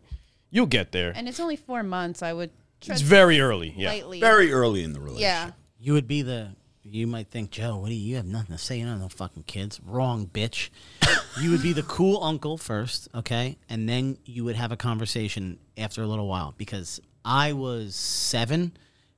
You'll 0.49 0.65
get 0.65 0.91
there. 0.91 1.13
and 1.15 1.27
it's 1.27 1.39
only 1.39 1.55
four 1.55 1.83
months. 1.83 2.21
I 2.21 2.33
would. 2.33 2.51
It's 2.85 3.01
very 3.01 3.39
early. 3.39 3.73
Yeah. 3.75 3.89
lightly. 3.89 4.19
Very 4.19 4.51
early 4.51 4.83
in 4.83 4.93
the 4.93 4.99
relationship. 4.99 5.21
Yeah. 5.21 5.51
You 5.79 5.93
would 5.93 6.07
be 6.07 6.21
the. 6.21 6.55
You 6.83 7.05
might 7.05 7.27
think, 7.27 7.51
Joe, 7.51 7.75
what 7.77 7.89
do 7.89 7.95
you, 7.95 8.11
you 8.11 8.15
have 8.15 8.25
nothing 8.25 8.55
to 8.55 8.61
say? 8.61 8.77
You 8.77 8.85
don't 8.85 8.93
have 8.93 9.01
no 9.01 9.09
fucking 9.09 9.43
kids. 9.43 9.81
Wrong, 9.85 10.25
bitch. 10.25 10.69
you 11.41 11.51
would 11.51 11.61
be 11.61 11.73
the 11.73 11.83
cool 11.83 12.23
uncle 12.23 12.57
first, 12.57 13.09
okay? 13.13 13.57
And 13.67 13.89
then 13.89 14.17
you 14.23 14.45
would 14.45 14.55
have 14.55 14.71
a 14.71 14.77
conversation 14.77 15.59
after 15.77 16.01
a 16.01 16.07
little 16.07 16.27
while 16.27 16.53
because 16.57 17.01
I 17.25 17.51
was 17.51 17.93
seven 17.93 18.71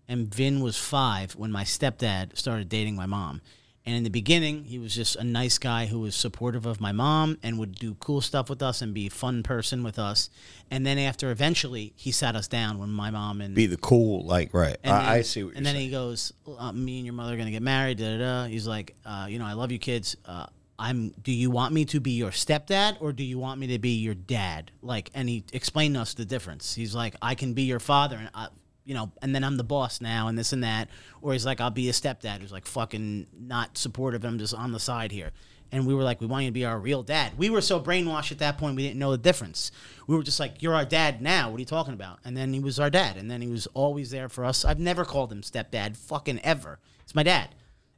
and 0.08 0.34
Vin 0.34 0.62
was 0.62 0.78
five 0.78 1.34
when 1.36 1.52
my 1.52 1.64
stepdad 1.64 2.36
started 2.36 2.70
dating 2.70 2.96
my 2.96 3.06
mom. 3.06 3.42
And 3.90 3.98
in 3.98 4.04
the 4.04 4.12
beginning, 4.12 4.66
he 4.66 4.78
was 4.78 4.94
just 4.94 5.16
a 5.16 5.24
nice 5.24 5.58
guy 5.58 5.88
who 5.88 6.00
was 6.02 6.14
supportive 6.16 6.68
of 6.68 6.80
my 6.80 6.92
mom 6.92 7.40
and 7.42 7.58
would 7.58 7.74
do 7.74 7.96
cool 7.96 8.22
stuff 8.22 8.48
with 8.48 8.62
us 8.62 8.84
and 8.84 8.94
be 8.94 9.08
a 9.08 9.10
fun 9.10 9.42
person 9.42 9.82
with 9.82 9.98
us. 9.98 10.30
And 10.70 10.86
then 10.86 11.00
after 11.00 11.32
eventually, 11.32 11.94
he 11.96 12.12
sat 12.12 12.36
us 12.36 12.48
down 12.48 12.78
when 12.78 12.92
my 12.92 13.10
mom 13.10 13.42
and 13.42 13.56
Be 13.56 13.66
the 13.66 13.78
cool, 13.78 14.24
like 14.28 14.54
right. 14.54 14.78
and 14.84 14.94
I, 14.94 15.00
then, 15.00 15.10
I 15.10 15.22
see 15.24 15.44
what 15.44 15.50
you're 15.54 15.58
And 15.58 15.66
then 15.66 15.74
saying. 15.74 15.86
he 15.88 15.92
goes, 15.92 16.32
uh, 16.56 16.72
"Me 16.72 16.98
and 16.98 17.06
your 17.08 17.16
mother 17.16 17.34
are 17.34 17.38
gonna 17.38 17.50
get 17.50 17.64
married." 17.64 17.98
Da 17.98 18.16
da 18.16 18.44
da. 18.44 18.46
He's 18.48 18.68
like, 18.68 18.96
uh, 19.08 19.26
"You 19.28 19.40
know, 19.40 19.46
I 19.48 19.54
love 19.54 19.72
you, 19.72 19.80
kids. 19.80 20.16
Uh, 20.24 20.46
I'm. 20.78 21.10
Do 21.24 21.32
you 21.32 21.50
want 21.50 21.74
me 21.74 21.84
to 21.86 22.00
be 22.00 22.12
your 22.12 22.30
stepdad 22.30 22.98
or 23.02 23.12
do 23.12 23.24
you 23.24 23.40
want 23.40 23.60
me 23.60 23.66
to 23.68 23.80
be 23.80 23.96
your 23.96 24.14
dad?" 24.14 24.70
Like, 24.84 25.10
and 25.16 25.28
he 25.28 25.44
explained 25.52 25.96
to 25.96 26.02
us 26.02 26.14
the 26.14 26.26
difference. 26.26 26.76
He's 26.76 26.94
like, 26.94 27.16
"I 27.24 27.34
can 27.34 27.54
be 27.56 27.64
your 27.64 27.80
father, 27.80 28.18
and 28.18 28.30
I, 28.36 28.50
you 28.90 28.96
know, 28.96 29.12
and 29.22 29.36
then 29.36 29.44
I'm 29.44 29.58
the 29.58 29.64
boss 29.64 30.02
now, 30.02 30.28
and 30.28 30.38
this 30.38 30.52
and 30.52 30.64
that." 30.64 30.90
Or 31.22 31.34
he's 31.34 31.46
like, 31.46 31.62
"I'll 31.62 31.70
be 31.70 31.88
a 31.90 31.94
stepdad 31.94 32.42
who's 32.42 32.52
like 32.52 32.66
fucking 32.66 33.28
not 33.40 33.78
supportive. 33.78 34.26
I'm 34.26 34.40
just 34.40 34.54
on 34.54 34.72
the 34.72 34.80
side 34.80 35.12
here." 35.12 35.32
And 35.72 35.86
we 35.86 35.94
were 35.94 36.02
like, 36.02 36.20
we 36.20 36.26
want 36.26 36.46
you 36.46 36.50
to 36.50 36.54
be 36.54 36.66
our 36.66 36.80
real 36.80 37.04
dad. 37.04 37.34
We 37.38 37.50
were 37.50 37.62
so 37.62 37.80
brainwashed 37.80 38.32
at 38.32 38.40
that 38.40 38.58
point, 38.58 38.76
we 38.76 38.82
didn't 38.82 38.98
know 38.98 39.12
the 39.12 39.20
difference. 39.20 39.72
We 40.08 40.16
were 40.16 40.24
just 40.24 40.40
like, 40.40 40.64
you're 40.64 40.74
our 40.74 40.86
dad 40.86 41.22
now. 41.22 41.50
What 41.50 41.58
are 41.58 41.60
you 41.60 41.66
talking 41.66 41.94
about? 41.94 42.18
And 42.26 42.36
then 42.36 42.54
he 42.54 42.60
was 42.60 42.80
our 42.80 42.90
dad. 42.90 43.18
And 43.18 43.30
then 43.30 43.42
he 43.42 43.48
was 43.48 43.68
always 43.76 44.10
there 44.10 44.30
for 44.30 44.46
us. 44.46 44.66
I've 44.66 44.80
never 44.80 45.06
called 45.06 45.32
him 45.32 45.42
stepdad, 45.42 45.96
fucking 45.96 46.40
ever. 46.40 46.80
It's 47.04 47.14
my 47.14 47.22
dad. 47.22 47.50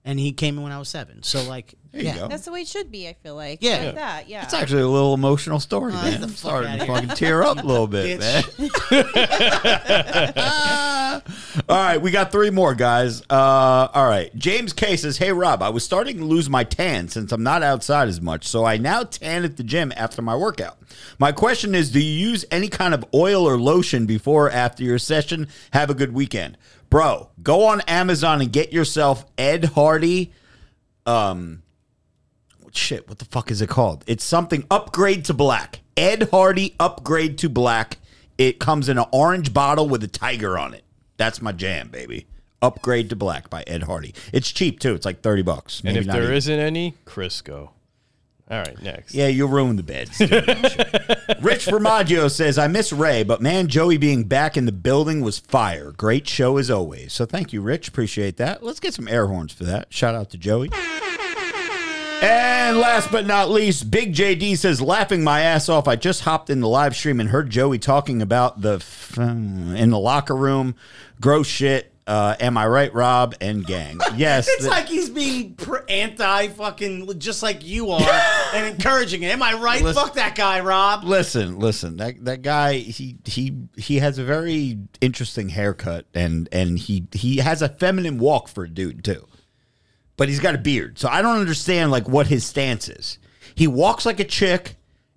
And 0.04 0.20
he 0.20 0.32
came 0.32 0.58
in 0.58 0.64
when 0.64 0.72
I 0.72 0.80
was 0.80 0.90
seven. 0.90 1.22
So, 1.22 1.44
like, 1.44 1.76
There 1.92 2.02
you 2.02 2.08
yeah. 2.08 2.16
go. 2.16 2.28
That's 2.28 2.46
the 2.46 2.52
way 2.52 2.62
it 2.62 2.68
should 2.68 2.92
be. 2.92 3.08
I 3.08 3.14
feel 3.14 3.36
like. 3.36 3.60
Yeah. 3.62 3.72
Like 3.74 3.82
Yeah. 3.84 3.92
that. 3.92 4.28
Yeah. 4.30 4.44
It's 4.44 4.54
actually 4.56 4.82
a 4.82 4.88
little 4.88 5.14
emotional 5.14 5.60
story, 5.60 5.94
Oh, 5.96 6.02
man. 6.02 6.22
the 6.22 6.26
I'm 6.26 6.30
fuck 6.30 6.38
starting 6.40 6.72
to 6.80 6.86
here. 6.86 6.96
fucking 6.96 7.10
tear 7.10 7.44
up 7.44 7.60
a 7.60 7.66
little 7.68 7.86
bit, 7.86 8.20
man. 8.20 8.44
all 11.70 11.78
right, 11.78 11.98
we 12.02 12.12
got 12.12 12.32
three 12.32 12.50
more 12.50 12.74
guys. 12.74 13.22
Uh, 13.30 13.88
all 13.94 14.08
right, 14.08 14.34
James 14.36 14.74
K 14.74 14.96
says, 14.98 15.18
"Hey 15.18 15.32
Rob, 15.32 15.62
I 15.62 15.70
was 15.70 15.84
starting 15.84 16.18
to 16.18 16.26
lose 16.26 16.50
my 16.50 16.64
tan 16.64 17.08
since 17.08 17.32
I'm 17.32 17.44
not 17.44 17.62
outside 17.64 18.08
as 18.08 18.22
much, 18.22 18.48
so 18.48 18.66
I 18.66 18.78
now 18.78 19.04
tan 19.04 19.44
at 19.44 19.58
the 19.58 19.64
gym 19.64 19.92
after 19.96 20.22
my 20.22 20.36
workout. 20.36 20.78
My 21.20 21.32
question 21.32 21.76
is, 21.76 21.92
do 21.92 22.00
you 22.00 22.30
use 22.30 22.46
any 22.52 22.68
kind 22.70 22.94
of 22.94 23.06
oil 23.14 23.48
or 23.48 23.60
lotion 23.60 24.06
before 24.06 24.48
or 24.48 24.52
after 24.52 24.84
your 24.84 24.98
session? 25.00 25.48
Have 25.74 25.90
a 25.90 25.94
good 25.94 26.14
weekend, 26.14 26.58
bro. 26.92 27.32
Go 27.42 27.66
on 27.66 27.82
Amazon 27.82 28.42
and 28.42 28.52
get 28.52 28.72
yourself 28.72 29.26
Ed 29.40 29.66
Hardy." 29.66 30.32
Um, 31.08 31.64
shit. 32.72 33.10
What 33.10 33.18
the 33.18 33.26
fuck 33.26 33.50
is 33.50 33.62
it 33.62 33.70
called? 33.70 34.04
It's 34.06 34.24
something 34.24 34.66
upgrade 34.70 35.26
to 35.26 35.34
black. 35.34 35.80
Ed 35.98 36.30
Hardy 36.30 36.76
upgrade 36.80 37.40
to 37.40 37.50
black. 37.50 37.98
It 38.38 38.60
comes 38.60 38.88
in 38.90 39.00
an 39.00 39.06
orange 39.12 39.54
bottle 39.54 39.90
with 39.90 40.04
a 40.04 40.08
tiger 40.08 40.58
on 40.60 40.76
it. 40.76 40.84
That's 41.18 41.42
my 41.42 41.52
jam, 41.52 41.90
baby. 41.90 42.28
Upgrade 42.62 43.10
to 43.10 43.16
black 43.16 43.50
by 43.50 43.64
Ed 43.66 43.84
Hardy. 43.84 44.14
It's 44.32 44.52
cheap 44.52 44.80
too. 44.80 44.94
It's 44.94 45.06
like 45.06 45.22
thirty 45.22 45.42
bucks. 45.42 45.82
And 45.84 45.98
if 45.98 46.06
there 46.06 46.32
not 46.32 46.48
any, 46.48 46.96
Crisco. 47.06 47.70
All 48.52 48.58
right, 48.58 48.82
next. 48.84 49.14
Yeah, 49.16 49.28
you'll 49.28 49.48
ruin 49.48 49.78
the 49.78 49.84
bed. 49.84 50.10
Rich 51.42 51.68
Formaggio 51.68 52.30
says, 52.30 52.58
I 52.58 52.68
miss 52.68 52.92
Ray, 52.92 53.24
but 53.24 53.42
man, 53.42 53.68
Joey 53.68 53.96
being 53.98 54.26
back 54.26 54.58
in 54.58 54.66
the 54.66 54.74
building 54.74 55.22
was 55.22 55.40
fire. 55.40 55.94
Great 55.94 56.28
show 56.28 56.58
as 56.58 56.70
always. 56.70 57.14
So 57.14 57.26
thank 57.26 57.54
you, 57.54 57.62
Rich. 57.62 57.88
Appreciate 57.88 58.36
that. 58.38 58.62
Let's 58.62 58.82
get 58.82 58.94
some 58.94 59.08
air 59.08 59.28
horns 59.28 59.54
for 59.54 59.64
that. 59.64 59.94
Shout 59.94 60.16
out 60.16 60.30
to 60.32 60.38
Joey. 60.38 60.70
And 62.22 62.78
last 62.78 63.12
but 63.12 63.26
not 63.26 63.50
least, 63.50 63.90
Big 63.90 64.14
JD 64.14 64.58
says, 64.58 64.80
laughing 64.82 65.24
my 65.24 65.42
ass 65.42 65.70
off. 65.70 65.88
I 65.88 65.96
just 65.96 66.22
hopped 66.22 66.50
in 66.50 66.60
the 66.60 66.68
live 66.68 66.96
stream 66.96 67.20
and 67.20 67.30
heard 67.30 67.50
Joey 67.50 67.80
talking 67.80 68.22
about 68.22 68.62
the 68.62 68.76
f- 68.76 69.18
in 69.18 69.90
the 69.90 69.98
locker 69.98 70.36
room, 70.36 70.76
gross 71.20 71.48
shit. 71.48 71.91
Uh, 72.12 72.36
am 72.42 72.58
I 72.58 72.68
right, 72.68 72.94
Rob 72.94 73.36
and 73.40 73.66
gang? 73.66 74.00
Yes. 74.18 74.48
It's 74.50 74.64
the- 74.66 74.70
like 74.70 74.88
he's 74.90 75.10
being 75.10 75.54
pr- 75.56 75.78
anti 75.88 76.50
fucking 76.50 77.18
just 77.20 77.42
like 77.42 77.66
you 77.66 77.92
are 77.92 78.02
and 78.54 78.66
encouraging 78.76 79.24
it. 79.24 79.28
Am 79.32 79.42
I 79.42 79.54
right? 79.54 79.82
Listen- 79.82 80.04
Fuck 80.04 80.16
that 80.16 80.36
guy, 80.36 80.60
Rob. 80.60 81.06
Listen, 81.06 81.58
listen. 81.60 81.96
That 81.98 82.26
that 82.26 82.42
guy, 82.42 82.74
he 82.80 83.18
he 83.24 83.56
he 83.78 84.00
has 84.00 84.18
a 84.18 84.26
very 84.26 84.78
interesting 85.00 85.48
haircut, 85.50 86.06
and 86.14 86.50
and 86.52 86.78
he 86.78 87.08
he 87.14 87.38
has 87.38 87.62
a 87.62 87.70
feminine 87.70 88.20
walk 88.20 88.50
for 88.50 88.66
a 88.66 88.70
dude 88.70 89.04
too. 89.06 89.26
But 90.18 90.28
he's 90.28 90.42
got 90.42 90.54
a 90.54 90.58
beard, 90.60 91.00
so 91.00 91.08
I 91.08 91.22
don't 91.22 91.40
understand 91.40 91.92
like 91.92 92.10
what 92.10 92.28
his 92.28 92.46
stance 92.46 92.90
is. 92.90 93.18
He 93.56 93.68
walks 93.68 94.06
like 94.06 94.20
a 94.20 94.26
chick, 94.26 94.76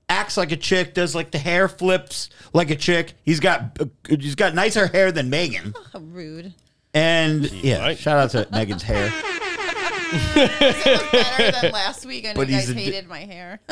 acts 0.08 0.36
like 0.36 0.52
a 0.52 0.56
chick, 0.56 0.94
does 0.94 1.14
like 1.16 1.32
the 1.32 1.38
hair 1.38 1.68
flips 1.68 2.30
like 2.52 2.70
a 2.70 2.76
chick. 2.76 3.14
He's 3.24 3.40
got 3.40 3.76
he's 4.08 4.36
got 4.36 4.54
nicer 4.54 4.86
hair 4.86 5.10
than 5.10 5.28
Megan, 5.28 5.74
How 5.92 5.98
rude. 6.00 6.54
And 6.94 7.50
yeah, 7.52 7.78
right. 7.80 7.98
shout 7.98 8.18
out 8.18 8.30
to 8.30 8.48
Megan's 8.52 8.82
hair. 8.82 9.10
Better 10.34 11.60
than 11.60 11.72
last 11.72 12.06
week. 12.06 12.24
I 12.24 12.28
know 12.28 12.34
But 12.36 12.48
you 12.48 12.54
he's 12.54 12.66
guys 12.66 12.70
a 12.70 12.74
di- 12.74 12.84
hated 12.84 13.08
my 13.08 13.20
hair. 13.20 13.60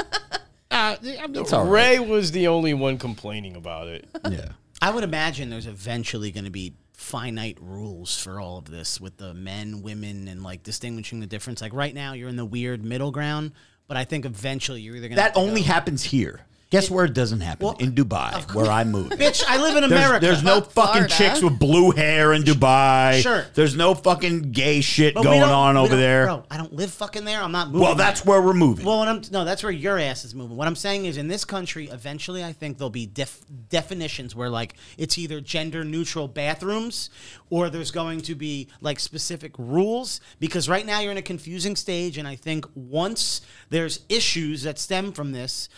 Uh, 0.75 0.97
it's 1.03 1.53
all 1.53 1.67
right. 1.67 1.99
Ray 1.99 1.99
was 1.99 2.33
the 2.33 2.49
only 2.49 2.73
one 2.73 2.97
complaining 2.97 3.57
about 3.57 3.89
it. 3.89 4.09
Yeah. 4.31 4.53
I 4.81 4.91
would 4.91 5.05
imagine 5.05 5.51
there's 5.51 5.67
eventually 5.67 6.31
going 6.33 6.47
to 6.47 6.51
be 6.51 6.73
finite 6.95 7.59
rules 7.61 8.19
for 8.19 8.41
all 8.41 8.57
of 8.57 8.65
this 8.65 8.99
with 8.99 9.19
the 9.19 9.35
men, 9.35 9.83
women, 9.83 10.29
and 10.29 10.43
like 10.43 10.63
distinguishing 10.63 11.21
the 11.21 11.27
difference. 11.27 11.61
Like 11.61 11.75
right 11.75 11.95
now, 11.95 12.15
you're 12.15 12.31
in 12.31 12.37
the 12.37 12.47
weird 12.47 12.83
middle 12.83 13.11
ground, 13.11 13.53
but 13.87 13.99
I 13.99 14.05
think 14.05 14.25
eventually 14.25 14.81
you're 14.81 14.97
either 14.97 15.09
going 15.09 15.17
to 15.19 15.23
That 15.23 15.37
only 15.37 15.61
happens 15.61 16.03
here. 16.05 16.41
Guess 16.73 16.91
where 16.91 17.05
it 17.05 17.13
doesn't 17.13 17.41
happen? 17.41 17.67
Well, 17.67 17.77
in 17.79 17.93
Dubai, 17.93 18.55
where 18.55 18.71
I 18.71 18.85
moved. 18.85 19.13
Bitch, 19.19 19.45
I 19.47 19.59
live 19.63 19.77
in 19.77 19.83
There's, 19.89 19.93
America. 19.93 20.25
there's 20.27 20.43
no 20.43 20.63
fucking 20.63 20.93
Florida. 21.05 21.15
chicks 21.15 21.43
with 21.43 21.59
blue 21.59 21.91
hair 21.91 22.33
in 22.33 22.45
Dubai. 22.45 23.21
Sure. 23.21 23.45
There's 23.53 23.77
no 23.77 23.95
fucking 23.95 24.53
gay 24.53 24.81
shit 24.81 25.13
But 25.13 25.21
we 25.21 25.25
going 25.27 25.41
don't- 25.41 25.51
on 25.51 25.75
we 25.75 25.81
over 25.83 25.91
don't- 25.91 26.01
there. 26.01 26.25
Bro, 26.25 26.45
I 26.51 26.57
don't 26.57 26.73
live 26.73 26.91
fucking 26.91 27.27
there. 27.27 27.43
I'm 27.43 27.53
not 27.53 27.67
moving. 27.69 27.83
well, 27.83 27.95
that's 27.95 28.25
where 28.25 28.41
we're 28.41 28.55
moving. 28.55 28.87
Well, 28.87 28.97
what 28.99 29.09
I'm 29.09 29.21
no, 29.31 29.45
that's 29.45 29.63
where 29.63 29.71
your 29.71 29.99
ass 29.99 30.25
is 30.25 30.35
moving. 30.35 30.57
What 30.57 30.67
I'm 30.67 30.75
saying 30.75 31.05
is, 31.05 31.19
in 31.19 31.29
this 31.29 31.45
country, 31.45 31.89
eventually, 31.89 32.43
I 32.43 32.55
think 32.55 32.79
there'll 32.79 32.89
be 32.89 33.05
def- 33.05 33.45
definitions 33.69 34.35
where 34.35 34.49
like 34.49 34.75
it's 34.97 35.19
either 35.19 35.43
gender 35.43 35.85
neutral 35.85 36.27
bathrooms, 36.27 37.11
or 37.51 37.69
there's 37.69 37.91
going 37.91 38.23
to 38.23 38.35
be 38.35 38.69
like 38.81 38.99
specific 38.99 39.53
rules. 39.59 40.23
Because 40.41 40.71
right 40.71 40.87
now 40.87 41.01
you're 41.01 41.13
in 41.13 41.19
a 41.19 41.23
confusing 41.23 41.77
stage, 41.77 42.17
and 42.17 42.27
I 42.27 42.37
think 42.37 42.65
once 42.75 43.43
there's 43.69 44.01
issues 44.09 44.63
that 44.63 44.79
stem 44.79 45.13
from 45.13 45.33
this. 45.33 45.69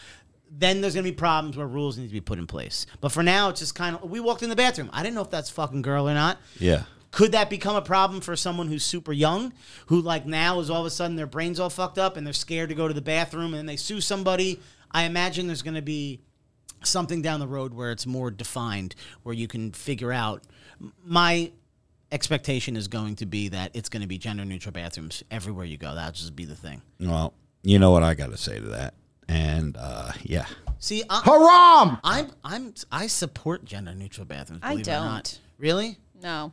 Then 0.56 0.80
there's 0.80 0.94
gonna 0.94 1.02
be 1.04 1.12
problems 1.12 1.56
where 1.56 1.66
rules 1.66 1.98
need 1.98 2.06
to 2.06 2.12
be 2.12 2.20
put 2.20 2.38
in 2.38 2.46
place. 2.46 2.86
But 3.00 3.10
for 3.10 3.22
now, 3.22 3.48
it's 3.48 3.60
just 3.60 3.74
kind 3.74 3.96
of 3.96 4.08
we 4.08 4.20
walked 4.20 4.42
in 4.42 4.50
the 4.50 4.56
bathroom. 4.56 4.90
I 4.92 5.02
didn't 5.02 5.14
know 5.16 5.22
if 5.22 5.30
that's 5.30 5.50
fucking 5.50 5.82
girl 5.82 6.08
or 6.08 6.14
not. 6.14 6.38
yeah. 6.58 6.84
Could 7.10 7.30
that 7.30 7.48
become 7.48 7.76
a 7.76 7.80
problem 7.82 8.20
for 8.20 8.34
someone 8.34 8.66
who's 8.66 8.82
super 8.82 9.12
young, 9.12 9.52
who 9.86 10.00
like 10.00 10.26
now 10.26 10.58
is 10.58 10.68
all 10.68 10.80
of 10.80 10.86
a 10.86 10.90
sudden 10.90 11.14
their 11.14 11.28
brains 11.28 11.60
all 11.60 11.70
fucked 11.70 11.96
up 11.96 12.16
and 12.16 12.26
they're 12.26 12.32
scared 12.34 12.70
to 12.70 12.74
go 12.74 12.88
to 12.88 12.94
the 12.94 13.00
bathroom 13.00 13.54
and 13.54 13.68
they 13.68 13.76
sue 13.76 14.00
somebody? 14.00 14.58
I 14.90 15.04
imagine 15.04 15.46
there's 15.46 15.62
going 15.62 15.76
to 15.76 15.82
be 15.82 16.22
something 16.82 17.22
down 17.22 17.38
the 17.38 17.46
road 17.46 17.72
where 17.72 17.92
it's 17.92 18.04
more 18.04 18.32
defined, 18.32 18.96
where 19.22 19.32
you 19.32 19.46
can 19.46 19.70
figure 19.70 20.12
out. 20.12 20.42
My 21.04 21.52
expectation 22.10 22.76
is 22.76 22.88
going 22.88 23.14
to 23.16 23.26
be 23.26 23.48
that 23.48 23.70
it's 23.74 23.88
going 23.88 24.02
to 24.02 24.08
be 24.08 24.18
gender 24.18 24.44
neutral 24.44 24.72
bathrooms 24.72 25.22
everywhere 25.30 25.66
you 25.66 25.76
go. 25.76 25.94
That'll 25.94 26.10
just 26.10 26.34
be 26.34 26.44
the 26.44 26.56
thing. 26.56 26.82
Well, 26.98 27.32
you 27.62 27.78
know 27.78 27.92
what 27.92 28.02
I 28.02 28.14
got 28.14 28.30
to 28.30 28.36
say 28.36 28.58
to 28.58 28.66
that. 28.70 28.94
And 29.28 29.76
uh, 29.78 30.12
yeah. 30.22 30.46
See, 30.78 31.02
I, 31.08 31.22
Haram! 31.24 31.98
I'm 32.04 32.30
I'm 32.44 32.74
I 32.92 33.06
support 33.06 33.64
gender 33.64 33.94
neutral 33.94 34.26
bathrooms. 34.26 34.60
I 34.62 34.70
believe 34.72 34.88
it 34.88 34.90
or 34.90 34.94
not. 34.94 35.24
don't. 35.24 35.40
Really? 35.58 35.98
No. 36.22 36.52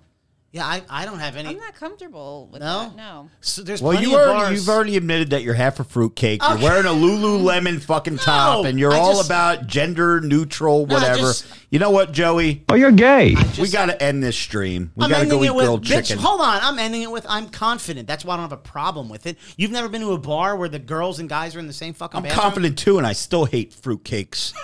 Yeah, 0.54 0.66
I, 0.66 0.82
I 0.90 1.06
don't 1.06 1.20
have 1.20 1.38
any. 1.38 1.48
I'm 1.48 1.56
not 1.58 1.76
comfortable 1.76 2.50
with 2.52 2.60
No? 2.62 2.80
that. 2.90 2.96
No. 2.98 3.30
So 3.40 3.62
there's 3.62 3.82
Well, 3.82 3.94
plenty 3.94 4.10
you 4.10 4.16
of 4.18 4.22
already, 4.22 4.40
bars. 4.40 4.60
you've 4.60 4.68
already 4.68 4.98
admitted 4.98 5.30
that 5.30 5.44
you're 5.44 5.54
half 5.54 5.80
a 5.80 5.86
fruitcake. 5.86 6.42
You're 6.44 6.56
Okay. 6.56 6.64
wearing 6.66 6.86
a 6.86 6.90
Lululemon 6.90 7.82
fucking 7.82 8.18
top, 8.18 8.66
and 8.66 8.78
you're 8.78 8.92
I 8.94 8.98
all 8.98 9.14
just- 9.16 9.28
about 9.30 9.68
gender 9.68 10.20
neutral, 10.20 10.86
No, 10.88 10.98
I 10.98 11.00
whatever. 11.00 11.18
just- 11.20 11.46
you 11.70 11.80
know 11.80 11.90
what, 11.92 12.12
Joey? 12.12 12.66
Oh, 12.68 12.76
you're 12.76 12.92
gay. 12.92 13.34
we 13.62 13.70
got 13.70 13.86
to 13.86 14.04
end 14.04 14.22
this 14.22 14.36
stream. 14.38 14.92
We 14.98 15.06
I'm 15.06 15.10
got 15.12 15.16
to 15.16 15.22
ending 15.22 15.38
go 15.40 15.44
eat 15.46 15.48
it 15.48 15.56
with, 15.56 15.64
grilled 15.66 15.86
bitch, 15.86 16.08
chicken. 16.08 16.18
hold 16.18 16.42
on. 16.42 16.60
I'm 16.62 16.78
ending 16.80 17.04
it 17.04 17.12
with 17.12 17.26
I'm 17.30 17.48
confident. 17.48 18.06
That's 18.10 18.26
why 18.26 18.34
I 18.34 18.38
don't 18.38 18.44
have 18.44 18.52
a 18.52 18.58
problem 18.58 19.08
with 19.08 19.28
it. 19.28 19.38
You've 19.56 19.72
never 19.72 19.88
been 19.88 20.02
to 20.02 20.12
a 20.12 20.18
bar 20.18 20.58
where 20.58 20.68
the 20.68 20.80
girls 20.80 21.20
and 21.20 21.30
guys 21.30 21.56
are 21.56 21.60
in 21.60 21.68
the 21.68 21.72
same 21.74 21.94
fucking 21.94 22.18
I'm 22.18 22.24
bathroom? 22.24 22.42
confident 22.42 22.78
too, 22.78 22.98
and 22.98 23.08
I 23.08 23.14
still 23.14 23.46
hate 23.46 23.74
fruitcakes. 23.74 24.54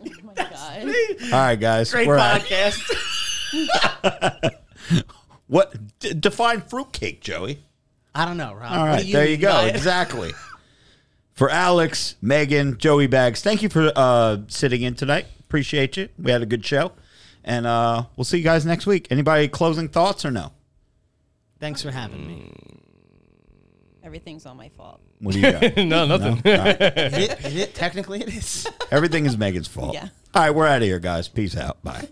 Oh 0.00 0.04
my 0.22 0.32
god. 0.34 0.84
all 1.24 1.30
right, 1.40 1.56
guys. 1.58 1.90
Great 1.90 2.06
we're 2.06 2.16
out. 2.18 2.40
podcast. 2.40 2.78
What 5.46 5.98
d- 5.98 6.12
define 6.12 6.60
fruitcake, 6.60 7.22
Joey? 7.22 7.60
I 8.14 8.26
don't 8.26 8.36
know, 8.36 8.52
Rob. 8.52 8.70
All 8.70 8.80
What 8.80 8.86
right, 8.86 9.10
there 9.12 9.26
you 9.26 9.38
go. 9.38 9.64
Exactly. 9.64 10.32
For 11.34 11.48
Alex, 11.48 12.16
Megan, 12.20 12.76
Joey 12.76 13.06
Bags, 13.06 13.40
thank 13.42 13.62
you 13.62 13.68
for 13.68 13.92
uh, 13.94 14.38
sitting 14.48 14.82
in 14.82 14.94
tonight. 14.94 15.24
Appreciate 15.40 15.96
you. 15.96 16.08
We 16.18 16.32
had 16.32 16.42
a 16.42 16.46
good 16.46 16.66
show, 16.66 16.92
and 17.44 17.64
uh, 17.64 18.06
we'll 18.16 18.24
see 18.24 18.38
you 18.38 18.44
guys 18.44 18.66
next 18.66 18.86
week. 18.86 19.06
Anybody 19.10 19.46
closing 19.46 19.88
thoughts 19.88 20.24
or 20.24 20.32
no? 20.32 20.50
Thanks 21.60 21.80
for 21.80 21.92
having 21.92 22.26
me. 22.26 22.52
Everything's 24.02 24.46
all 24.46 24.56
my 24.56 24.68
fault. 24.70 25.00
What 25.20 25.34
do 25.34 25.40
you 25.40 25.52
got? 25.52 25.76
no, 25.76 26.06
nothing. 26.06 26.42
No? 26.44 26.52
All 26.52 26.58
right. 26.58 26.80
Is 26.80 27.14
it, 27.18 27.44
is 27.46 27.56
it? 27.56 27.74
Technically, 27.74 28.20
it 28.20 28.28
is. 28.28 28.66
Everything 28.90 29.24
is 29.24 29.38
Megan's 29.38 29.68
fault. 29.68 29.94
Yeah. 29.94 30.08
All 30.34 30.42
right, 30.42 30.50
we're 30.50 30.66
out 30.66 30.82
of 30.82 30.88
here, 30.88 30.98
guys. 30.98 31.28
Peace 31.28 31.56
out. 31.56 31.80
Bye. 31.84 32.08